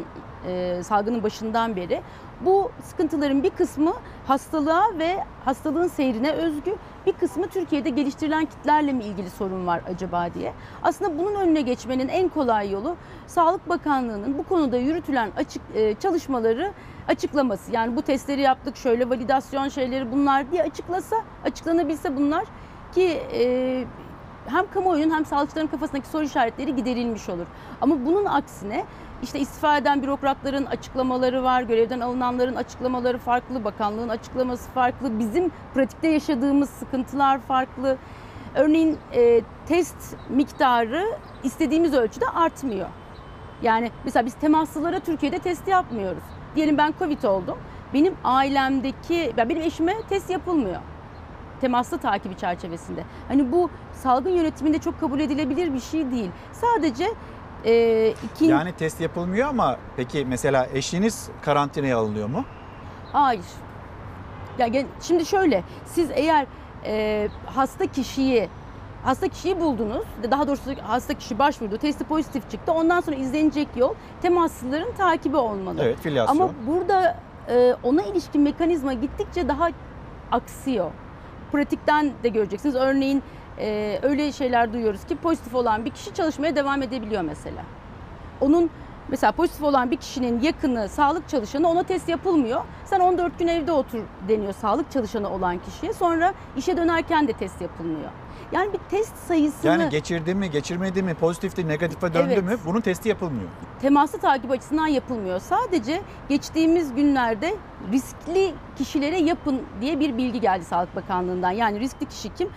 [0.47, 2.01] e, salgının başından beri.
[2.45, 3.93] Bu sıkıntıların bir kısmı
[4.27, 6.75] hastalığa ve hastalığın seyrine özgü,
[7.05, 10.53] bir kısmı Türkiye'de geliştirilen kitlerle mi ilgili sorun var acaba diye.
[10.83, 12.95] Aslında bunun önüne geçmenin en kolay yolu
[13.27, 16.73] Sağlık Bakanlığı'nın bu konuda yürütülen açık e, çalışmaları
[17.07, 17.71] açıklaması.
[17.71, 21.15] Yani bu testleri yaptık, şöyle validasyon şeyleri bunlar diye açıklasa,
[21.45, 22.45] açıklanabilse bunlar
[22.95, 23.85] ki e,
[24.45, 27.45] hem kamuoyunun hem sağlıkçıların kafasındaki soru işaretleri giderilmiş olur.
[27.81, 28.85] Ama bunun aksine
[29.23, 36.07] işte istifa eden bürokratların açıklamaları var, görevden alınanların açıklamaları farklı, bakanlığın açıklaması farklı, bizim pratikte
[36.07, 37.97] yaşadığımız sıkıntılar farklı.
[38.55, 41.05] Örneğin e, test miktarı
[41.43, 42.87] istediğimiz ölçüde artmıyor.
[43.61, 46.23] Yani mesela biz temaslılara Türkiye'de test yapmıyoruz.
[46.55, 47.57] Diyelim ben Covid oldum.
[47.93, 50.81] Benim ailemdeki, yani benim eşime test yapılmıyor
[51.61, 53.03] temaslı takibi çerçevesinde.
[53.27, 56.31] Hani bu salgın yönetiminde çok kabul edilebilir bir şey değil.
[56.51, 57.05] Sadece
[57.65, 58.51] e, ikinci...
[58.51, 62.45] Yani test yapılmıyor ama peki mesela eşiniz karantinaya alınıyor mu?
[63.13, 63.45] Hayır.
[64.57, 66.45] Ya şimdi şöyle, siz eğer
[66.85, 68.49] e, hasta kişiyi
[69.03, 70.05] hasta kişiyi buldunuz.
[70.31, 71.77] Daha doğrusu hasta kişi başvurdu.
[71.77, 72.71] Testi pozitif çıktı.
[72.71, 75.81] Ondan sonra izlenecek yol temaslıların takibi olmalı.
[75.83, 76.35] Evet, filyasyon.
[76.35, 77.17] Ama burada
[77.49, 79.69] e, ona ilişkin mekanizma gittikçe daha
[80.31, 80.91] aksıyor.
[81.51, 82.75] Pratikten de göreceksiniz.
[82.75, 83.23] Örneğin
[83.59, 87.63] e, öyle şeyler duyuyoruz ki pozitif olan bir kişi çalışmaya devam edebiliyor mesela.
[88.41, 88.69] Onun
[89.09, 92.61] mesela pozitif olan bir kişinin yakını, sağlık çalışanı ona test yapılmıyor.
[92.85, 95.93] Sen 14 gün evde otur deniyor sağlık çalışanı olan kişiye.
[95.93, 98.09] Sonra işe dönerken de test yapılmıyor.
[98.51, 102.43] Yani bir test sayısını Yani geçirdi mi, geçirmedi mi, pozitifti, negatife döndü Evet.
[102.43, 103.49] mü bunun testi yapılmıyor.
[103.81, 105.39] temaslı takip açısından yapılmıyor.
[105.39, 107.55] Sadece geçtiğimiz günlerde
[107.91, 111.51] riskli kişilere yapın diye bir bilgi geldi Sağlık Bakanlığı'ndan.
[111.51, 112.49] Yani riskli kişi kim?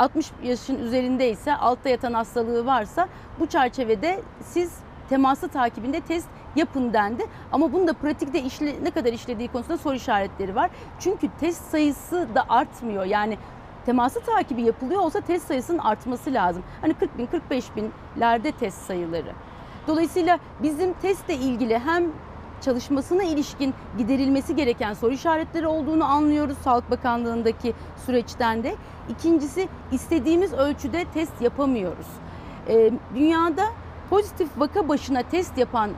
[0.00, 3.08] 60 yaşın üzerindeyse, altta yatan hastalığı varsa
[3.40, 4.72] bu çerçevede siz
[5.08, 7.26] temaslı takibinde test yapın dendi.
[7.52, 10.70] Ama bunu da pratikte işle, ne kadar işlediği konusunda soru işaretleri var.
[11.00, 13.04] Çünkü test sayısı da artmıyor.
[13.04, 13.38] Yani
[13.86, 16.62] teması takibi yapılıyor olsa test sayısının artması lazım.
[16.80, 19.32] Hani 40 bin, 45 binlerde test sayıları.
[19.86, 22.04] Dolayısıyla bizim testle ilgili hem
[22.60, 27.74] çalışmasına ilişkin giderilmesi gereken soru işaretleri olduğunu anlıyoruz Sağlık Bakanlığı'ndaki
[28.06, 28.74] süreçten de.
[29.08, 32.06] İkincisi istediğimiz ölçüde test yapamıyoruz.
[32.68, 33.64] Ee, dünyada
[34.10, 35.90] pozitif vaka başına test yapan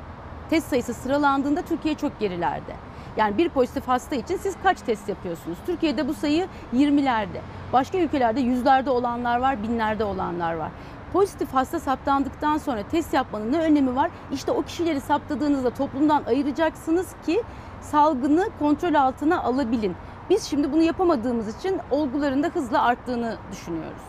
[0.51, 2.72] test sayısı sıralandığında Türkiye çok gerilerde.
[3.16, 5.59] Yani bir pozitif hasta için siz kaç test yapıyorsunuz?
[5.66, 7.40] Türkiye'de bu sayı 20'lerde.
[7.72, 10.70] Başka ülkelerde yüzlerde olanlar var, binlerde olanlar var.
[11.12, 14.10] Pozitif hasta saptandıktan sonra test yapmanın ne önemi var?
[14.32, 17.43] İşte o kişileri saptadığınızda toplumdan ayıracaksınız ki
[17.80, 19.97] salgını kontrol altına alabilin.
[20.30, 24.02] Biz şimdi bunu yapamadığımız için olguların da hızla arttığını düşünüyoruz.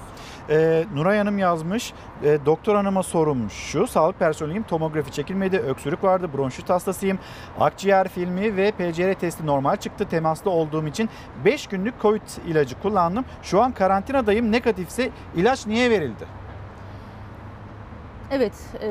[0.49, 1.93] Ee, Nuray Hanım yazmış,
[2.23, 7.19] e, doktor hanıma sorum şu, sağlık personeliyim, tomografi çekilmedi, öksürük vardı, bronşit hastasıyım,
[7.59, 11.09] akciğer filmi ve PCR testi normal çıktı, temaslı olduğum için
[11.45, 13.25] 5 günlük COVID ilacı kullandım.
[13.41, 16.42] Şu an karantinadayım, negatifse ilaç niye verildi?
[18.35, 18.89] Evet, e,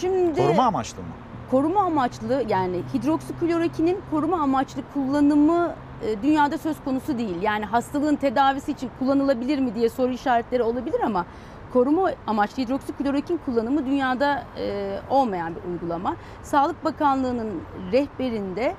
[0.00, 0.42] şimdi...
[0.42, 1.08] Koruma amaçlı mı?
[1.50, 7.42] koruma amaçlı yani hidroksiklorokinin koruma amaçlı kullanımı e, dünyada söz konusu değil.
[7.42, 11.26] Yani hastalığın tedavisi için kullanılabilir mi diye soru işaretleri olabilir ama
[11.72, 16.16] koruma amaçlı hidroksiklorokin kullanımı dünyada e, olmayan bir uygulama.
[16.42, 17.50] Sağlık Bakanlığı'nın
[17.92, 18.74] rehberinde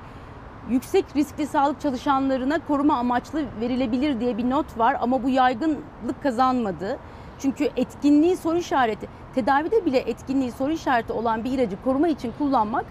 [0.70, 6.98] yüksek riskli sağlık çalışanlarına koruma amaçlı verilebilir diye bir not var ama bu yaygınlık kazanmadı.
[7.38, 12.84] Çünkü etkinliği soru işareti, tedavide bile etkinliği soru işareti olan bir ilacı koruma için kullanmak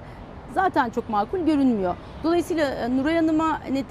[0.53, 1.95] zaten çok makul görünmüyor.
[2.23, 3.85] Dolayısıyla e, Nuray Hanım'a hani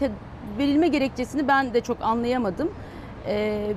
[0.59, 2.73] verilme gerekçesini ben de çok anlayamadım.
[3.27, 3.73] Ee,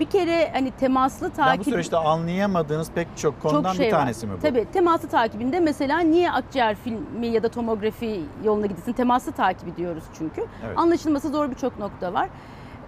[0.00, 1.46] bir kere hani temaslı takip...
[1.46, 3.98] Yani bu süreçte anlayamadığınız pek çok konudan Çok şey bir var.
[3.98, 4.40] tanesi mi bu?
[4.40, 8.92] Tabii temaslı takibinde mesela niye akciğer filmi ya da tomografi yoluna gidilsin?
[8.92, 10.40] Temaslı takibi diyoruz çünkü.
[10.66, 10.78] Evet.
[10.78, 12.28] Anlaşılması zor birçok nokta var.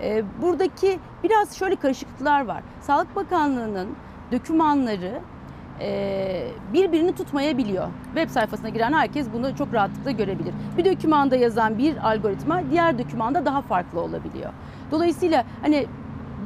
[0.02, 2.62] Ee, buradaki biraz şöyle karışıklıklar var.
[2.80, 3.88] Sağlık Bakanlığı'nın
[4.32, 5.20] dokümanları
[5.80, 7.88] e, birbirini tutmayabiliyor.
[8.04, 10.54] Web sayfasına giren herkes bunu çok rahatlıkla görebilir.
[10.78, 14.52] Bir dokümanda yazan bir algoritma diğer dokümanda daha farklı olabiliyor.
[14.90, 15.86] Dolayısıyla hani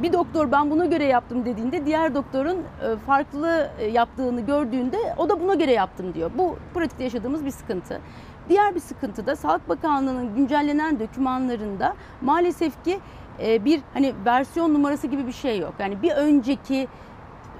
[0.03, 5.29] bir doktor ben buna göre yaptım dediğinde diğer doktorun e, farklı e, yaptığını gördüğünde o
[5.29, 6.31] da buna göre yaptım diyor.
[6.39, 8.01] Bu pratikte yaşadığımız bir sıkıntı.
[8.49, 12.99] Diğer bir sıkıntı da Sağlık Bakanlığı'nın güncellenen dokümanlarında maalesef ki
[13.41, 15.75] e, bir hani versiyon numarası gibi bir şey yok.
[15.79, 16.89] Yani bir önceki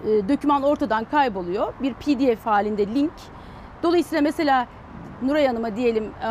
[0.05, 1.73] e, doküman ortadan kayboluyor.
[1.83, 3.13] Bir PDF halinde link.
[3.83, 4.67] Dolayısıyla mesela
[5.23, 6.31] Nuray Hanım'a diyelim e,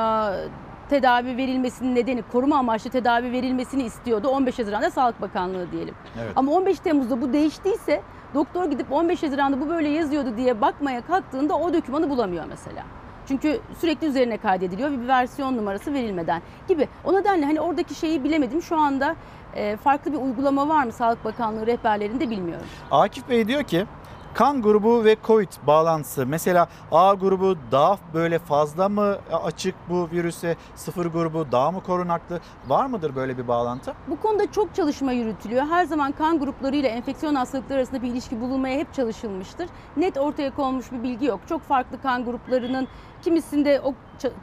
[0.89, 4.27] tedavi verilmesinin nedeni koruma amaçlı tedavi verilmesini istiyordu.
[4.27, 5.95] 15 Haziran'da Sağlık Bakanlığı diyelim.
[6.22, 6.31] Evet.
[6.35, 8.01] Ama 15 Temmuz'da bu değiştiyse
[8.34, 12.84] doktor gidip 15 Haziran'da bu böyle yazıyordu diye bakmaya kalktığında o dokümanı bulamıyor mesela.
[13.32, 16.88] Çünkü sürekli üzerine kaydediliyor ve bir versiyon numarası verilmeden gibi.
[17.03, 18.62] O nedenle hani oradaki şeyi bilemedim.
[18.62, 19.16] Şu anda
[19.56, 22.66] e, farklı bir uygulama var mı Sağlık Bakanlığı rehberlerinde bilmiyorum.
[22.91, 23.86] Akif Bey diyor ki
[24.34, 26.26] kan grubu ve COVID bağlantısı.
[26.26, 32.40] Mesela A grubu daha böyle fazla mı açık bu virüse, sıfır grubu daha mı korunaklı?
[32.68, 33.94] Var mıdır böyle bir bağlantı?
[34.08, 35.66] Bu konuda çok çalışma yürütülüyor.
[35.66, 39.70] Her zaman kan gruplarıyla enfeksiyon hastalıkları arasında bir ilişki bulunmaya hep çalışılmıştır.
[39.98, 41.40] Net ortaya konmuş bir bilgi yok.
[41.49, 42.88] Çok farklı kan gruplarının
[43.22, 43.94] kimisinde o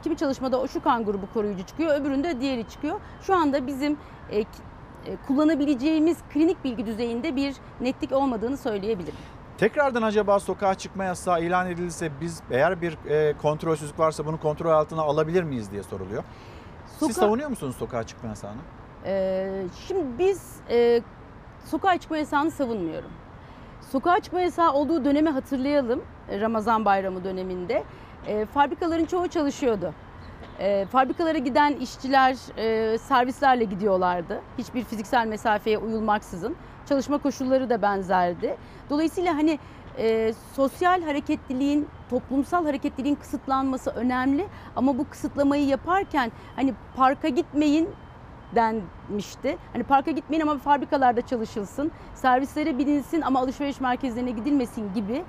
[0.03, 2.99] kimi çalışmada o şu kan grubu koruyucu çıkıyor, öbüründe diğeri çıkıyor.
[3.21, 3.97] Şu anda bizim
[4.31, 4.45] e, e,
[5.27, 9.15] kullanabileceğimiz klinik bilgi düzeyinde bir netlik olmadığını söyleyebilirim.
[9.59, 14.71] Tekrardan acaba sokağa çıkma yasağı ilan edilirse biz eğer bir e, kontrolsüzlük varsa bunu kontrol
[14.71, 16.23] altına alabilir miyiz diye soruluyor.
[16.99, 18.57] Siz Soka- savunuyor musunuz sokağa çıkma yasağını?
[19.05, 21.01] Ee, şimdi biz e,
[21.65, 23.09] sokağa çıkma yasağını savunmuyorum.
[23.91, 26.03] Sokağa çıkma yasağı olduğu dönemi hatırlayalım.
[26.29, 27.83] e, Ramazan bayramı döneminde.
[28.27, 29.93] E, fabrikaların çoğu çalışıyordu.
[30.59, 34.41] E, fabrikalara giden işçiler e, servislerle gidiyorlardı.
[34.57, 36.55] Hiçbir fiziksel mesafeye uyulmaksızın.
[36.89, 38.57] Çalışma koşulları da benzerdi.
[38.89, 39.59] Dolayısıyla hani
[39.97, 44.45] e, sosyal hareketliliğin, toplumsal hareketliliğin kısıtlanması önemli
[44.75, 47.89] ama bu kısıtlamayı yaparken hani parka gitmeyin
[48.55, 49.57] denmişti.
[49.73, 55.23] Hani parka gitmeyin ama fabrikalarda çalışılsın, servislere bilinsin ama alışveriş merkezlerine gidilmesin gibi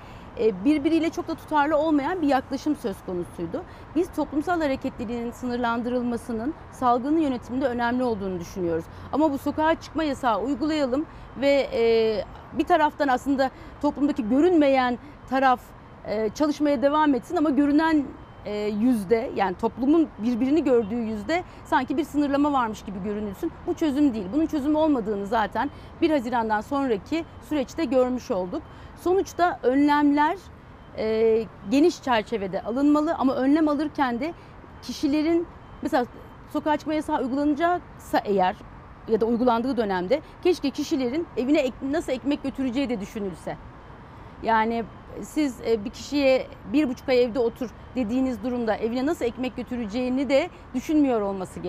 [0.65, 3.63] birbiriyle çok da tutarlı olmayan bir yaklaşım söz konusuydu.
[3.97, 8.85] Biz toplumsal hareketliliğin sınırlandırılmasının salgının yönetiminde önemli olduğunu düşünüyoruz.
[9.13, 11.07] Ama bu sokağa çıkma yasağı uygulayalım
[11.41, 12.25] ve e,
[12.59, 13.51] bir taraftan aslında
[13.83, 14.99] toplumdaki görünmeyen
[15.31, 15.61] taraf
[16.05, 18.05] e, çalışmaya devam etsin ama görünen
[18.45, 23.53] e, yüzde yani toplumun birbirini gördüğü yüzde sanki bir sınırlama varmış gibi görünülsün.
[23.67, 24.27] Bu çözüm değil.
[24.33, 28.63] Bunun çözüm olmadığını zaten 1 Haziran'dan sonraki süreçte görmüş olduk.
[29.01, 30.37] Sonuçta önlemler
[30.99, 34.35] e, geniş çerçevede alınmalı ama önlem alırken de
[34.83, 35.47] kişilerin
[35.83, 36.07] mesela
[36.53, 38.57] sokağa çıkma yasağı uygulanacaksa eğer
[39.09, 43.57] ya da uygulandığı dönemde keşke kişilerin evine ek, nasıl ekmek götüreceği de düşünülse.
[44.43, 44.85] Yani
[45.23, 50.29] siz e, bir kişiye bir buçuk ay evde otur dediğiniz durumda evine nasıl ekmek götüreceğini
[50.29, 51.61] de düşünmüyor olması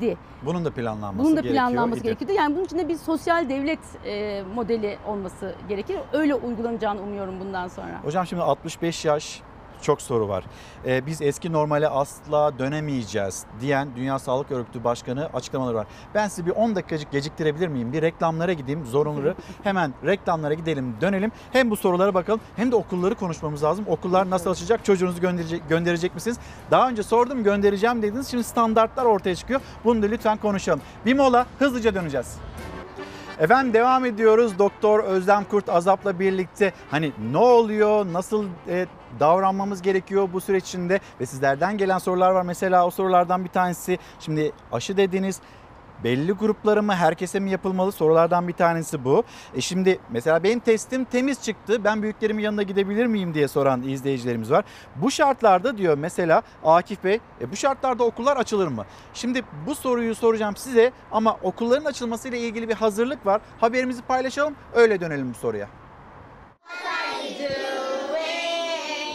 [0.00, 0.16] gerekirdi.
[0.42, 2.04] Bunun da planlanması Bunun da gerekiyor planlanması idi.
[2.04, 2.32] gerekirdi.
[2.32, 5.96] Yani bunun içinde bir sosyal devlet e, modeli olması gerekir.
[6.12, 8.00] Öyle uygulanacağını umuyorum bundan sonra.
[8.04, 9.40] Hocam şimdi 65 yaş
[9.82, 10.44] çok soru var.
[10.86, 15.86] Ee, biz eski normale asla dönemeyeceğiz diyen Dünya Sağlık Örgütü Başkanı açıklamaları var.
[16.14, 17.92] Ben sizi bir 10 dakikacık geciktirebilir miyim?
[17.92, 19.34] Bir reklamlara gideyim zorunlu.
[19.62, 21.32] Hemen reklamlara gidelim dönelim.
[21.52, 23.84] Hem bu sorulara bakalım hem de okulları konuşmamız lazım.
[23.88, 24.84] Okullar nasıl açacak?
[24.84, 26.38] Çocuğunuzu gönderecek, gönderecek misiniz?
[26.70, 28.28] Daha önce sordum göndereceğim dediniz.
[28.28, 29.60] Şimdi standartlar ortaya çıkıyor.
[29.84, 30.80] Bunu da lütfen konuşalım.
[31.06, 32.36] Bir mola hızlıca döneceğiz.
[33.40, 34.58] Efendim devam ediyoruz.
[34.58, 38.86] Doktor Özlem Kurt Azap'la birlikte hani ne oluyor, nasıl e,
[39.20, 42.42] davranmamız gerekiyor bu süreç içinde ve sizlerden gelen sorular var.
[42.42, 45.40] Mesela o sorulardan bir tanesi şimdi aşı dediniz.
[46.04, 49.24] Belli gruplara mı herkese mi yapılmalı sorulardan bir tanesi bu.
[49.54, 54.50] E şimdi mesela benim testim temiz çıktı ben büyüklerimin yanına gidebilir miyim diye soran izleyicilerimiz
[54.50, 54.64] var.
[54.96, 58.84] Bu şartlarda diyor mesela Akif Bey e bu şartlarda okullar açılır mı?
[59.14, 63.40] Şimdi bu soruyu soracağım size ama okulların açılmasıyla ilgili bir hazırlık var.
[63.60, 65.68] Haberimizi paylaşalım öyle dönelim bu soruya.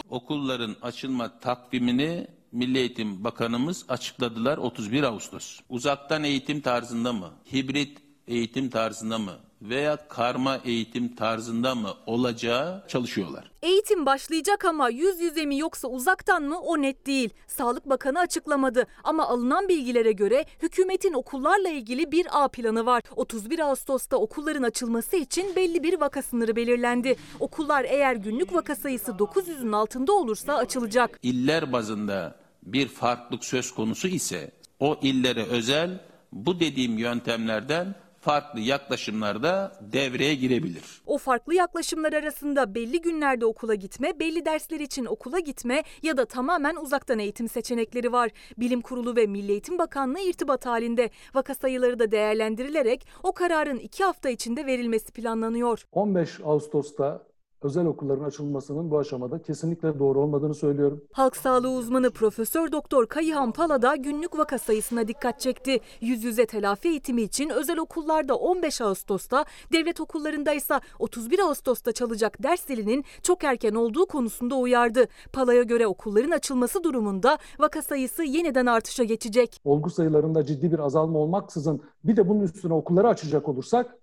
[0.09, 5.59] Okulların açılma takvimini Milli Eğitim Bakanımız açıkladılar 31 Ağustos.
[5.69, 13.51] Uzaktan eğitim tarzında mı, hibrit eğitim tarzında mı veya karma eğitim tarzında mı olacağı çalışıyorlar.
[13.61, 17.29] Eğitim başlayacak ama yüz yüze mi yoksa uzaktan mı o net değil.
[17.47, 23.03] Sağlık Bakanı açıklamadı ama alınan bilgilere göre hükümetin okullarla ilgili bir A planı var.
[23.15, 27.15] 31 Ağustos'ta okulların açılması için belli bir vaka sınırı belirlendi.
[27.39, 31.19] Okullar eğer günlük vaka sayısı 900'ün altında olursa açılacak.
[31.23, 35.99] İller bazında bir farklılık söz konusu ise o illere özel
[36.31, 37.95] bu dediğim yöntemlerden
[38.25, 41.01] farklı yaklaşımlarda devreye girebilir.
[41.05, 46.25] O farklı yaklaşımlar arasında belli günlerde okula gitme, belli dersler için okula gitme ya da
[46.25, 48.31] tamamen uzaktan eğitim seçenekleri var.
[48.57, 51.09] Bilim Kurulu ve Milli Eğitim Bakanlığı irtibat halinde.
[51.33, 55.87] Vaka sayıları da değerlendirilerek o kararın iki hafta içinde verilmesi planlanıyor.
[55.91, 57.24] 15 Ağustos'ta
[57.65, 61.03] özel okulların açılmasının bu aşamada kesinlikle doğru olmadığını söylüyorum.
[61.11, 65.79] Halk sağlığı uzmanı Profesör Doktor Kayıhan Pala da günlük vaka sayısına dikkat çekti.
[66.01, 72.43] Yüz yüze telafi eğitimi için özel okullarda 15 Ağustos'ta, devlet okullarında ise 31 Ağustos'ta çalacak
[72.43, 75.07] ders dilinin çok erken olduğu konusunda uyardı.
[75.33, 79.61] Pala'ya göre okulların açılması durumunda vaka sayısı yeniden artışa geçecek.
[79.63, 83.97] Olgu sayılarında ciddi bir azalma olmaksızın bir de bunun üstüne okulları açacak olursak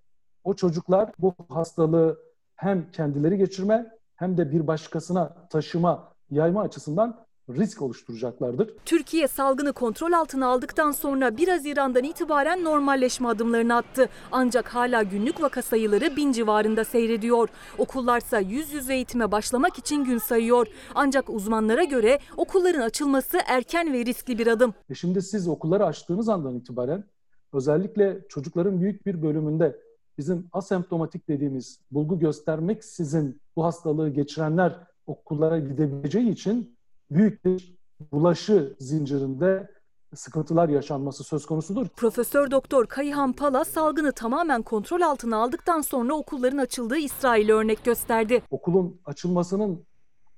[0.45, 2.32] o çocuklar bu hastalığı
[2.63, 3.87] hem kendileri geçirme
[4.17, 8.71] hem de bir başkasına taşıma, yayma açısından risk oluşturacaklardır.
[8.85, 14.09] Türkiye salgını kontrol altına aldıktan sonra 1 Haziran'dan itibaren normalleşme adımlarını attı.
[14.33, 17.49] Ancak hala günlük vaka sayıları bin civarında seyrediyor.
[17.79, 20.67] Okullarsa yüz yüze eğitime başlamak için gün sayıyor.
[20.95, 24.75] Ancak uzmanlara göre okulların açılması erken ve riskli bir adım.
[24.91, 27.05] E şimdi siz okulları açtığınız andan itibaren
[27.53, 29.77] özellikle çocukların büyük bir bölümünde
[30.19, 34.77] bizim asemptomatik dediğimiz bulgu göstermeksizin bu hastalığı geçirenler
[35.07, 36.79] okullara gidebileceği için
[37.11, 37.79] büyük bir
[38.13, 39.71] bulaşı zincirinde
[40.15, 41.89] sıkıntılar yaşanması söz konusudur.
[41.89, 48.43] Profesör Doktor Kayıhan Pala salgını tamamen kontrol altına aldıktan sonra okulların açıldığı İsrail'i örnek gösterdi.
[48.51, 49.85] Okulun açılmasının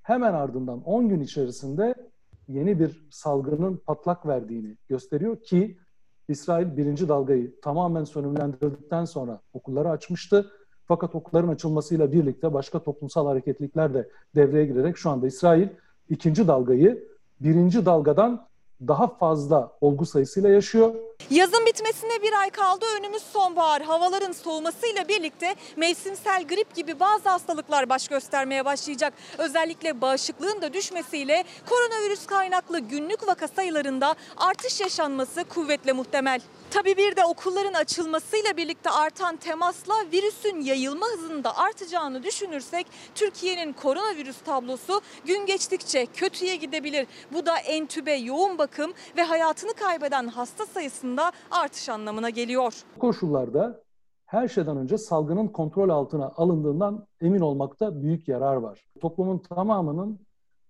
[0.03, 1.95] hemen ardından 10 gün içerisinde
[2.49, 5.79] yeni bir salgının patlak verdiğini gösteriyor ki
[6.29, 10.51] İsrail birinci dalgayı tamamen sönümlendirdikten sonra okulları açmıştı.
[10.87, 15.69] Fakat okulların açılmasıyla birlikte başka toplumsal hareketlikler de devreye girerek şu anda İsrail
[16.09, 17.09] ikinci dalgayı
[17.41, 18.47] birinci dalgadan
[18.81, 20.95] daha fazla olgu sayısıyla yaşıyor.
[21.31, 22.85] Yazın bitmesine bir ay kaldı.
[22.99, 23.83] Önümüz sonbahar.
[23.83, 29.15] Havaların soğumasıyla birlikte mevsimsel grip gibi bazı hastalıklar baş göstermeye başlayacak.
[29.39, 36.41] Özellikle bağışıklığın da düşmesiyle koronavirüs kaynaklı günlük vaka sayılarında artış yaşanması kuvvetle muhtemel.
[36.71, 43.73] Tabii bir de okulların açılmasıyla birlikte artan temasla virüsün yayılma hızının da artacağını düşünürsek Türkiye'nin
[43.73, 47.07] koronavirüs tablosu gün geçtikçe kötüye gidebilir.
[47.33, 50.67] Bu da entübe, yoğun bakım ve hayatını kaybeden hasta
[51.17, 52.83] sayısında artış anlamına geliyor.
[52.97, 53.81] Bu koşullarda
[54.27, 58.85] her şeyden önce salgının kontrol altına alındığından emin olmakta büyük yarar var.
[59.01, 60.19] Toplumun tamamının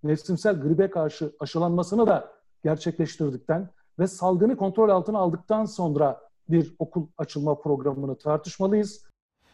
[0.03, 2.33] mevsimsel gribe karşı aşılanmasını da
[2.65, 3.69] gerçekleştirdikten
[3.99, 9.05] ve salgını kontrol altına aldıktan sonra bir okul açılma programını tartışmalıyız.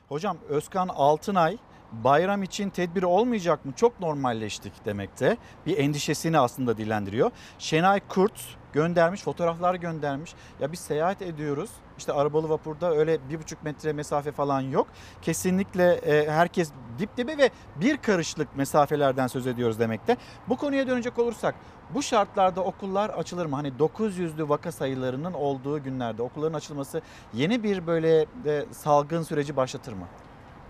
[0.08, 1.58] Hocam Özkan Altınay
[1.92, 3.72] bayram için tedbir olmayacak mı?
[3.76, 5.36] Çok normalleştik demekte.
[5.66, 7.30] Bir endişesini aslında dillendiriyor.
[7.58, 10.34] Şenay Kurt göndermiş, fotoğraflar göndermiş.
[10.60, 11.70] Ya biz seyahat ediyoruz.
[11.98, 14.86] İşte arabalı vapurda öyle bir buçuk metre mesafe falan yok.
[15.22, 20.16] Kesinlikle e, herkes dip dibe ve bir karışlık mesafelerden söz ediyoruz demekte.
[20.48, 21.54] Bu konuya dönecek olursak
[21.94, 23.56] bu şartlarda okullar açılır mı?
[23.56, 27.02] Hani 900'lü vaka sayılarının olduğu günlerde okulların açılması
[27.34, 30.06] yeni bir böyle e, salgın süreci başlatır mı?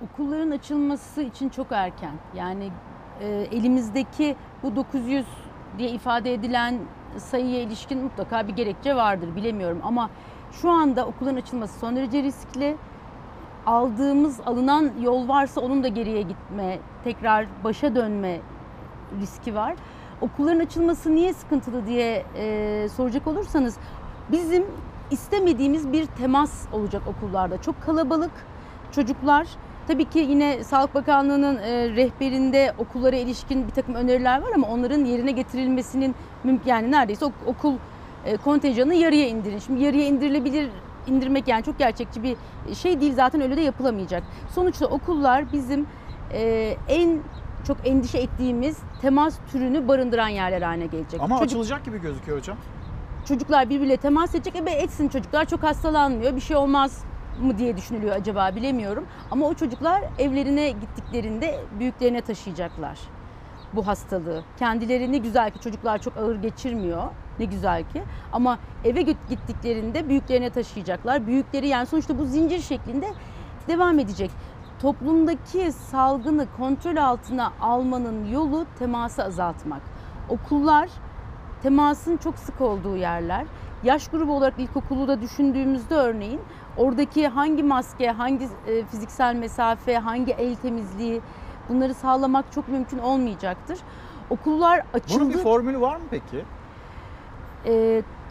[0.04, 2.12] Okulların açılması için çok erken.
[2.34, 2.70] Yani
[3.20, 5.26] e, elimizdeki bu 900
[5.78, 6.78] diye ifade edilen
[7.16, 10.10] sayıya ilişkin mutlaka bir gerekçe vardır bilemiyorum ama
[10.52, 12.76] şu anda okulların açılması son derece riskli.
[13.66, 18.40] Aldığımız, alınan yol varsa onun da geriye gitme, tekrar başa dönme
[19.20, 19.74] riski var.
[20.20, 23.76] Okulların açılması niye sıkıntılı diye e, soracak olursanız
[24.32, 24.64] bizim
[25.10, 27.62] istemediğimiz bir temas olacak okullarda.
[27.62, 28.32] Çok kalabalık
[28.92, 29.46] çocuklar.
[29.90, 35.04] Tabii ki yine Sağlık Bakanlığı'nın e, rehberinde okullara ilişkin bir takım öneriler var ama onların
[35.04, 36.14] yerine getirilmesinin
[36.44, 37.74] mümkün yani neredeyse ok- okul
[38.26, 39.58] e, kontenjanını yarıya indirin.
[39.58, 40.68] Şimdi yarıya indirilebilir
[41.06, 42.36] indirmek yani çok gerçekçi bir
[42.74, 44.22] şey değil zaten öyle de yapılamayacak.
[44.54, 45.86] Sonuçta okullar bizim
[46.32, 47.18] e, en
[47.66, 51.20] çok endişe ettiğimiz temas türünü barındıran yerler haline gelecek.
[51.20, 52.56] Ama Çocuk- açılacak gibi gözüküyor hocam.
[53.28, 54.56] çocuklar birbiriyle temas edecek.
[54.56, 56.36] E be etsin çocuklar çok hastalanmıyor.
[56.36, 57.04] Bir şey olmaz
[57.40, 59.06] mı diye düşünülüyor acaba bilemiyorum.
[59.30, 62.98] Ama o çocuklar evlerine gittiklerinde büyüklerine taşıyacaklar
[63.72, 64.42] bu hastalığı.
[64.58, 67.02] Kendileri ne güzel ki çocuklar çok ağır geçirmiyor.
[67.38, 68.02] Ne güzel ki.
[68.32, 71.26] Ama eve git- gittiklerinde büyüklerine taşıyacaklar.
[71.26, 73.08] Büyükleri yani sonuçta bu zincir şeklinde
[73.68, 74.30] devam edecek.
[74.78, 79.82] Toplumdaki salgını kontrol altına almanın yolu teması azaltmak.
[80.28, 80.88] Okullar
[81.62, 83.44] temasın çok sık olduğu yerler.
[83.84, 86.40] Yaş grubu olarak ilkokulu da düşündüğümüzde örneğin
[86.84, 91.20] oradaki hangi maske, hangi e, fiziksel mesafe, hangi el temizliği
[91.68, 93.78] bunları sağlamak çok mümkün olmayacaktır.
[94.30, 95.20] Okullar açıldı.
[95.20, 96.44] Bunun bir formülü var mı peki?
[97.64, 97.72] E,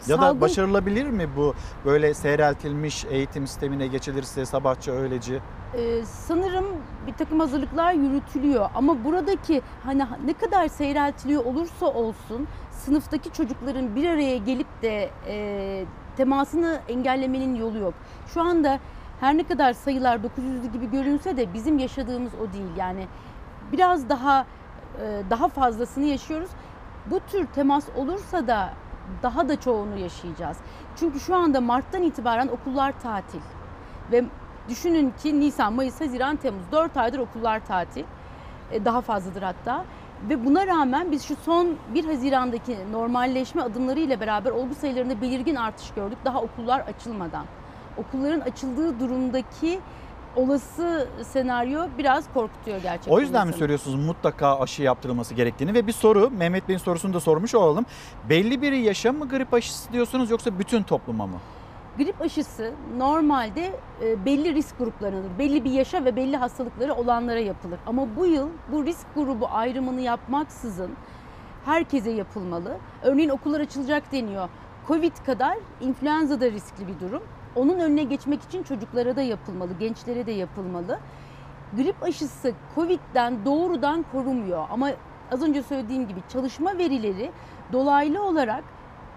[0.08, 1.54] Ya da salgın- başarılabilir mi bu
[1.84, 5.40] böyle seyreltilmiş eğitim sistemine geçilirse sabahçı öğleci?
[5.74, 6.64] Ee, sanırım
[7.06, 14.08] bir takım hazırlıklar yürütülüyor ama buradaki hani ne kadar seyreltiliyor olursa olsun sınıftaki çocukların bir
[14.08, 15.84] araya gelip de e,
[16.20, 17.94] temasını engellemenin yolu yok.
[18.26, 18.78] Şu anda
[19.20, 22.76] her ne kadar sayılar 900'lü gibi görünse de bizim yaşadığımız o değil.
[22.76, 23.06] Yani
[23.72, 24.46] biraz daha
[25.02, 26.50] e, daha fazlasını yaşıyoruz.
[27.06, 28.70] Bu tür temas olursa da
[29.22, 30.56] daha da çoğunu yaşayacağız.
[30.96, 33.40] Çünkü şu anda Mart'tan itibaren okullar tatil.
[34.12, 34.24] Ve
[34.68, 38.04] düşünün ki Nisan, Mayıs, Haziran, Temmuz 4 aydır okullar tatil.
[38.72, 39.84] E, Daha fazladır hatta.
[40.28, 45.54] Ve buna rağmen biz şu son 1 Haziran'daki normalleşme adımları ile beraber olgu sayılarında belirgin
[45.54, 46.18] artış gördük.
[46.24, 47.44] Daha okullar açılmadan.
[47.96, 49.80] Okulların açıldığı durumdaki
[50.36, 53.12] olası senaryo biraz korkutuyor gerçekten.
[53.12, 57.20] O yüzden mi söylüyorsunuz mutlaka aşı yaptırılması gerektiğini ve bir soru Mehmet Bey'in sorusunu da
[57.20, 57.86] sormuş olalım.
[58.28, 61.36] Belli bir yaşa mı grip aşısı diyorsunuz yoksa bütün topluma mı?
[62.00, 63.72] Grip aşısı normalde
[64.02, 65.38] e, belli risk gruplarıdır.
[65.38, 67.78] Belli bir yaşa ve belli hastalıkları olanlara yapılır.
[67.86, 70.90] Ama bu yıl bu risk grubu ayrımını yapmaksızın
[71.64, 72.76] herkese yapılmalı.
[73.02, 74.48] Örneğin okullar açılacak deniyor.
[74.88, 77.22] Covid kadar influenza da riskli bir durum.
[77.56, 80.98] Onun önüne geçmek için çocuklara da yapılmalı, gençlere de yapılmalı.
[81.76, 84.90] Grip aşısı Covid'den doğrudan korumuyor ama
[85.32, 87.30] az önce söylediğim gibi çalışma verileri
[87.72, 88.64] dolaylı olarak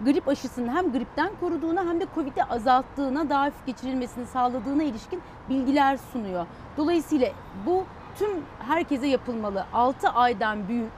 [0.00, 5.98] grip aşısının hem gripten koruduğuna hem de Covid'i azalttığına, daha hafif geçirilmesini sağladığına ilişkin bilgiler
[6.12, 6.46] sunuyor.
[6.76, 7.28] Dolayısıyla
[7.66, 7.84] bu
[8.18, 8.30] tüm
[8.68, 9.66] herkese yapılmalı.
[9.72, 10.92] 6 aydan büyük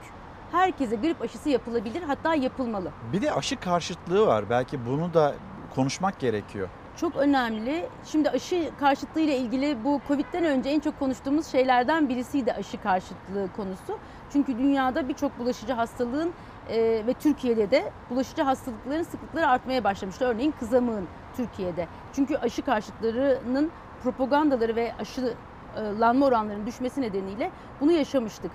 [0.53, 2.91] herkese grip aşısı yapılabilir hatta yapılmalı.
[3.13, 4.51] Bir de aşı karşıtlığı var.
[4.51, 5.35] Belki bunu da
[5.75, 6.69] konuşmak gerekiyor.
[7.01, 7.89] çok önemli.
[8.05, 13.49] Şimdi aşı karşıtlığı ile ilgili bu Covid'den önce en çok konuştuğumuz şeylerden birisiydi aşı karşıtlığı
[13.57, 13.99] konusu.
[14.33, 16.33] Çünkü dünyada birçok bulaşıcı hastalığın
[16.69, 20.25] e, ve Türkiye'de de bulaşıcı hastalıkların sıklıkları artmaya başlamıştı.
[20.25, 21.89] Örneğin kızamığın Türkiye'de.
[22.13, 23.71] Çünkü aşı karşıtlarının
[24.03, 28.51] propagandaları ve aşılanma oranlarının düşmesi nedeniyle bunu yaşamıştık.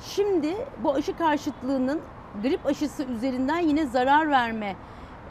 [0.00, 2.00] Şimdi bu aşı karşıtlığının
[2.42, 4.76] grip aşısı üzerinden yine zarar verme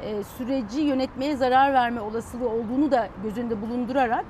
[0.03, 4.25] e, süreci yönetmeye zarar verme olasılığı olduğunu da göz önünde bulundurarak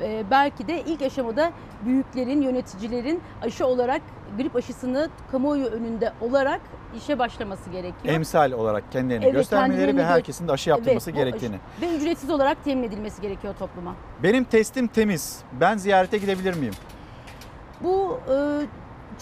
[0.00, 1.52] e, belki de ilk aşamada
[1.84, 4.02] büyüklerin, yöneticilerin aşı olarak
[4.38, 6.60] grip aşısını kamuoyu önünde olarak
[6.96, 8.14] işe başlaması gerekiyor.
[8.14, 11.56] Emsal olarak kendilerini Evet, göstermeleri kendilerini ve herkesin de aşı yaptırması Evet, bu aşı- gerektiğini.
[11.80, 13.94] Ve ücretsiz olarak temin edilmesi gerekiyor topluma.
[14.22, 15.40] Benim testim temiz.
[15.60, 16.74] Ben ziyarete gidebilir miyim?
[17.80, 18.36] Bu e,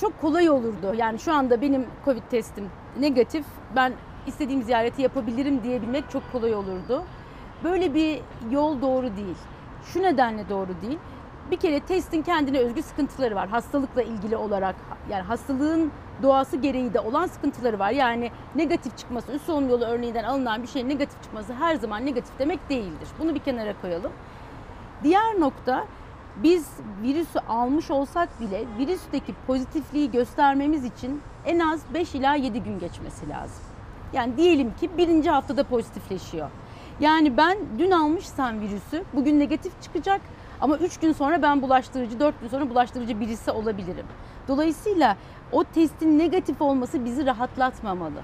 [0.01, 0.95] çok kolay olurdu.
[0.97, 2.71] Yani şu anda benim Covid testim
[3.01, 3.45] negatif.
[3.77, 3.93] Ben
[4.27, 7.05] istediğim ziyareti yapabilirim diyebilmek çok kolay olurdu.
[7.65, 8.21] Böyle bir
[8.51, 9.37] yol doğru değil.
[9.93, 10.99] Şu nedenle doğru değil.
[11.51, 13.49] Bir kere testin kendine özgü sıkıntıları var.
[13.49, 14.77] Hastalıkla ilgili olarak
[15.11, 15.93] yani hastalığın
[16.23, 17.91] doğası gereği de olan sıkıntıları var.
[17.91, 22.39] Yani negatif çıkması, üst solunum yolu örneğinden alınan bir şeyin negatif çıkması her zaman negatif
[22.39, 23.09] demek değildir.
[23.19, 24.13] Bunu bir kenara koyalım.
[25.03, 25.87] Diğer nokta
[26.37, 26.69] biz
[27.03, 33.29] virüsü almış olsak bile virüsteki pozitifliği göstermemiz için en az 5 ila 7 gün geçmesi
[33.29, 33.65] lazım.
[34.13, 36.51] Yani diyelim ki birinci haftada pozitifleşiyor.
[37.01, 40.21] Yani ben dün almışsam virüsü bugün negatif çıkacak
[40.61, 44.07] ama 3 gün sonra ben bulaştırıcı, 4 gün sonra bulaştırıcı birisi olabilirim.
[44.49, 45.17] Dolayısıyla
[45.53, 48.23] o testin negatif olması bizi rahatlatmamalı.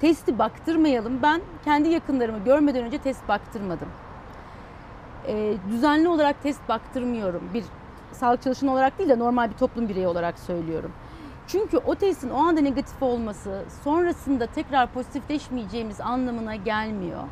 [0.00, 1.22] Testi baktırmayalım.
[1.22, 3.88] Ben kendi yakınlarımı görmeden önce test baktırmadım.
[5.26, 7.42] Ee, düzenli olarak test baktırmıyorum.
[7.54, 7.64] Bir
[8.12, 10.92] sağlık çalışanı olarak değil de normal bir toplum bireyi olarak söylüyorum.
[11.46, 17.22] Çünkü o testin o anda negatif olması sonrasında tekrar pozitifleşmeyeceğimiz anlamına gelmiyor.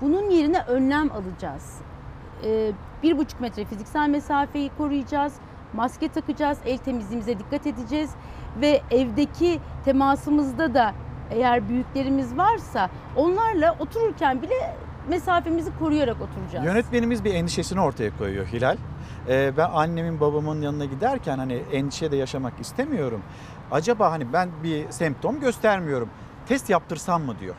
[0.00, 1.78] Bunun yerine önlem alacağız.
[2.44, 2.72] Ee,
[3.02, 5.32] bir buçuk metre fiziksel mesafeyi koruyacağız,
[5.72, 8.10] maske takacağız, el temizliğimize dikkat edeceğiz
[8.60, 10.92] ve evdeki temasımızda da
[11.30, 14.76] eğer büyüklerimiz varsa onlarla otururken bile
[15.08, 16.66] mesafemizi koruyarak oturacağız.
[16.66, 18.76] Yönetmenimiz bir endişesini ortaya koyuyor Hilal.
[19.28, 23.22] Ee, ben annemin babamın yanına giderken hani endişe de yaşamak istemiyorum.
[23.70, 26.08] Acaba hani ben bir semptom göstermiyorum.
[26.46, 27.54] Test yaptırsam mı diyor.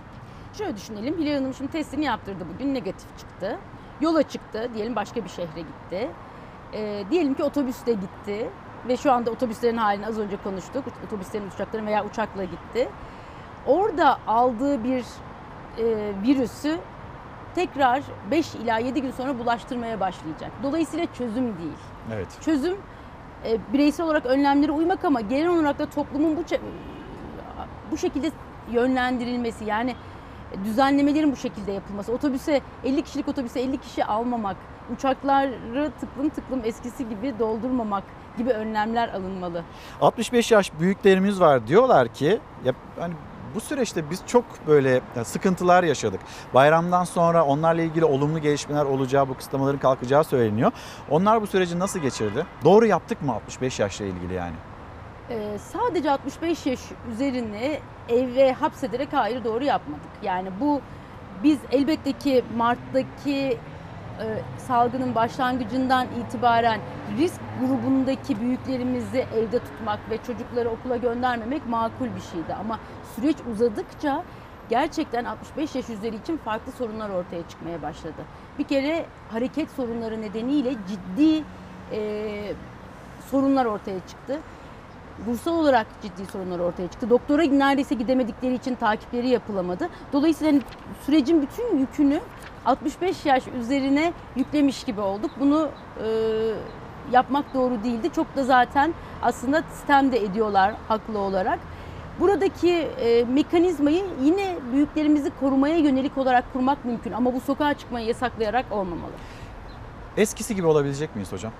[0.59, 1.17] Şöyle düşünelim.
[1.17, 3.57] Hilal Hanım şimdi testini yaptırdı bugün negatif çıktı.
[4.01, 4.69] Yola çıktı.
[4.73, 6.09] Diyelim başka bir şehre gitti.
[6.73, 8.49] Ee, diyelim ki otobüste gitti.
[8.87, 10.83] Ve şu anda otobüslerin halini az önce konuştuk.
[11.07, 12.89] Otobüslerin, uçakların veya uçakla gitti.
[13.65, 15.05] Orada aldığı bir
[15.77, 16.77] e, virüsü
[17.55, 20.51] tekrar 5 ila 7 gün sonra bulaştırmaya başlayacak.
[20.63, 21.79] Dolayısıyla çözüm değil.
[22.13, 22.27] Evet.
[22.41, 22.77] Çözüm
[23.45, 26.43] e, bireysel olarak önlemlere uymak ama genel olarak da toplumun bu
[27.91, 28.31] bu şekilde
[28.71, 29.95] yönlendirilmesi yani
[30.65, 32.13] düzenlemelerin bu şekilde yapılması.
[32.13, 34.57] Otobüse 50 kişilik otobüse 50 kişi almamak,
[34.95, 38.03] uçakları tıklım tıklım eskisi gibi doldurmamak
[38.37, 39.63] gibi önlemler alınmalı.
[40.01, 43.13] 65 yaş büyüklerimiz var diyorlar ki ya hani
[43.55, 46.19] bu süreçte biz çok böyle sıkıntılar yaşadık.
[46.53, 50.71] Bayramdan sonra onlarla ilgili olumlu gelişmeler olacağı, bu kısıtlamaların kalkacağı söyleniyor.
[51.09, 52.45] Onlar bu süreci nasıl geçirdi?
[52.63, 54.55] Doğru yaptık mı 65 yaşla ilgili yani?
[55.29, 56.79] Ee, sadece 65 yaş
[57.11, 57.79] üzerine
[58.09, 60.09] eve hapsederek hayır doğru yapmadık.
[60.23, 60.81] Yani bu
[61.43, 63.57] biz elbette ki Mart'taki
[64.19, 64.25] e,
[64.57, 66.79] salgının başlangıcından itibaren
[67.17, 72.53] risk grubundaki büyüklerimizi evde tutmak ve çocukları okula göndermemek makul bir şeydi.
[72.59, 72.79] Ama
[73.15, 74.23] süreç uzadıkça
[74.69, 78.25] gerçekten 65 yaş üzeri için farklı sorunlar ortaya çıkmaya başladı.
[78.59, 81.43] Bir kere hareket sorunları nedeniyle ciddi
[81.91, 82.53] e,
[83.31, 84.39] sorunlar ortaya çıktı
[85.27, 87.09] ruhsal olarak ciddi sorunlar ortaya çıktı.
[87.09, 89.89] Doktora neredeyse gidemedikleri için takipleri yapılamadı.
[90.13, 90.61] Dolayısıyla hani
[91.05, 92.19] sürecin bütün yükünü
[92.65, 95.31] 65 yaş üzerine yüklemiş gibi olduk.
[95.39, 95.69] Bunu
[96.03, 96.07] e,
[97.11, 98.09] yapmak doğru değildi.
[98.15, 101.59] Çok da zaten aslında sistem de ediyorlar haklı olarak.
[102.19, 108.65] Buradaki e, mekanizmayı yine büyüklerimizi korumaya yönelik olarak kurmak mümkün ama bu sokağa çıkmayı yasaklayarak
[108.71, 109.11] olmamalı.
[110.17, 111.51] Eskisi gibi olabilecek miyiz hocam?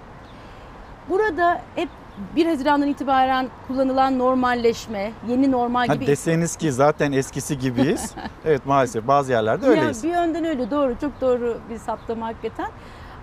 [1.10, 1.90] Burada hep
[2.36, 8.16] 1 Haziran'dan itibaren kullanılan normalleşme, yeni normal Ha, gibi deseniz ki zaten eskisi gibiyiz.
[8.46, 10.04] evet maalesef bazı yerlerde Ya öyleyiz.
[10.04, 12.68] bir yönden öyle doğru çok doğru bir saptama hakikaten.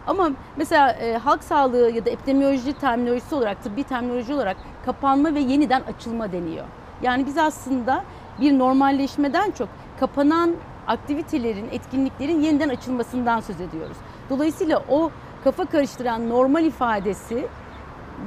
[0.06, 5.40] Ama mesela e, halk sağlığı ya da epidemiyoloji terminolojisi olarak tıbbi terminoloji olarak kapanma ve
[5.40, 6.64] yeniden açılma deniyor.
[7.02, 8.05] Yani biz aslında
[8.40, 9.68] bir normalleşmeden çok
[10.01, 10.51] kapanan
[10.86, 13.97] aktivitelerin, etkinliklerin yeniden açılmasından söz ediyoruz.
[14.31, 15.10] Dolayısıyla o
[15.44, 17.47] kafa karıştıran normal ifadesi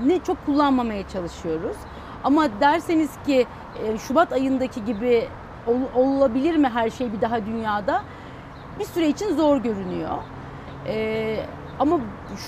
[0.05, 1.77] ne çok kullanmamaya çalışıyoruz.
[2.23, 3.47] Ama derseniz ki
[3.83, 5.27] e, Şubat ayındaki gibi
[5.67, 8.01] ol- olabilir mi her şey bir daha dünyada?
[8.79, 10.17] Bir süre için zor görünüyor.
[10.87, 11.39] Ee,
[11.79, 11.99] ama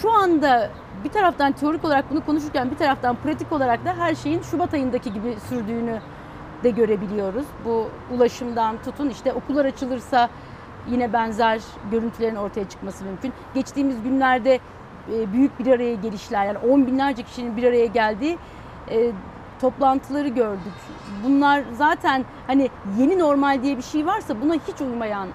[0.02, 0.70] şu anda
[1.04, 5.14] bir taraftan teorik olarak bunu konuşurken bir taraftan pratik olarak da her şeyin Şubat ayındaki
[5.14, 6.00] gibi sürdüğünü
[6.64, 7.46] de görebiliyoruz.
[7.66, 10.30] Bu ulaşımdan tutun işte okullar açılırsa
[10.90, 11.62] yine benzer
[11.92, 13.34] görüntülerin ortaya çıkması mümkün.
[13.54, 14.60] Geçtiğimiz günlerde
[15.08, 18.38] büyük bir araya gelişler yani on binlerce kişinin bir araya geldiği
[18.90, 19.12] e,
[19.62, 20.74] toplantıları gördük.
[21.24, 22.70] Bunlar zaten hani
[23.00, 25.28] yeni normal diye bir şey varsa buna hiç uymayan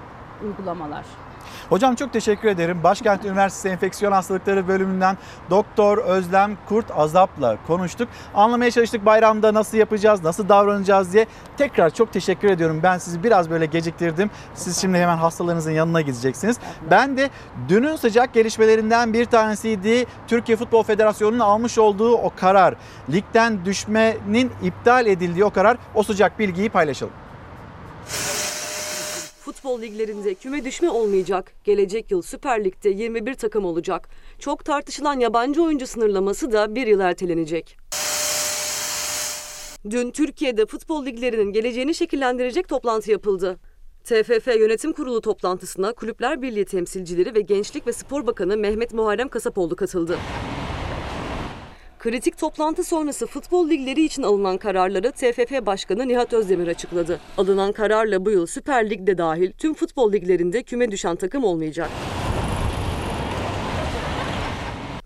[0.45, 1.05] uygulamalar.
[1.69, 2.83] Hocam çok teşekkür ederim.
[2.85, 5.19] Başkent Üniversitesi Enfeksiyon Hastalıkları bölümünden
[5.51, 8.09] Doktor Özlem Kurt Azap'la konuştuk.
[8.35, 11.27] Anlamaya çalıştık bayramda nasıl yapacağız, nasıl davranacağız diye.
[11.57, 12.81] Tekrar çok teşekkür ediyorum.
[12.83, 14.31] Ben sizi biraz böyle geciktirdim.
[14.55, 16.57] Siz şimdi hemen hastalarınızın yanına gideceksiniz.
[16.91, 17.31] Ben de
[17.69, 20.07] dünün sıcak gelişmelerinden bir tanesiydi.
[20.29, 22.75] Türkiye Futbol Federasyonu'nun almış olduğu o karar.
[23.13, 25.77] Ligden düşmenin iptal edildiği o karar.
[25.95, 27.15] O sıcak bilgiyi paylaşalım.
[29.67, 31.53] Futbol liglerinde küme düşme olmayacak.
[31.65, 34.09] Gelecek yıl Süper Lig'de 21 takım olacak.
[34.39, 37.77] Çok tartışılan yabancı oyuncu sınırlaması da bir yıl ertelenecek.
[39.91, 43.59] Dün Türkiye'de futbol liglerinin geleceğini şekillendirecek toplantı yapıldı.
[44.05, 49.77] TFF Yönetim Kurulu toplantısına Kulüpler Birliği temsilcileri ve Gençlik ve Spor Bakanı Mehmet Muharrem Kasapoğlu
[49.77, 50.19] katıldı.
[51.99, 57.21] Kritik toplantı sonrası futbol ligleri için alınan kararları TFF Başkanı Nihat Özdemir açıkladı.
[57.39, 61.91] Alınan kararla bu yıl Süper Lig'de dahil tüm futbol liglerinde küme düşen takım olmayacak.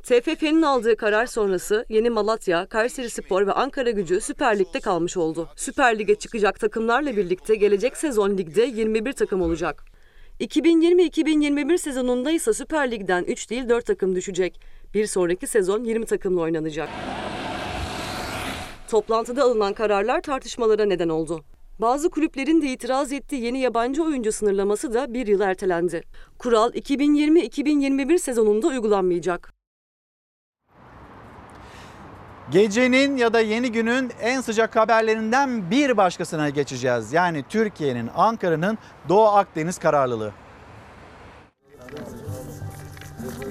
[0.02, 5.48] TFF'nin aldığı karar sonrası Yeni Malatya, Kayseri Spor ve Ankara Gücü Süper Lig'de kalmış oldu.
[5.56, 9.84] Süper Lig'e çıkacak takımlarla birlikte gelecek sezon ligde 21 takım olacak.
[10.40, 14.60] 2020-2021 sezonunda ise Süper Lig'den 3 değil 4 takım düşecek.
[14.94, 16.88] Bir sonraki sezon 20 takımla oynanacak.
[18.88, 21.44] Toplantıda alınan kararlar tartışmalara neden oldu.
[21.78, 26.02] Bazı kulüplerin de itiraz ettiği yeni yabancı oyuncu sınırlaması da bir yıl ertelendi.
[26.38, 29.52] Kural 2020-2021 sezonunda uygulanmayacak.
[32.50, 37.12] Gecenin ya da yeni günün en sıcak haberlerinden bir başkasına geçeceğiz.
[37.12, 40.32] Yani Türkiye'nin, Ankara'nın Doğu Akdeniz kararlılığı.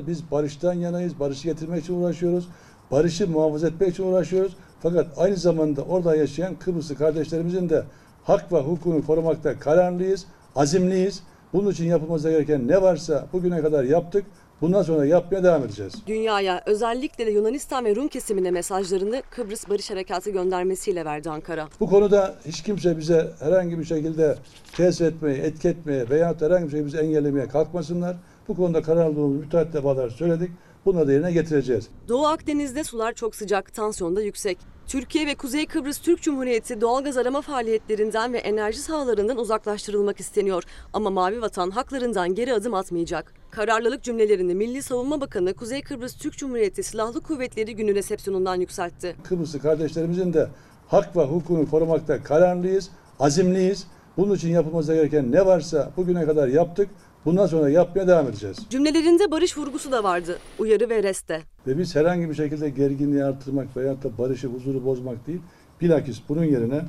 [0.08, 2.48] Biz barıştan yanayız, barışı getirmek için uğraşıyoruz.
[2.92, 4.56] Barışı muhafaza etmek için uğraşıyoruz.
[4.82, 7.84] Fakat aynı zamanda orada yaşayan Kıbrıslı kardeşlerimizin de
[8.24, 10.26] hak ve hukukunu korumakta kararlıyız,
[10.56, 11.24] azimliyiz.
[11.54, 14.26] Bunun için yapılması gereken ne varsa bugüne kadar yaptık.
[14.62, 15.94] Bundan sonra yapmaya devam edeceğiz.
[16.08, 21.68] Dünyaya özellikle de Yunanistan ve Rum kesimine mesajlarını Kıbrıs Barış Harekatı göndermesiyle verdi Ankara.
[21.80, 24.36] Bu konuda hiç kimse bize herhangi bir şekilde
[24.78, 28.16] tesir etmeye, etki etmeye veya herhangi bir şey bizi engellemeye kalkmasınlar.
[28.50, 30.52] Bu konuda kararlı olduğumuzu müteahhit defalar söyledik.
[30.86, 31.88] Bunları da yerine getireceğiz.
[32.08, 34.58] Doğu Akdeniz'de sular çok sıcak, tansiyon da yüksek.
[34.88, 40.64] Türkiye ve Kuzey Kıbrıs Türk Cumhuriyeti doğalgaz arama faaliyetlerinden ve enerji sahalarından uzaklaştırılmak isteniyor.
[40.94, 43.34] Ama Mavi Vatan haklarından geri adım atmayacak.
[43.52, 49.16] Kararlılık cümlelerini Milli Savunma Bakanı Kuzey Kıbrıs Türk Cumhuriyeti Silahlı Kuvvetleri Günü resepsiyonundan yükseltti.
[49.24, 50.48] Kıbrıslı kardeşlerimizin de
[50.88, 52.90] hak ve hukukunu korumakta kararlıyız,
[53.20, 53.88] azimliyiz.
[54.18, 56.90] Bunun için yapılması gereken ne varsa bugüne kadar yaptık.
[57.26, 58.58] Bundan sonra yapmaya devam edeceğiz.
[58.70, 60.38] Cümlelerinde barış vurgusu da vardı.
[60.60, 61.42] Uyarı ve reste.
[61.68, 65.42] Ve biz herhangi bir şekilde gerginliği artırmak veya da barışı, huzuru bozmak değil.
[65.82, 66.82] Bilakis bunun yerine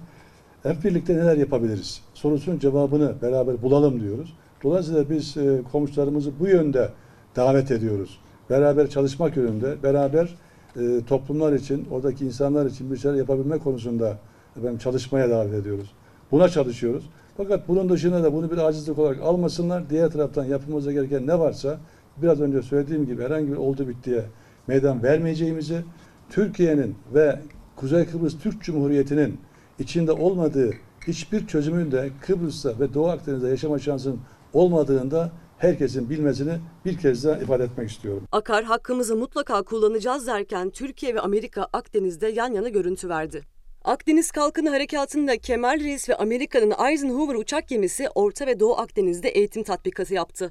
[0.62, 2.02] hep birlikte neler yapabiliriz?
[2.15, 4.35] Sorusunun cevabını beraber bulalım diyoruz.
[4.65, 6.90] Dolayısıyla biz e, komşularımızı bu yönde
[7.36, 8.19] davet ediyoruz.
[8.51, 10.35] Beraber çalışmak yönünde, beraber
[10.77, 14.19] e, toplumlar için, oradaki insanlar için bir şeyler yapabilme konusunda
[14.59, 15.90] efendim, çalışmaya davet ediyoruz.
[16.31, 17.05] Buna çalışıyoruz.
[17.43, 19.91] Fakat bunun dışında da bunu bir acizlik olarak almasınlar.
[19.91, 21.79] Diğer taraftan yapılması gereken ne varsa
[22.17, 24.25] biraz önce söylediğim gibi herhangi bir oldu bittiye
[24.67, 25.85] meydan vermeyeceğimizi,
[26.31, 27.39] Türkiye'nin ve
[27.77, 29.41] Kuzey Kıbrıs Türk Cumhuriyeti'nin
[29.79, 30.71] içinde olmadığı
[31.07, 34.21] hiçbir çözümün de Kıbrıs'ta ve Doğu Akdeniz'de yaşama şansının
[34.53, 36.53] olmadığında herkesin bilmesini
[36.85, 38.23] bir kez daha ifade etmek istiyorum.
[38.33, 43.43] Akar hakkımızı mutlaka kullanacağız derken Türkiye ve Amerika Akdeniz'de yan yana görüntü verdi.
[43.85, 49.62] Akdeniz Kalkını Harekatı'nda Kemal Reis ve Amerika'nın Eisenhower uçak gemisi Orta ve Doğu Akdeniz'de eğitim
[49.62, 50.51] tatbikatı yaptı.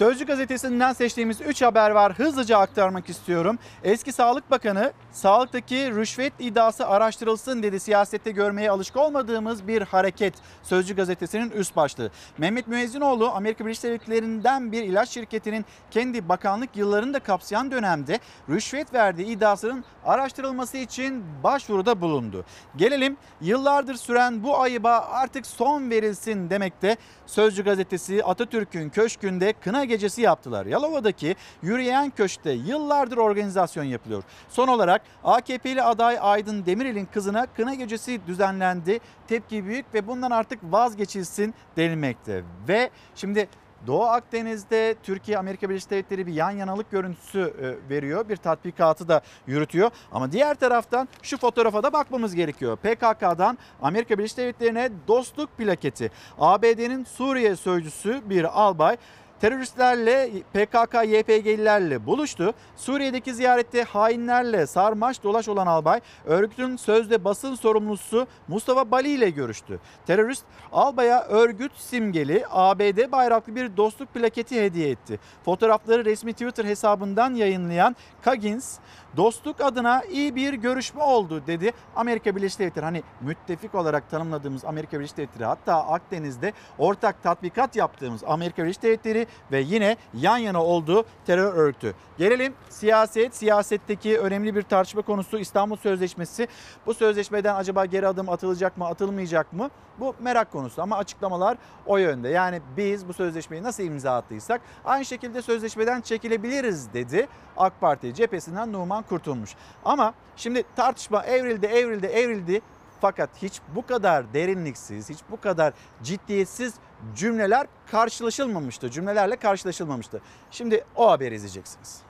[0.00, 2.12] Sözcü gazetesinden seçtiğimiz 3 haber var.
[2.12, 3.58] Hızlıca aktarmak istiyorum.
[3.84, 7.80] Eski Sağlık Bakanı sağlıktaki rüşvet iddiası araştırılsın dedi.
[7.80, 10.34] Siyasette görmeye alışık olmadığımız bir hareket.
[10.62, 12.10] Sözcü gazetesinin üst başlığı.
[12.38, 18.18] Mehmet Müezzinoğlu Amerika Birleşik Devletleri'nden bir ilaç şirketinin kendi bakanlık yıllarını da kapsayan dönemde
[18.48, 22.44] rüşvet verdiği iddiasının araştırılması için başvuruda bulundu.
[22.76, 26.96] Gelelim yıllardır süren bu ayıba artık son verilsin demekte.
[27.30, 30.66] Sözcü gazetesi Atatürk'ün köşkünde kına gecesi yaptılar.
[30.66, 34.22] Yalova'daki yürüyen köşkte yıllardır organizasyon yapılıyor.
[34.48, 39.00] Son olarak AKP'li aday Aydın Demirel'in kızına kına gecesi düzenlendi.
[39.28, 42.42] Tepki büyük ve bundan artık vazgeçilsin denilmekte.
[42.68, 43.48] Ve şimdi
[43.86, 48.28] Doğu Akdeniz'de Türkiye Amerika Birleşik Devletleri bir yan yanalık görüntüsü e, veriyor.
[48.28, 49.90] Bir tatbikatı da yürütüyor.
[50.12, 52.76] Ama diğer taraftan şu fotoğrafa da bakmamız gerekiyor.
[52.76, 56.10] PKK'dan Amerika Birleşik Devletleri'ne dostluk plaketi.
[56.38, 58.96] ABD'nin Suriye sözcüsü bir albay
[59.40, 62.54] teröristlerle PKK YPG'lilerle buluştu.
[62.76, 69.80] Suriye'deki ziyarette hainlerle sarmaş dolaş olan albay örgütün sözde basın sorumlusu Mustafa Bali ile görüştü.
[70.06, 75.20] Terörist albaya örgüt simgeli ABD bayraklı bir dostluk plaketi hediye etti.
[75.44, 78.78] Fotoğrafları resmi Twitter hesabından yayınlayan Kagins
[79.16, 81.72] dostluk adına iyi bir görüşme oldu dedi.
[81.96, 88.24] Amerika Birleşik Devletleri hani müttefik olarak tanımladığımız Amerika Birleşik Devletleri hatta Akdeniz'de ortak tatbikat yaptığımız
[88.26, 91.94] Amerika Birleşik Devletleri ve yine yan yana olduğu terör örgütü.
[92.18, 96.48] Gelelim siyaset, siyasetteki önemli bir tartışma konusu İstanbul Sözleşmesi.
[96.86, 99.70] Bu sözleşmeden acaba geri adım atılacak mı, atılmayacak mı?
[100.00, 102.28] Bu merak konusu ama açıklamalar o yönde.
[102.28, 108.72] Yani biz bu sözleşmeyi nasıl imza attıysak aynı şekilde sözleşmeden çekilebiliriz dedi AK Parti cephesinden
[108.72, 109.50] Numan Kurtulmuş.
[109.84, 112.60] Ama şimdi tartışma evrildi, evrildi, evrildi.
[113.00, 115.72] Fakat hiç bu kadar derinliksiz, hiç bu kadar
[116.02, 116.74] ciddiyetsiz
[117.16, 118.90] cümleler karşılaşılmamıştı.
[118.90, 120.20] Cümlelerle karşılaşılmamıştı.
[120.50, 122.09] Şimdi o haberi izleyeceksiniz.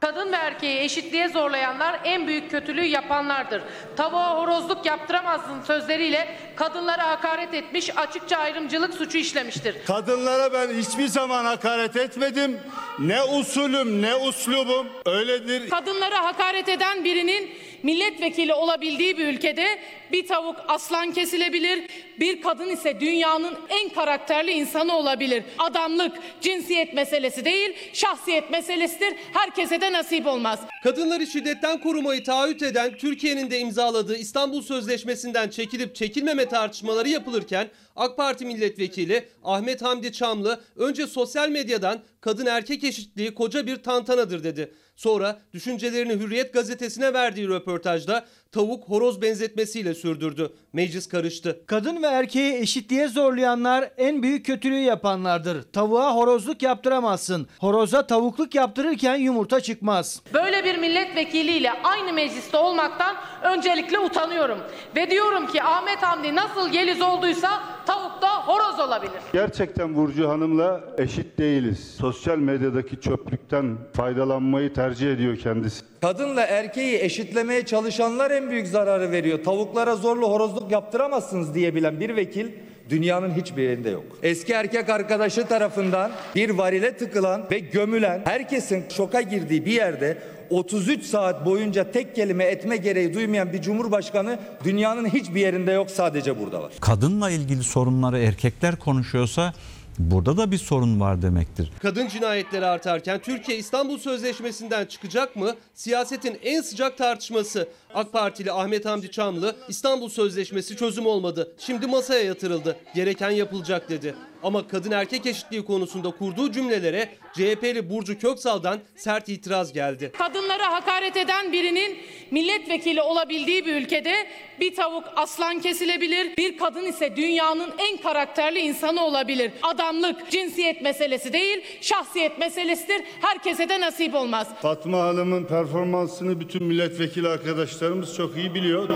[0.00, 3.62] Kadın ve erkeği eşitliğe zorlayanlar en büyük kötülüğü yapanlardır.
[3.96, 9.76] Tavuğa horozluk yaptıramazsın sözleriyle kadınlara hakaret etmiş, açıkça ayrımcılık suçu işlemiştir.
[9.86, 12.60] Kadınlara ben hiçbir zaman hakaret etmedim.
[12.98, 15.70] Ne usulüm ne uslubum öyledir.
[15.70, 17.50] Kadınlara hakaret eden birinin
[17.82, 19.66] milletvekili olabildiği bir ülkede
[20.12, 21.90] bir tavuk aslan kesilebilir,
[22.20, 25.42] bir kadın ise dünyanın en karakterli insanı olabilir.
[25.58, 29.14] Adamlık cinsiyet meselesi değil, şahsiyet meselesidir.
[29.32, 30.60] Herkese de nasip olmaz.
[30.82, 38.16] Kadınları şiddetten korumayı taahhüt eden Türkiye'nin de imzaladığı İstanbul Sözleşmesi'nden çekilip çekilmeme tartışmaları yapılırken AK
[38.16, 44.74] Parti milletvekili Ahmet Hamdi Çamlı önce sosyal medyadan kadın erkek eşitliği koca bir tantanadır dedi.
[45.00, 50.52] Sonra düşüncelerini Hürriyet gazetesine verdiği röportajda tavuk horoz benzetmesiyle sürdürdü.
[50.72, 51.60] Meclis karıştı.
[51.66, 55.62] Kadın ve erkeği eşitliğe zorlayanlar en büyük kötülüğü yapanlardır.
[55.62, 57.48] Tavuğa horozluk yaptıramazsın.
[57.58, 60.22] Horoza tavukluk yaptırırken yumurta çıkmaz.
[60.34, 64.58] Böyle bir milletvekiliyle aynı mecliste olmaktan öncelikle utanıyorum.
[64.96, 69.20] Ve diyorum ki Ahmet Hamdi nasıl geliz olduysa tavuk da horoz olabilir.
[69.32, 71.96] Gerçekten Burcu Hanım'la eşit değiliz.
[72.00, 75.84] Sosyal medyadaki çöplükten faydalanmayı tercih ediyor kendisi.
[76.00, 79.44] Kadınla erkeği eşitlemeye çalışanlar en büyük zararı veriyor.
[79.44, 82.46] Tavuklara zorla horozluk yaptıramazsınız diyebilen bir vekil
[82.90, 84.04] dünyanın hiçbir yerinde yok.
[84.22, 90.18] Eski erkek arkadaşı tarafından bir varile tıkılan ve gömülen herkesin şoka girdiği bir yerde
[90.50, 96.38] 33 saat boyunca tek kelime etme gereği duymayan bir cumhurbaşkanı dünyanın hiçbir yerinde yok sadece
[96.38, 96.72] burada var.
[96.80, 99.54] Kadınla ilgili sorunları erkekler konuşuyorsa
[100.00, 101.70] burada da bir sorun var demektir.
[101.82, 105.54] Kadın cinayetleri artarken Türkiye İstanbul Sözleşmesi'nden çıkacak mı?
[105.74, 107.68] Siyasetin en sıcak tartışması.
[107.94, 111.52] AK Partili Ahmet Hamdi Çamlı İstanbul Sözleşmesi çözüm olmadı.
[111.58, 112.76] Şimdi masaya yatırıldı.
[112.94, 114.14] Gereken yapılacak dedi.
[114.42, 120.12] Ama kadın erkek eşitliği konusunda kurduğu cümlelere CHP'li Burcu Köksal'dan sert itiraz geldi.
[120.18, 121.98] Kadınlara hakaret eden birinin
[122.30, 124.14] milletvekili olabildiği bir ülkede
[124.60, 129.52] bir tavuk aslan kesilebilir, bir kadın ise dünyanın en karakterli insanı olabilir.
[129.62, 133.02] Adamlık cinsiyet meselesi değil, şahsiyet meselesidir.
[133.20, 134.48] Herkese de nasip olmaz.
[134.62, 138.88] Fatma Hanım'ın performansını bütün milletvekili arkadaşlarımız çok iyi biliyor.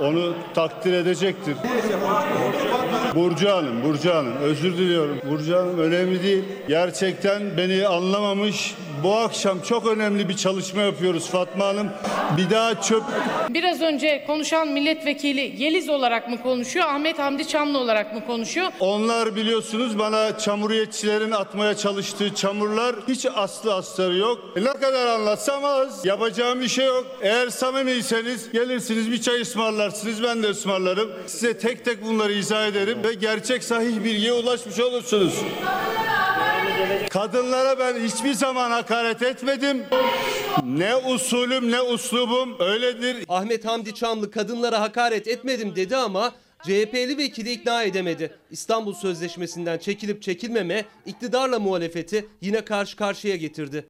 [0.00, 1.56] Onu takdir edecektir.
[3.14, 5.20] Burcu Hanım, Burcu Hanım özür diliyorum.
[5.30, 6.44] Burcu Hanım önemli değil.
[6.68, 8.74] Gerçekten beni anlamamış.
[9.02, 11.88] Bu akşam çok önemli bir çalışma yapıyoruz Fatma Hanım.
[12.36, 13.02] Bir daha çöp
[13.50, 18.66] Biraz önce konuşan milletvekili Yeliz olarak mı konuşuyor, Ahmet Hamdi Çamlı olarak mı konuşuyor?
[18.80, 24.38] Onlar biliyorsunuz bana çamuriyetçilerin atmaya çalıştığı çamurlar hiç aslı astarı yok.
[24.56, 26.04] E ne kadar anlatsam az.
[26.04, 27.06] Yapacağım bir şey yok.
[27.22, 31.10] Eğer samimiyseniz gelirsiniz bir çay ısmarlarsınız ben de ısmarlarım.
[31.26, 34.32] Size tek tek bunları izah ederim ve gerçek sahih bilgiye
[34.66, 35.34] ulaşmış olursunuz.
[37.10, 39.84] Kadınlara ben hiçbir zaman hakaret etmedim.
[40.64, 43.24] Ne usulüm ne uslubum öyledir.
[43.28, 46.32] Ahmet Hamdi Çamlı kadınlara hakaret etmedim dedi ama
[46.62, 48.38] CHP'li vekili ikna edemedi.
[48.50, 53.88] İstanbul Sözleşmesi'nden çekilip çekilmeme iktidarla muhalefeti yine karşı karşıya getirdi.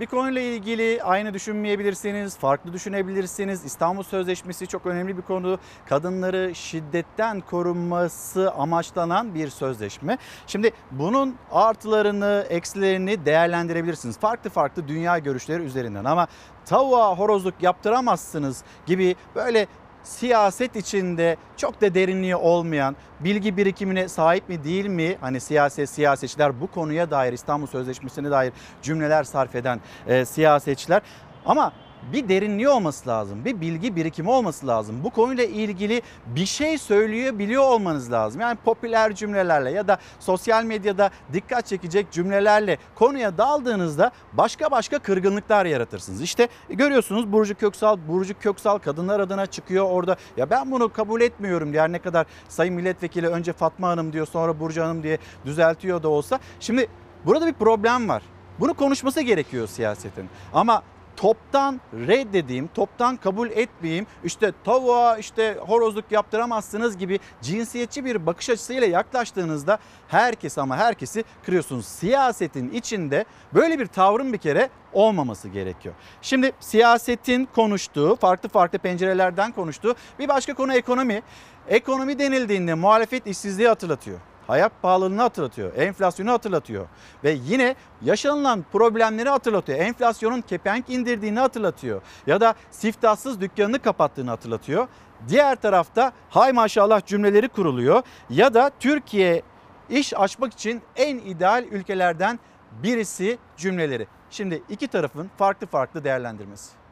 [0.00, 3.64] Bir konuyla ilgili aynı düşünmeyebilirsiniz, farklı düşünebilirsiniz.
[3.64, 5.58] İstanbul Sözleşmesi çok önemli bir konu.
[5.88, 10.18] Kadınları şiddetten korunması amaçlanan bir sözleşme.
[10.46, 14.18] Şimdi bunun artılarını, eksilerini değerlendirebilirsiniz.
[14.18, 16.26] Farklı farklı dünya görüşleri üzerinden ama
[16.66, 19.66] tavuğa horozluk yaptıramazsınız gibi böyle
[20.06, 25.16] siyaset içinde çok da derinliği olmayan, bilgi birikimine sahip mi değil mi?
[25.20, 28.52] Hani siyaset, siyasetçiler bu konuya dair İstanbul Sözleşmesi'ne dair
[28.82, 31.02] cümleler sarf eden e, siyasetçiler.
[31.46, 31.72] Ama
[32.12, 33.44] bir derinliği olması lazım.
[33.44, 34.96] Bir bilgi birikimi olması lazım.
[35.04, 38.40] Bu konuyla ilgili bir şey söyleyebiliyor olmanız lazım.
[38.40, 45.66] Yani popüler cümlelerle ya da sosyal medyada dikkat çekecek cümlelerle konuya daldığınızda başka başka kırgınlıklar
[45.66, 46.22] yaratırsınız.
[46.22, 50.16] İşte görüyorsunuz Burcu Köksal, Burcu Köksal kadınlar adına çıkıyor orada.
[50.36, 54.60] Ya ben bunu kabul etmiyorum diğer ne kadar sayın milletvekili önce Fatma Hanım diyor sonra
[54.60, 56.40] Burcu Hanım diye düzeltiyor da olsa.
[56.60, 56.88] Şimdi
[57.24, 58.22] burada bir problem var.
[58.60, 60.28] Bunu konuşması gerekiyor siyasetin.
[60.52, 60.82] Ama
[61.16, 68.86] toptan reddedeyim, toptan kabul etmeyeyim, işte tavuğa işte horozluk yaptıramazsınız gibi cinsiyetçi bir bakış açısıyla
[68.86, 69.78] yaklaştığınızda
[70.08, 71.86] herkes ama herkesi kırıyorsunuz.
[71.86, 73.24] Siyasetin içinde
[73.54, 75.94] böyle bir tavrın bir kere olmaması gerekiyor.
[76.22, 81.22] Şimdi siyasetin konuştuğu, farklı farklı pencerelerden konuştuğu bir başka konu ekonomi.
[81.68, 86.86] Ekonomi denildiğinde muhalefet işsizliği hatırlatıyor hayat pahalılığını hatırlatıyor, enflasyonu hatırlatıyor
[87.24, 89.78] ve yine yaşanılan problemleri hatırlatıyor.
[89.78, 94.88] Enflasyonun kepenk indirdiğini hatırlatıyor ya da siftahsız dükkanını kapattığını hatırlatıyor.
[95.28, 99.42] Diğer tarafta hay maşallah cümleleri kuruluyor ya da Türkiye
[99.90, 102.38] iş açmak için en ideal ülkelerden
[102.82, 104.06] birisi cümleleri.
[104.30, 106.85] Şimdi iki tarafın farklı farklı değerlendirmesi.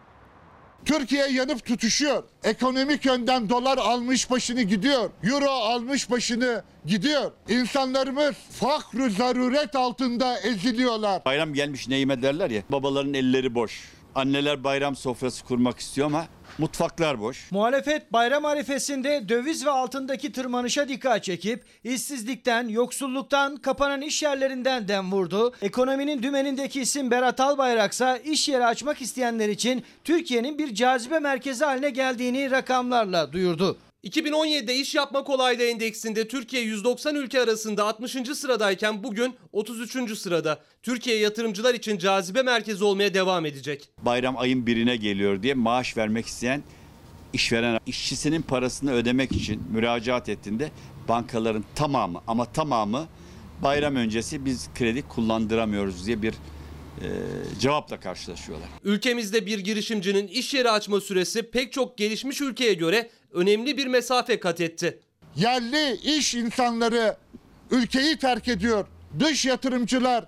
[0.84, 2.22] Türkiye yanıp tutuşuyor.
[2.44, 5.10] Ekonomik yönden dolar almış başını gidiyor.
[5.24, 7.32] Euro almış başını gidiyor.
[7.48, 11.24] İnsanlarımız fakr zaruret altında eziliyorlar.
[11.24, 12.62] Bayram gelmiş neyime derler ya.
[12.70, 13.80] Babaların elleri boş.
[14.14, 16.26] Anneler bayram sofrası kurmak istiyor ama
[16.58, 17.52] mutfaklar boş.
[17.52, 25.12] Muhalefet bayram arifesinde döviz ve altındaki tırmanışa dikkat çekip işsizlikten, yoksulluktan, kapanan iş yerlerinden dem
[25.12, 25.54] vurdu.
[25.62, 31.90] Ekonominin dümenindeki isim Berat Albayraksa iş yeri açmak isteyenler için Türkiye'nin bir cazibe merkezi haline
[31.90, 33.78] geldiğini rakamlarla duyurdu.
[34.04, 38.12] 2017'de iş yapma kolaylığı endeksinde Türkiye 190 ülke arasında 60.
[38.12, 40.18] sıradayken bugün 33.
[40.18, 40.60] sırada.
[40.82, 43.88] Türkiye yatırımcılar için cazibe merkezi olmaya devam edecek.
[44.02, 46.62] Bayram ayın birine geliyor diye maaş vermek isteyen
[47.32, 50.70] işveren işçisinin parasını ödemek için müracaat ettiğinde
[51.08, 53.08] bankaların tamamı ama tamamı
[53.62, 56.34] bayram öncesi biz kredi kullandıramıyoruz diye bir
[57.00, 57.08] e,
[57.60, 58.68] cevapla karşılaşıyorlar.
[58.84, 64.40] Ülkemizde bir girişimcinin iş yeri açma süresi pek çok gelişmiş ülkeye göre önemli bir mesafe
[64.40, 64.98] kat etti.
[65.36, 67.16] Yerli iş insanları
[67.70, 68.86] ülkeyi terk ediyor.
[69.20, 70.24] Dış yatırımcılar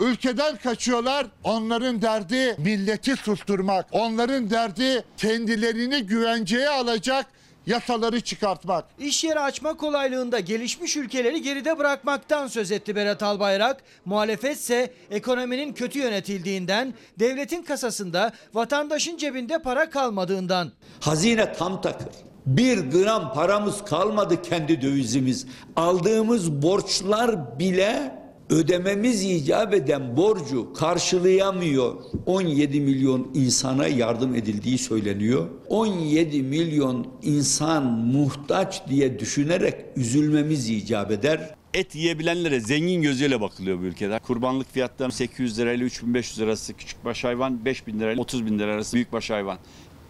[0.00, 1.26] ülkeden kaçıyorlar.
[1.44, 3.86] Onların derdi milleti susturmak.
[3.92, 7.26] Onların derdi kendilerini güvenceye alacak
[7.66, 8.84] yasaları çıkartmak.
[8.98, 13.82] İş yeri açma kolaylığında gelişmiş ülkeleri geride bırakmaktan söz etti Berat Albayrak.
[14.04, 20.72] Muhalefetse ekonominin kötü yönetildiğinden, devletin kasasında vatandaşın cebinde para kalmadığından.
[21.00, 22.29] Hazine tam takır.
[22.46, 25.46] Bir gram paramız kalmadı kendi dövizimiz.
[25.76, 31.94] Aldığımız borçlar bile ödememiz icap eden borcu karşılayamıyor.
[32.26, 35.48] 17 milyon insana yardım edildiği söyleniyor.
[35.68, 41.54] 17 milyon insan muhtaç diye düşünerek üzülmemiz icap eder.
[41.74, 44.18] Et yiyebilenlere zengin gözüyle bakılıyor bu ülkede.
[44.18, 48.94] Kurbanlık fiyatları 800 lirayla 3500 arası küçük baş hayvan, 5000 lirayla 30 bin lira arası
[48.94, 49.58] büyük baş hayvan.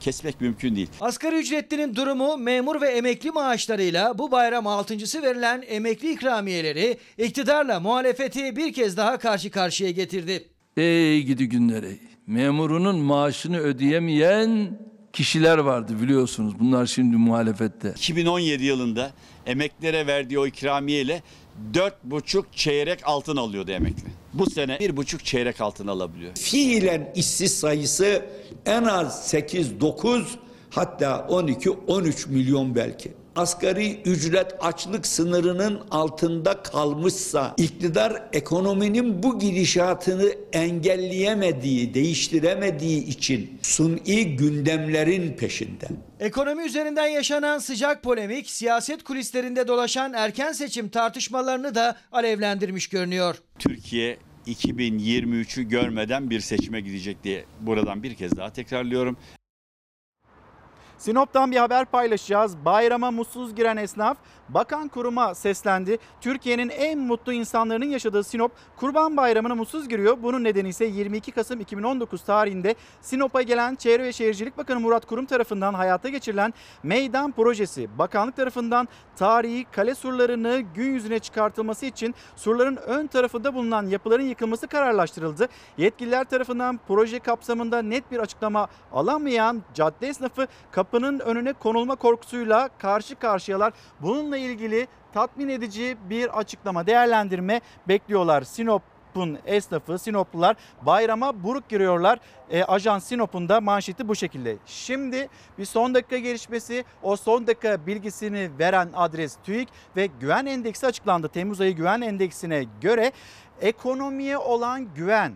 [0.00, 0.88] Kesmek mümkün değil.
[1.00, 8.56] Asgari ücretlinin durumu memur ve emekli maaşlarıyla bu bayram altıncısı verilen emekli ikramiyeleri iktidarla muhalefeti
[8.56, 10.48] bir kez daha karşı karşıya getirdi.
[10.76, 11.98] Ey gidi günleri.
[12.26, 14.78] Memurunun maaşını ödeyemeyen
[15.12, 16.54] kişiler vardı biliyorsunuz.
[16.60, 17.90] Bunlar şimdi muhalefette.
[17.96, 19.12] 2017 yılında
[19.46, 21.22] emeklilere verdiği o ikramiye ile
[21.74, 24.08] 4,5 çeyrek altın alıyordu emekli.
[24.34, 26.36] Bu sene 1,5 çeyrek altın alabiliyor.
[26.36, 28.22] Fiilen işsiz sayısı
[28.66, 30.22] en az 8-9
[30.70, 33.12] hatta 12-13 milyon belki.
[33.36, 45.36] Asgari ücret açlık sınırının altında kalmışsa iktidar ekonominin bu gidişatını engelleyemediği, değiştiremediği için suni gündemlerin
[45.36, 45.86] peşinde.
[46.20, 53.36] Ekonomi üzerinden yaşanan sıcak polemik siyaset kulislerinde dolaşan erken seçim tartışmalarını da alevlendirmiş görünüyor.
[53.58, 59.16] Türkiye 2023'ü görmeden bir seçime gidecek diye buradan bir kez daha tekrarlıyorum.
[61.00, 62.64] Sinop'tan bir haber paylaşacağız.
[62.64, 64.16] Bayrama mutsuz giren esnaf
[64.48, 65.98] bakan kuruma seslendi.
[66.20, 70.16] Türkiye'nin en mutlu insanların yaşadığı Sinop Kurban Bayramı'na mutsuz giriyor.
[70.22, 75.26] Bunun nedeni ise 22 Kasım 2019 tarihinde Sinop'a gelen Çevre ve Şehircilik Bakanı Murat Kurum
[75.26, 77.98] tarafından hayata geçirilen meydan projesi.
[77.98, 84.66] Bakanlık tarafından tarihi kale surlarını gün yüzüne çıkartılması için surların ön tarafında bulunan yapıların yıkılması
[84.66, 85.48] kararlaştırıldı.
[85.78, 92.68] Yetkililer tarafından proje kapsamında net bir açıklama alamayan cadde esnafı kapı kapının önüne konulma korkusuyla
[92.78, 93.72] karşı karşıyalar.
[94.00, 98.42] Bununla ilgili tatmin edici bir açıklama, değerlendirme bekliyorlar.
[98.42, 102.18] Sinop'un esnafı, Sinoplular bayrama buruk giriyorlar.
[102.50, 104.56] E, Ajans Sinop'un da manşeti bu şekilde.
[104.66, 110.86] Şimdi bir son dakika gelişmesi, o son dakika bilgisini veren adres TÜİK ve güven endeksi
[110.86, 111.28] açıklandı.
[111.28, 113.12] Temmuz ayı güven endeksine göre
[113.60, 115.32] ekonomiye olan güven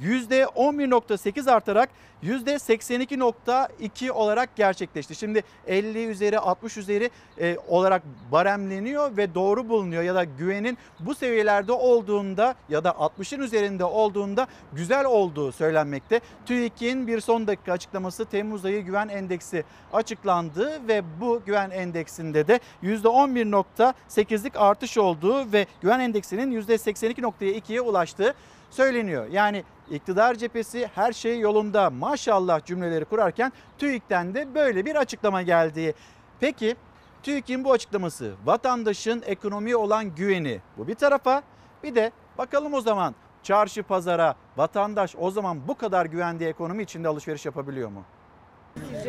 [0.00, 1.90] %11.8 artarak
[2.22, 5.14] %82.2 olarak gerçekleşti.
[5.14, 8.02] Şimdi 50 üzeri 60 üzeri e, olarak
[8.32, 14.46] baremleniyor ve doğru bulunuyor ya da güvenin bu seviyelerde olduğunda ya da 60'ın üzerinde olduğunda
[14.72, 16.20] güzel olduğu söylenmekte.
[16.46, 22.60] TÜİK'in bir son dakika açıklaması Temmuz ayı güven endeksi açıklandı ve bu güven endeksinde de
[22.82, 28.34] %11.8'lik artış olduğu ve güven endeksinin %82.2'ye ulaştığı
[28.70, 29.26] söyleniyor.
[29.26, 35.94] Yani iktidar cephesi her şey yolunda maşallah cümleleri kurarken TÜİK'ten de böyle bir açıklama geldi.
[36.40, 36.76] Peki
[37.22, 41.42] TÜİK'in bu açıklaması vatandaşın ekonomiye olan güveni bu bir tarafa
[41.82, 47.08] bir de bakalım o zaman çarşı pazara vatandaş o zaman bu kadar güvendiği ekonomi içinde
[47.08, 48.04] alışveriş yapabiliyor mu?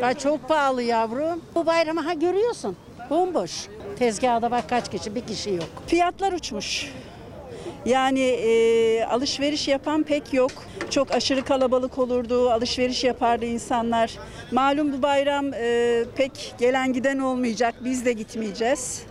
[0.02, 1.40] Ay çok pahalı yavrum.
[1.54, 2.76] Bu bayramı ha görüyorsun.
[3.10, 3.68] Bomboş.
[3.98, 5.68] Tezgahda bak kaç kişi, bir kişi yok.
[5.86, 6.92] Fiyatlar uçmuş.
[7.86, 10.50] Yani e, alışveriş yapan pek yok.
[10.90, 14.10] Çok aşırı kalabalık olurdu, alışveriş yapardı insanlar.
[14.52, 19.02] Malum bu bayram e, pek gelen giden olmayacak, biz de gitmeyeceğiz.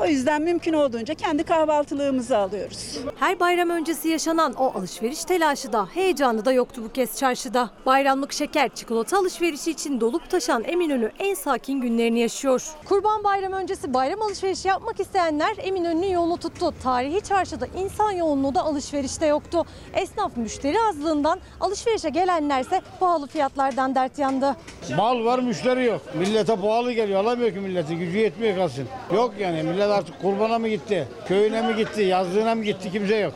[0.00, 2.98] O yüzden mümkün olduğunca kendi kahvaltılığımızı alıyoruz.
[3.18, 7.70] Her bayram öncesi yaşanan o alışveriş telaşı da heyecanı da yoktu bu kez çarşıda.
[7.86, 12.62] Bayramlık şeker, çikolata alışverişi için dolup taşan Eminönü en sakin günlerini yaşıyor.
[12.84, 16.74] Kurban Bayramı öncesi bayram alışverişi yapmak isteyenler Eminönü'nün yolunu tuttu.
[16.82, 19.64] Tarihi çarşıda insan yoğunluğu da alışverişte yoktu.
[19.94, 24.56] Esnaf müşteri azlığından alışverişe gelenlerse pahalı fiyatlardan dert yandı.
[24.96, 26.00] Mal var müşteri yok.
[26.14, 27.20] Millete pahalı geliyor.
[27.20, 27.96] Alamıyor ki milleti.
[27.96, 28.88] Gücü yetmiyor kalsın.
[29.14, 31.08] Yok yani millet artık kurbana mı gitti?
[31.28, 32.02] Köyüne mi gitti?
[32.02, 32.92] Yazlığına mı gitti?
[32.92, 33.34] Kimse yok.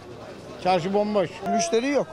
[0.64, 1.30] Çarşı bomboş.
[1.54, 2.06] Müşteri yok.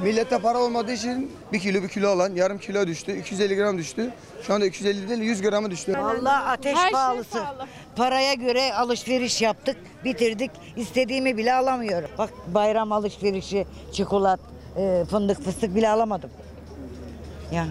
[0.00, 3.16] Millette para olmadığı için bir kilo bir kilo alan yarım kilo düştü.
[3.16, 4.10] 250 gram düştü.
[4.42, 5.92] Şu anda 250 değil 100 gramı düştü.
[5.98, 7.38] Vallahi ateş Her şey pahalısı.
[7.96, 10.50] Paraya göre alışveriş yaptık, bitirdik.
[10.76, 12.10] İstediğimi bile alamıyorum.
[12.18, 14.40] Bak bayram alışverişi, çikolat,
[14.76, 16.30] e, fındık, fıstık bile alamadım.
[17.52, 17.66] Ya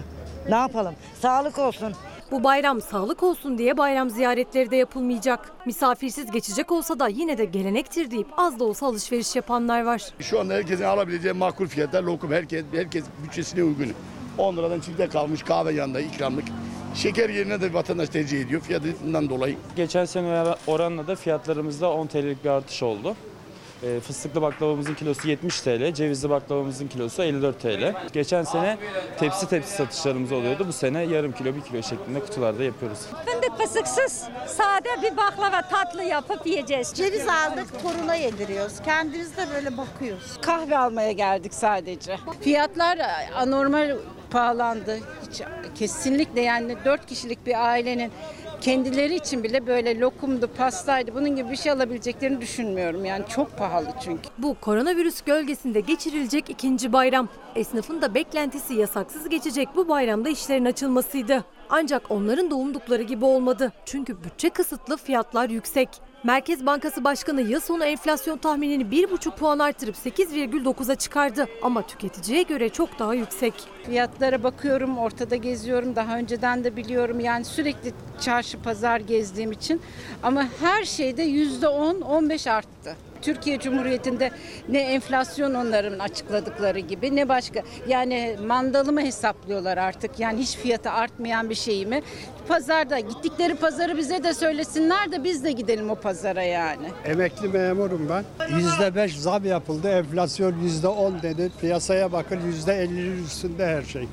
[0.48, 0.94] ne yapalım?
[1.22, 1.94] Sağlık olsun.
[2.30, 5.52] Bu bayram sağlık olsun diye bayram ziyaretleri de yapılmayacak.
[5.66, 10.02] Misafirsiz geçecek olsa da yine de gelenektir deyip az da olsa alışveriş yapanlar var.
[10.20, 12.32] Şu anda herkesin alabileceği makul fiyatlar lokum.
[12.32, 13.92] Herkes, herkes bütçesine uygun.
[14.38, 16.44] 10 liradan çifte kalmış kahve yanında ikramlık.
[16.94, 19.56] Şeker yerine de vatandaş tercih ediyor fiyatından dolayı.
[19.76, 23.16] Geçen sene oranla da fiyatlarımızda 10 TL'lik bir artış oldu.
[23.82, 27.94] E, Fıstıklı baklavamızın kilosu 70 TL, cevizli baklavamızın kilosu 54 TL.
[28.12, 28.78] Geçen sene
[29.18, 30.64] tepsi tepsi satışlarımız oluyordu.
[30.68, 32.98] Bu sene yarım kilo, bir kilo şeklinde kutularda yapıyoruz.
[33.26, 36.92] Fındık fısıksız sade bir baklava tatlı yapıp yiyeceğiz.
[36.94, 38.82] Ceviz aldık, koruna yediriyoruz.
[38.84, 40.36] Kendimiz de böyle bakıyoruz.
[40.42, 42.16] Kahve almaya geldik sadece.
[42.40, 42.98] Fiyatlar
[43.36, 43.96] anormal
[44.30, 44.98] pahalandı.
[45.30, 45.42] Hiç
[45.74, 48.12] kesinlikle yani 4 kişilik bir ailenin
[48.60, 53.04] kendileri için bile böyle lokumdu, pastaydı bunun gibi bir şey alabileceklerini düşünmüyorum.
[53.04, 54.22] Yani çok pahalı çünkü.
[54.38, 57.28] Bu koronavirüs gölgesinde geçirilecek ikinci bayram.
[57.56, 61.44] Esnafın da beklentisi yasaksız geçecek bu bayramda işlerin açılmasıydı.
[61.70, 63.72] Ancak onların da umdukları gibi olmadı.
[63.84, 65.88] Çünkü bütçe kısıtlı, fiyatlar yüksek.
[66.24, 71.46] Merkez Bankası Başkanı yıl sonu enflasyon tahminini 1,5 puan artırıp 8,9'a çıkardı.
[71.62, 73.54] Ama tüketiciye göre çok daha yüksek.
[73.86, 75.96] Fiyatlara bakıyorum, ortada geziyorum.
[75.96, 77.20] Daha önceden de biliyorum.
[77.20, 79.80] Yani sürekli çarşı pazar gezdiğim için.
[80.22, 82.96] Ama her şeyde %10, 15 arttı.
[83.22, 84.30] Türkiye Cumhuriyeti'nde
[84.68, 87.62] ne enflasyon onların açıkladıkları gibi ne başka.
[87.88, 90.20] Yani mandalı mı hesaplıyorlar artık?
[90.20, 92.02] Yani hiç fiyatı artmayan bir şey mi?
[92.48, 96.88] Pazarda gittikleri pazarı bize de söylesinler de biz de gidelim o pazara yani.
[97.04, 98.24] Emekli memurum ben.
[98.38, 99.88] %5 zam yapıldı.
[99.88, 101.50] Enflasyon %10 dedi.
[101.60, 104.08] Piyasaya bakın %50'nin üstünde her şey.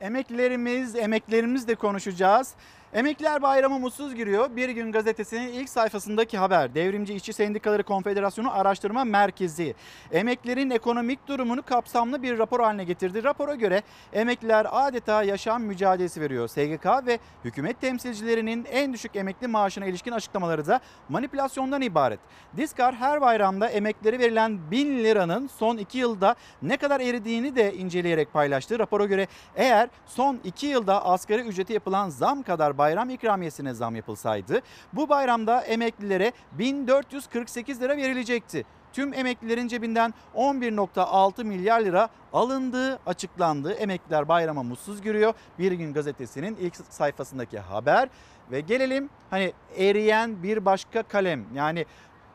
[0.00, 2.54] Emeklilerimiz, emeklilerimizle konuşacağız.
[2.92, 4.56] Emekliler Bayramı mutsuz giriyor.
[4.56, 6.74] Bir gün gazetesinin ilk sayfasındaki haber.
[6.74, 9.74] Devrimci İşçi Sendikaları Konfederasyonu Araştırma Merkezi.
[10.12, 13.24] Emeklilerin ekonomik durumunu kapsamlı bir rapor haline getirdi.
[13.24, 13.82] Rapora göre
[14.12, 16.48] emekliler adeta yaşam mücadelesi veriyor.
[16.48, 22.20] SGK ve hükümet temsilcilerinin en düşük emekli maaşına ilişkin açıklamaları da manipülasyondan ibaret.
[22.56, 28.32] Diskar her bayramda emeklilere verilen 1000 liranın son 2 yılda ne kadar eridiğini de inceleyerek
[28.32, 28.78] paylaştı.
[28.78, 34.60] Rapora göre eğer son 2 yılda asgari ücreti yapılan zam kadar bayram ikramiyesine zam yapılsaydı
[34.92, 38.64] bu bayramda emeklilere 1448 lira verilecekti.
[38.92, 43.72] tüm emeklilerin cebinden 11.6 milyar lira alındığı açıklandı.
[43.72, 45.34] Emekliler bayrama mutsuz giriyor.
[45.58, 48.08] Bir gün gazetesinin ilk sayfasındaki haber
[48.50, 51.44] ve gelelim hani eriyen bir başka kalem.
[51.54, 51.86] Yani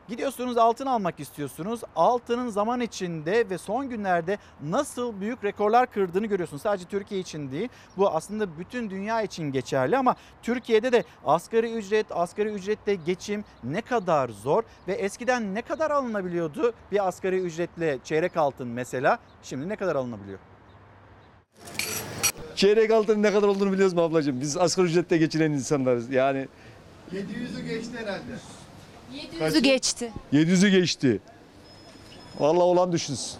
[0.08, 1.80] Gidiyorsunuz altın almak istiyorsunuz.
[1.96, 6.62] Altının zaman içinde ve son günlerde nasıl büyük rekorlar kırdığını görüyorsunuz.
[6.62, 7.68] Sadece Türkiye için değil.
[7.96, 13.80] Bu aslında bütün dünya için geçerli ama Türkiye'de de asgari ücret, asgari ücretle geçim ne
[13.80, 19.18] kadar zor ve eskiden ne kadar alınabiliyordu bir asgari ücretle çeyrek altın mesela.
[19.42, 20.38] Şimdi ne kadar alınabiliyor?
[22.56, 24.40] Çeyrek altının ne kadar olduğunu biliyoruz mu ablacığım?
[24.40, 26.10] Biz asgari ücretle geçinen insanlarız.
[26.10, 26.48] Yani
[27.12, 28.32] 700'ü geçti herhalde.
[29.40, 30.12] 700'ü geçti.
[30.32, 31.20] 700'ü geçti.
[32.40, 33.38] Vallahi olan düşünsün.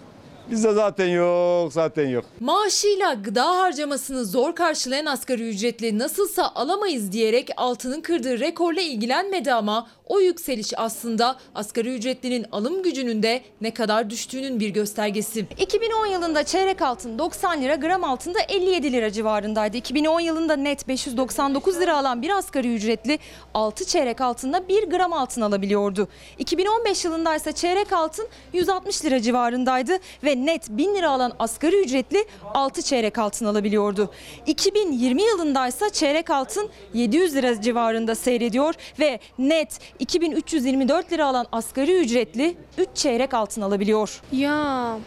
[0.51, 2.25] Bizde zaten yok, zaten yok.
[2.39, 9.87] Maaşıyla gıda harcamasını zor karşılayan asgari ücretli nasılsa alamayız diyerek altının kırdığı rekorla ilgilenmedi ama
[10.07, 15.45] o yükseliş aslında asgari ücretlinin alım gücünün de ne kadar düştüğünün bir göstergesi.
[15.59, 19.77] 2010 yılında çeyrek altın 90 lira, gram altında 57 lira civarındaydı.
[19.77, 23.19] 2010 yılında net 599 lira alan bir asgari ücretli
[23.53, 26.07] 6 çeyrek altında 1 gram altın alabiliyordu.
[26.39, 32.25] 2015 yılında ise çeyrek altın 160 lira civarındaydı ve net 1000 lira alan asgari ücretli
[32.53, 34.11] 6 çeyrek altın alabiliyordu.
[34.47, 41.97] 2020 yılında ise çeyrek altın 700 lira civarında seyrediyor ve net 2324 lira alan asgari
[41.99, 44.21] ücretli 3 çeyrek altın alabiliyor.
[44.31, 44.97] Ya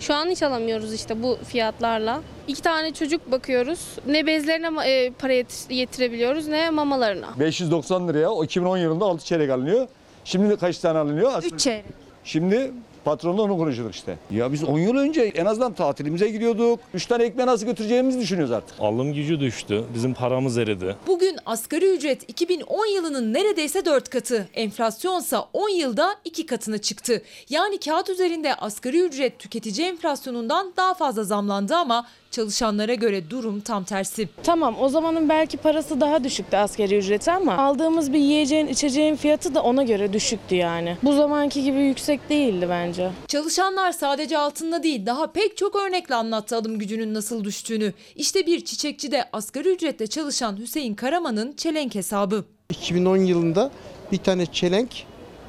[0.00, 2.20] şu an hiç alamıyoruz işte bu fiyatlarla.
[2.48, 3.80] İki tane çocuk bakıyoruz.
[4.06, 7.28] Ne bezlerine e, para yet- yetirebiliyoruz ne mamalarına.
[7.40, 9.88] 590 liraya o 2010 yılında 6 çeyrek alınıyor.
[10.24, 11.42] Şimdi kaç tane alınıyor?
[11.42, 11.84] 3 çeyrek.
[12.24, 12.72] Şimdi
[13.04, 14.18] patronla onu konuşuyorduk işte.
[14.30, 16.80] Ya biz 10 yıl önce en azından tatilimize gidiyorduk.
[16.94, 18.80] 3 tane ekmeği nasıl götüreceğimizi düşünüyoruz artık.
[18.80, 19.84] Alım gücü düştü.
[19.94, 20.96] Bizim paramız eridi.
[21.06, 24.48] Bugün asgari ücret 2010 yılının neredeyse 4 katı.
[24.54, 27.22] Enflasyonsa 10 yılda 2 katına çıktı.
[27.50, 33.84] Yani kağıt üzerinde asgari ücret tüketici enflasyonundan daha fazla zamlandı ama çalışanlara göre durum tam
[33.84, 34.28] tersi.
[34.42, 39.54] Tamam o zamanın belki parası daha düşüktü askeri ücreti ama aldığımız bir yiyeceğin içeceğin fiyatı
[39.54, 40.96] da ona göre düşüktü yani.
[41.02, 43.10] Bu zamanki gibi yüksek değildi bence.
[43.28, 47.92] Çalışanlar sadece altında değil daha pek çok örnekle anlattı alım gücünün nasıl düştüğünü.
[48.16, 52.44] İşte bir çiçekçide asgari ücretle çalışan Hüseyin Karaman'ın çelenk hesabı.
[52.70, 53.70] 2010 yılında
[54.12, 54.88] bir tane çelenk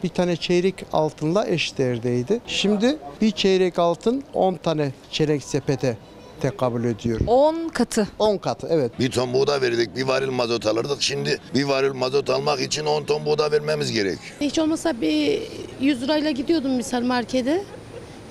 [0.04, 2.42] bir tane çeyrek altınla eş değerdeydi.
[2.48, 5.98] Şimdi bir çeyrek altın 10 tane çeyrek sepete
[6.42, 7.20] tekabül ediyor.
[7.28, 8.08] 10 katı.
[8.20, 9.00] 10 katı evet.
[9.00, 11.02] Bir ton buğday verirdik, bir varil mazot alırdık.
[11.02, 14.20] Şimdi bir varil mazot almak için 10 ton buğday vermemiz gerek.
[14.42, 15.42] Hiç olmasa bir
[15.82, 17.64] 100 lirayla gidiyordum misal markete.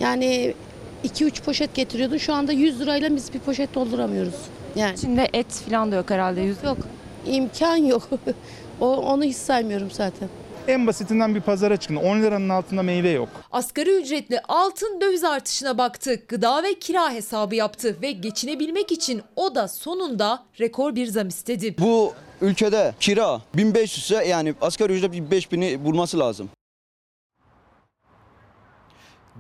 [0.01, 0.55] Yani
[1.05, 2.17] 2-3 poşet getiriyordun.
[2.17, 4.35] Şu anda 100 lirayla biz bir poşet dolduramıyoruz.
[4.77, 4.95] Yani.
[4.95, 6.41] İçinde et falan da yok herhalde.
[6.41, 6.57] Yüz...
[6.65, 6.79] Yok.
[7.27, 8.09] imkan yok.
[8.81, 10.29] o, onu hiç saymıyorum zaten.
[10.71, 11.97] En basitinden bir pazara çıkın.
[11.97, 13.29] 10 liranın altında meyve yok.
[13.53, 16.23] Asgari ücretli altın döviz artışına baktı.
[16.29, 21.75] Gıda ve kira hesabı yaptı ve geçinebilmek için o da sonunda rekor bir zam istedi.
[21.79, 26.51] Bu ülkede kira 1500 ise yani asgari ücret 5000'i bulması lazım.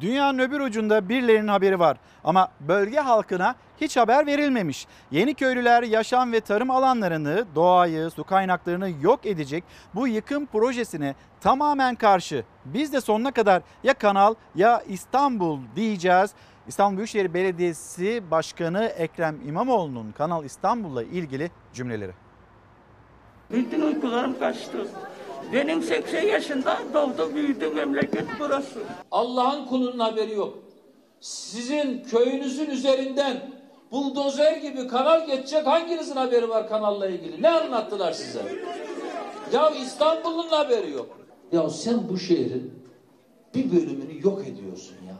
[0.00, 4.86] Dünyanın öbür ucunda birilerinin haberi var ama bölge halkına hiç haber verilmemiş.
[5.10, 11.94] Yeni köylüler yaşam ve tarım alanlarını, doğayı, su kaynaklarını yok edecek bu yıkım projesine tamamen
[11.94, 12.44] karşı.
[12.64, 16.30] Biz de sonuna kadar ya Kanal ya İstanbul diyeceğiz.
[16.68, 22.12] İstanbul Büyükşehir Belediyesi Başkanı Ekrem İmamoğlu'nun Kanal İstanbul'la ilgili cümleleri.
[23.50, 24.86] Bütün uykularım kaçtı.
[25.52, 28.80] Benim 80 yaşında doğdu büyüdü memleket burası.
[29.10, 30.58] Allah'ın kulunun haberi yok.
[31.20, 33.59] Sizin köyünüzün üzerinden
[33.92, 37.42] buldozer gibi kanal geçecek hanginizin haberi var kanalla ilgili?
[37.42, 38.42] Ne anlattılar size?
[39.52, 41.18] Ya İstanbul'un haberi yok.
[41.52, 42.74] Ya sen bu şehrin
[43.54, 45.14] bir bölümünü yok ediyorsun ya.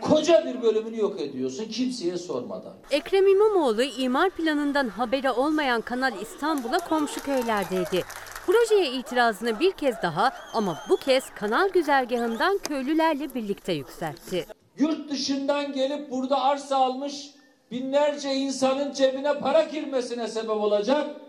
[0.00, 2.72] Koca bir bölümünü yok ediyorsun kimseye sormadan.
[2.90, 8.04] Ekrem İmamoğlu imar planından haberi olmayan Kanal İstanbul'a komşu köylerdeydi.
[8.46, 14.46] Projeye itirazını bir kez daha ama bu kez kanal güzergahından köylülerle birlikte yükseltti.
[14.78, 17.30] Yurt dışından gelip burada arsa almış
[17.70, 21.20] binlerce insanın cebine para girmesine sebep olacak.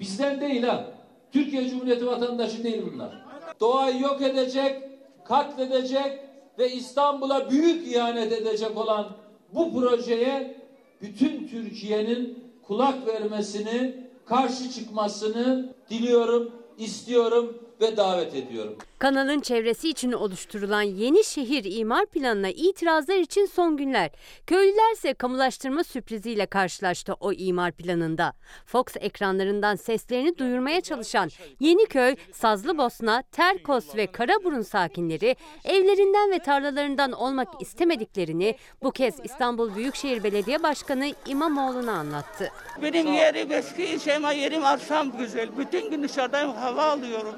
[0.00, 0.84] Bizden değil ha.
[1.32, 3.22] Türkiye Cumhuriyeti vatandaşı değil bunlar.
[3.60, 4.82] Doğayı yok edecek,
[5.24, 6.18] katledecek
[6.58, 9.08] ve İstanbul'a büyük ihanet edecek olan
[9.54, 10.56] bu projeye
[11.02, 13.94] bütün Türkiye'nin kulak vermesini,
[14.26, 18.76] karşı çıkmasını diliyorum, istiyorum ve davet ediyorum.
[18.98, 24.10] Kanalın çevresi için oluşturulan yeni şehir imar planına itirazlar için son günler.
[24.46, 28.32] Köylüler ise kamulaştırma sürpriziyle karşılaştı o imar planında.
[28.66, 31.28] Fox ekranlarından seslerini duyurmaya çalışan
[31.60, 40.24] Yeniköy, Sazlıbosna, Terkos ve Karaburun sakinleri evlerinden ve tarlalarından olmak istemediklerini bu kez İstanbul Büyükşehir
[40.24, 42.52] Belediye Başkanı İmamoğlu'na anlattı.
[42.82, 45.48] Benim yerim eski Şema yerim arsam güzel.
[45.58, 47.34] Bütün gün dışarıdayım hava alıyorum.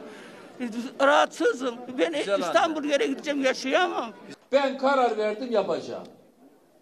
[1.01, 1.75] Rahatsızım.
[1.99, 4.11] Ben İstanbul yere gideceğim yaşayamam.
[4.53, 6.05] Ben karar verdim yapacağım.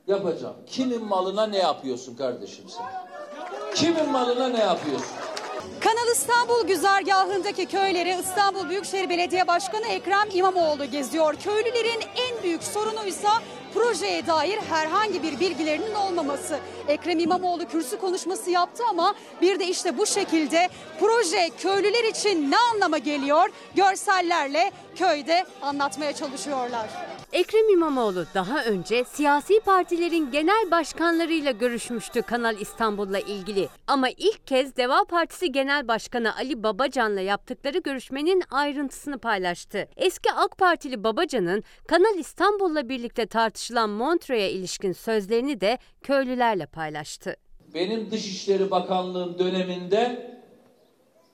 [0.06, 0.54] Yapacağım.
[0.66, 2.86] Kimin malına ne yapıyorsun kardeşim sen?
[3.74, 5.06] Kimin malına ne yapıyorsun?
[5.80, 11.34] Kanal İstanbul güzergahındaki köyleri İstanbul Büyükşehir Belediye Başkanı Ekrem İmamoğlu geziyor.
[11.34, 13.30] Köylülerin en büyük sorunuysa
[13.74, 16.58] projeye dair herhangi bir bilgilerinin olmaması.
[16.88, 20.68] Ekrem İmamoğlu kürsü konuşması yaptı ama bir de işte bu şekilde
[21.00, 26.88] proje köylüler için ne anlama geliyor görsellerle köyde anlatmaya çalışıyorlar.
[27.32, 33.68] Ekrem İmamoğlu daha önce siyasi partilerin genel başkanlarıyla görüşmüştü Kanal İstanbul'la ilgili.
[33.86, 39.88] Ama ilk kez Deva Partisi Genel Başkanı Ali Babacan'la yaptıkları görüşmenin ayrıntısını paylaştı.
[39.96, 47.36] Eski AK Partili Babacan'ın Kanal İstanbul'la birlikte tartışılan Montreux'e ilişkin sözlerini de köylülerle paylaştı.
[47.74, 50.30] Benim Dışişleri Bakanlığım döneminde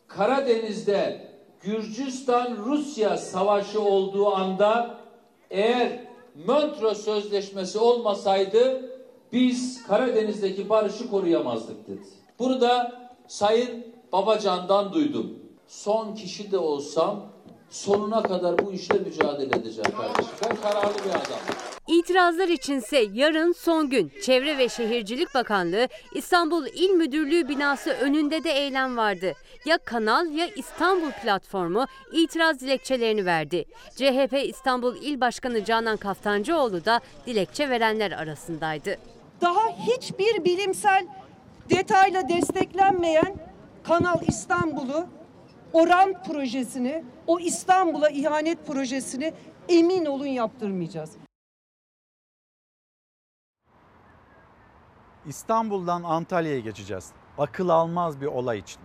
[0.08, 1.28] Karadeniz'de
[1.60, 4.98] Gürcistan-Rusya savaşı olduğu anda
[5.50, 6.00] eğer
[6.46, 8.90] Montreux Sözleşmesi olmasaydı
[9.32, 12.02] biz Karadeniz'deki barışı koruyamazdık dedi.
[12.38, 15.38] Bunu da Sayın Babacan'dan duydum.
[15.66, 17.26] Son kişi de olsam
[17.70, 20.34] sonuna kadar bu işle mücadele edeceğim kardeşim.
[20.44, 21.68] Ben kararlı bir adamım.
[21.88, 28.50] İtirazlar içinse yarın son gün Çevre ve Şehircilik Bakanlığı İstanbul İl Müdürlüğü binası önünde de
[28.50, 29.32] eylem vardı.
[29.64, 33.64] Ya Kanal ya İstanbul platformu itiraz dilekçelerini verdi.
[33.96, 38.96] CHP İstanbul İl Başkanı Canan Kaftancıoğlu da dilekçe verenler arasındaydı.
[39.40, 41.06] Daha hiçbir bilimsel
[41.70, 43.36] detayla desteklenmeyen
[43.84, 45.06] Kanal İstanbul'u,
[45.72, 49.34] Oran projesini, o İstanbul'a ihanet projesini
[49.68, 51.10] emin olun yaptırmayacağız.
[55.26, 57.12] İstanbul'dan Antalya'ya geçeceğiz.
[57.38, 58.80] Akıl almaz bir olay için.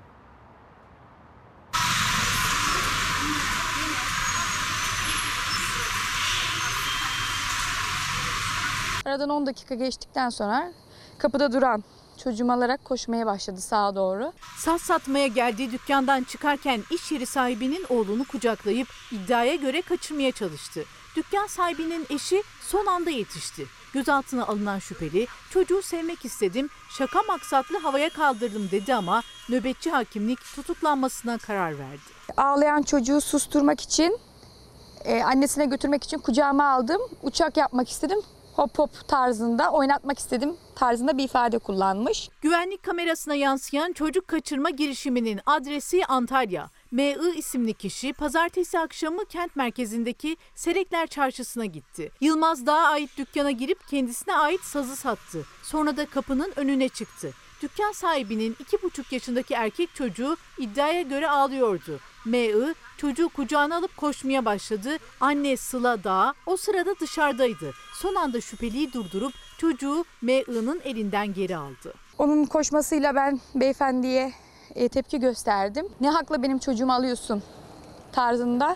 [9.05, 10.73] Aradan 10 dakika geçtikten sonra
[11.17, 11.83] kapıda duran
[12.23, 14.33] çocuğumu alarak koşmaya başladı sağa doğru.
[14.57, 20.83] Saz satmaya geldiği dükkandan çıkarken iş yeri sahibinin oğlunu kucaklayıp iddiaya göre kaçırmaya çalıştı.
[21.15, 23.65] Dükkan sahibinin eşi son anda yetişti.
[23.93, 31.37] Gözaltına alınan şüpheli çocuğu sevmek istedim, şaka maksatlı havaya kaldırdım dedi ama nöbetçi hakimlik tutuklanmasına
[31.37, 32.01] karar verdi.
[32.37, 34.19] Ağlayan çocuğu susturmak için,
[35.05, 37.01] e, annesine götürmek için kucağıma aldım.
[37.23, 38.19] Uçak yapmak istedim.
[38.55, 42.29] Hop hop tarzında oynatmak istedim tarzında bir ifade kullanmış.
[42.41, 46.69] Güvenlik kamerasına yansıyan çocuk kaçırma girişiminin adresi Antalya.
[46.91, 47.37] M.I.
[47.37, 52.11] isimli kişi pazartesi akşamı kent merkezindeki Serekler Çarşısı'na gitti.
[52.21, 55.45] Yılmaz Dağ'a ait dükkana girip kendisine ait sazı sattı.
[55.63, 57.33] Sonra da kapının önüne çıktı.
[57.61, 61.99] Dükkan sahibinin iki buçuk yaşındaki erkek çocuğu iddiaya göre ağlıyordu.
[62.25, 62.73] M.I.
[62.97, 64.97] çocuğu kucağına alıp koşmaya başladı.
[65.21, 67.71] Anne Sıla Dağ o sırada dışarıdaydı.
[67.93, 71.93] Son anda şüpheliyi durdurup çocuğu M.I.'nın elinden geri aldı.
[72.17, 74.33] Onun koşmasıyla ben beyefendiye
[74.75, 75.87] e, tepki gösterdim.
[76.01, 77.43] Ne hakla benim çocuğumu alıyorsun
[78.11, 78.75] tarzında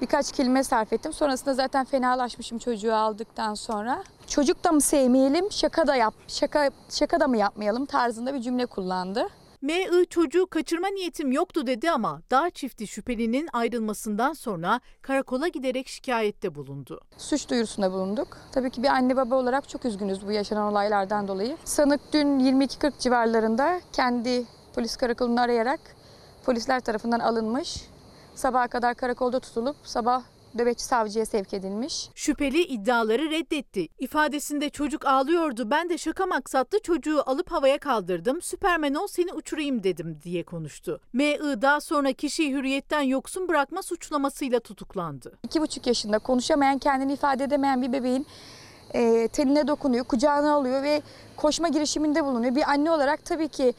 [0.00, 1.12] birkaç kelime sarf ettim.
[1.12, 4.04] Sonrasında zaten fenalaşmışım çocuğu aldıktan sonra.
[4.26, 8.66] Çocuk da mı sevmeyelim, şaka da yap, şaka şaka da mı yapmayalım tarzında bir cümle
[8.66, 9.28] kullandı.
[9.66, 10.06] M.I.
[10.06, 17.00] çocuğu kaçırma niyetim yoktu dedi ama dağ çifti şüphelinin ayrılmasından sonra karakola giderek şikayette bulundu.
[17.18, 18.38] Suç duyurusunda bulunduk.
[18.52, 21.56] Tabii ki bir anne baba olarak çok üzgünüz bu yaşanan olaylardan dolayı.
[21.64, 24.44] Sanık dün 22.40 civarlarında kendi
[24.74, 25.80] polis karakolunu arayarak
[26.44, 27.82] polisler tarafından alınmış.
[28.34, 30.22] Sabaha kadar karakolda tutulup sabah
[30.58, 32.08] nöbetçi savcıya sevk edilmiş.
[32.14, 33.88] Şüpheli iddiaları reddetti.
[33.98, 35.70] İfadesinde çocuk ağlıyordu.
[35.70, 38.42] Ben de şaka maksatlı çocuğu alıp havaya kaldırdım.
[38.42, 41.00] Süpermen ol seni uçurayım dedim diye konuştu.
[41.12, 41.62] M.I.
[41.62, 45.38] daha sonra kişiyi hürriyetten yoksun bırakma suçlamasıyla tutuklandı.
[45.42, 48.26] İki buçuk yaşında konuşamayan, kendini ifade edemeyen bir bebeğin
[48.94, 51.02] e, teline dokunuyor, kucağına alıyor ve
[51.36, 52.54] koşma girişiminde bulunuyor.
[52.54, 53.74] Bir anne olarak tabii ki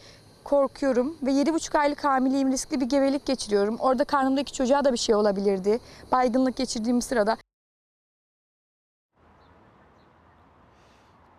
[0.47, 3.77] korkuyorum ve 7,5 aylık hamileyim, riskli bir gebelik geçiriyorum.
[3.79, 5.79] Orada karnımdaki çocuğa da bir şey olabilirdi.
[6.11, 7.37] Baygınlık geçirdiğim sırada.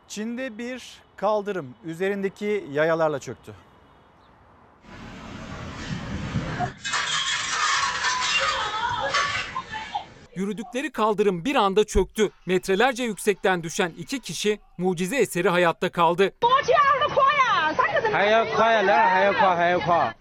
[0.09, 3.55] Çin'de bir kaldırım üzerindeki yayalarla çöktü.
[10.35, 12.31] Yürüdükleri kaldırım bir anda çöktü.
[12.47, 16.33] Metrelerce yüksekten düşen iki kişi mucize eseri hayatta kaldı.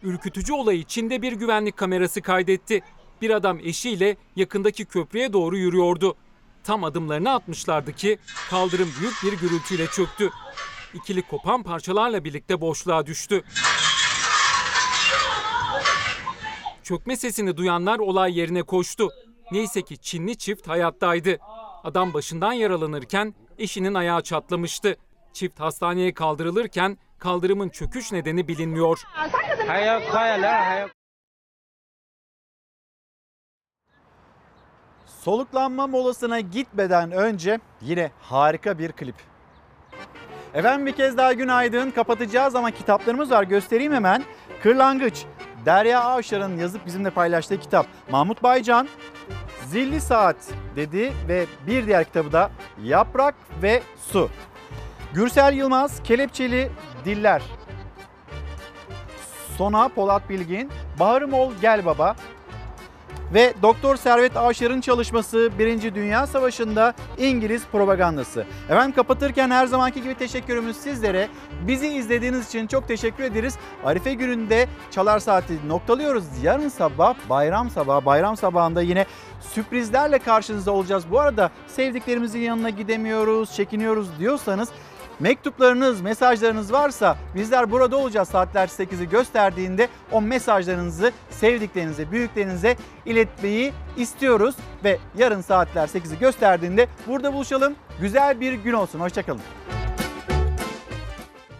[0.03, 2.81] Ürkütücü olayı Çin'de bir güvenlik kamerası kaydetti.
[3.21, 6.15] Bir adam eşiyle yakındaki köprüye doğru yürüyordu.
[6.63, 8.17] Tam adımlarını atmışlardı ki
[8.49, 10.29] kaldırım büyük bir gürültüyle çöktü.
[10.93, 13.43] İkili kopan parçalarla birlikte boşluğa düştü.
[16.83, 19.09] Çökme sesini duyanlar olay yerine koştu.
[19.51, 21.37] Neyse ki Çinli çift hayattaydı.
[21.83, 24.95] Adam başından yaralanırken eşinin ayağı çatlamıştı.
[25.33, 29.03] Çift hastaneye kaldırılırken kaldırımın çöküş nedeni bilinmiyor.
[35.05, 39.15] Soluklanma molasına gitmeden önce yine harika bir klip.
[40.53, 41.91] Efendim bir kez daha günaydın.
[41.91, 43.43] Kapatacağız ama kitaplarımız var.
[43.43, 44.23] Göstereyim hemen.
[44.63, 45.25] Kırlangıç.
[45.65, 47.85] Derya Avşar'ın yazıp bizimle paylaştığı kitap.
[48.11, 48.87] Mahmut Baycan
[49.65, 50.35] Zilli Saat
[50.75, 52.51] dedi ve bir diğer kitabı da
[52.83, 54.29] Yaprak ve Su.
[55.13, 56.71] Gürsel Yılmaz Kelepçeli
[57.07, 57.41] Diller.
[59.57, 62.15] Sona Polat Bilgin, Baharım Ol Gel Baba,
[63.33, 65.95] ve Doktor Servet Avşar'ın çalışması 1.
[65.95, 68.45] Dünya Savaşı'nda İngiliz propagandası.
[68.69, 71.29] Efendim kapatırken her zamanki gibi teşekkürümüz sizlere.
[71.67, 73.57] Bizi izlediğiniz için çok teşekkür ederiz.
[73.85, 76.23] Arife gününde Çalar Saati noktalıyoruz.
[76.43, 79.05] Yarın sabah bayram sabahı, bayram sabahında yine
[79.41, 81.03] sürprizlerle karşınızda olacağız.
[81.11, 84.69] Bu arada sevdiklerimizin yanına gidemiyoruz, çekiniyoruz diyorsanız
[85.19, 92.75] Mektuplarınız, mesajlarınız varsa bizler burada olacağız saatler 8'i gösterdiğinde o mesajlarınızı sevdiklerinize, büyüklerinize
[93.05, 94.55] iletmeyi istiyoruz.
[94.83, 97.75] Ve yarın saatler 8'i gösterdiğinde burada buluşalım.
[98.01, 98.99] Güzel bir gün olsun.
[98.99, 99.41] Hoşçakalın.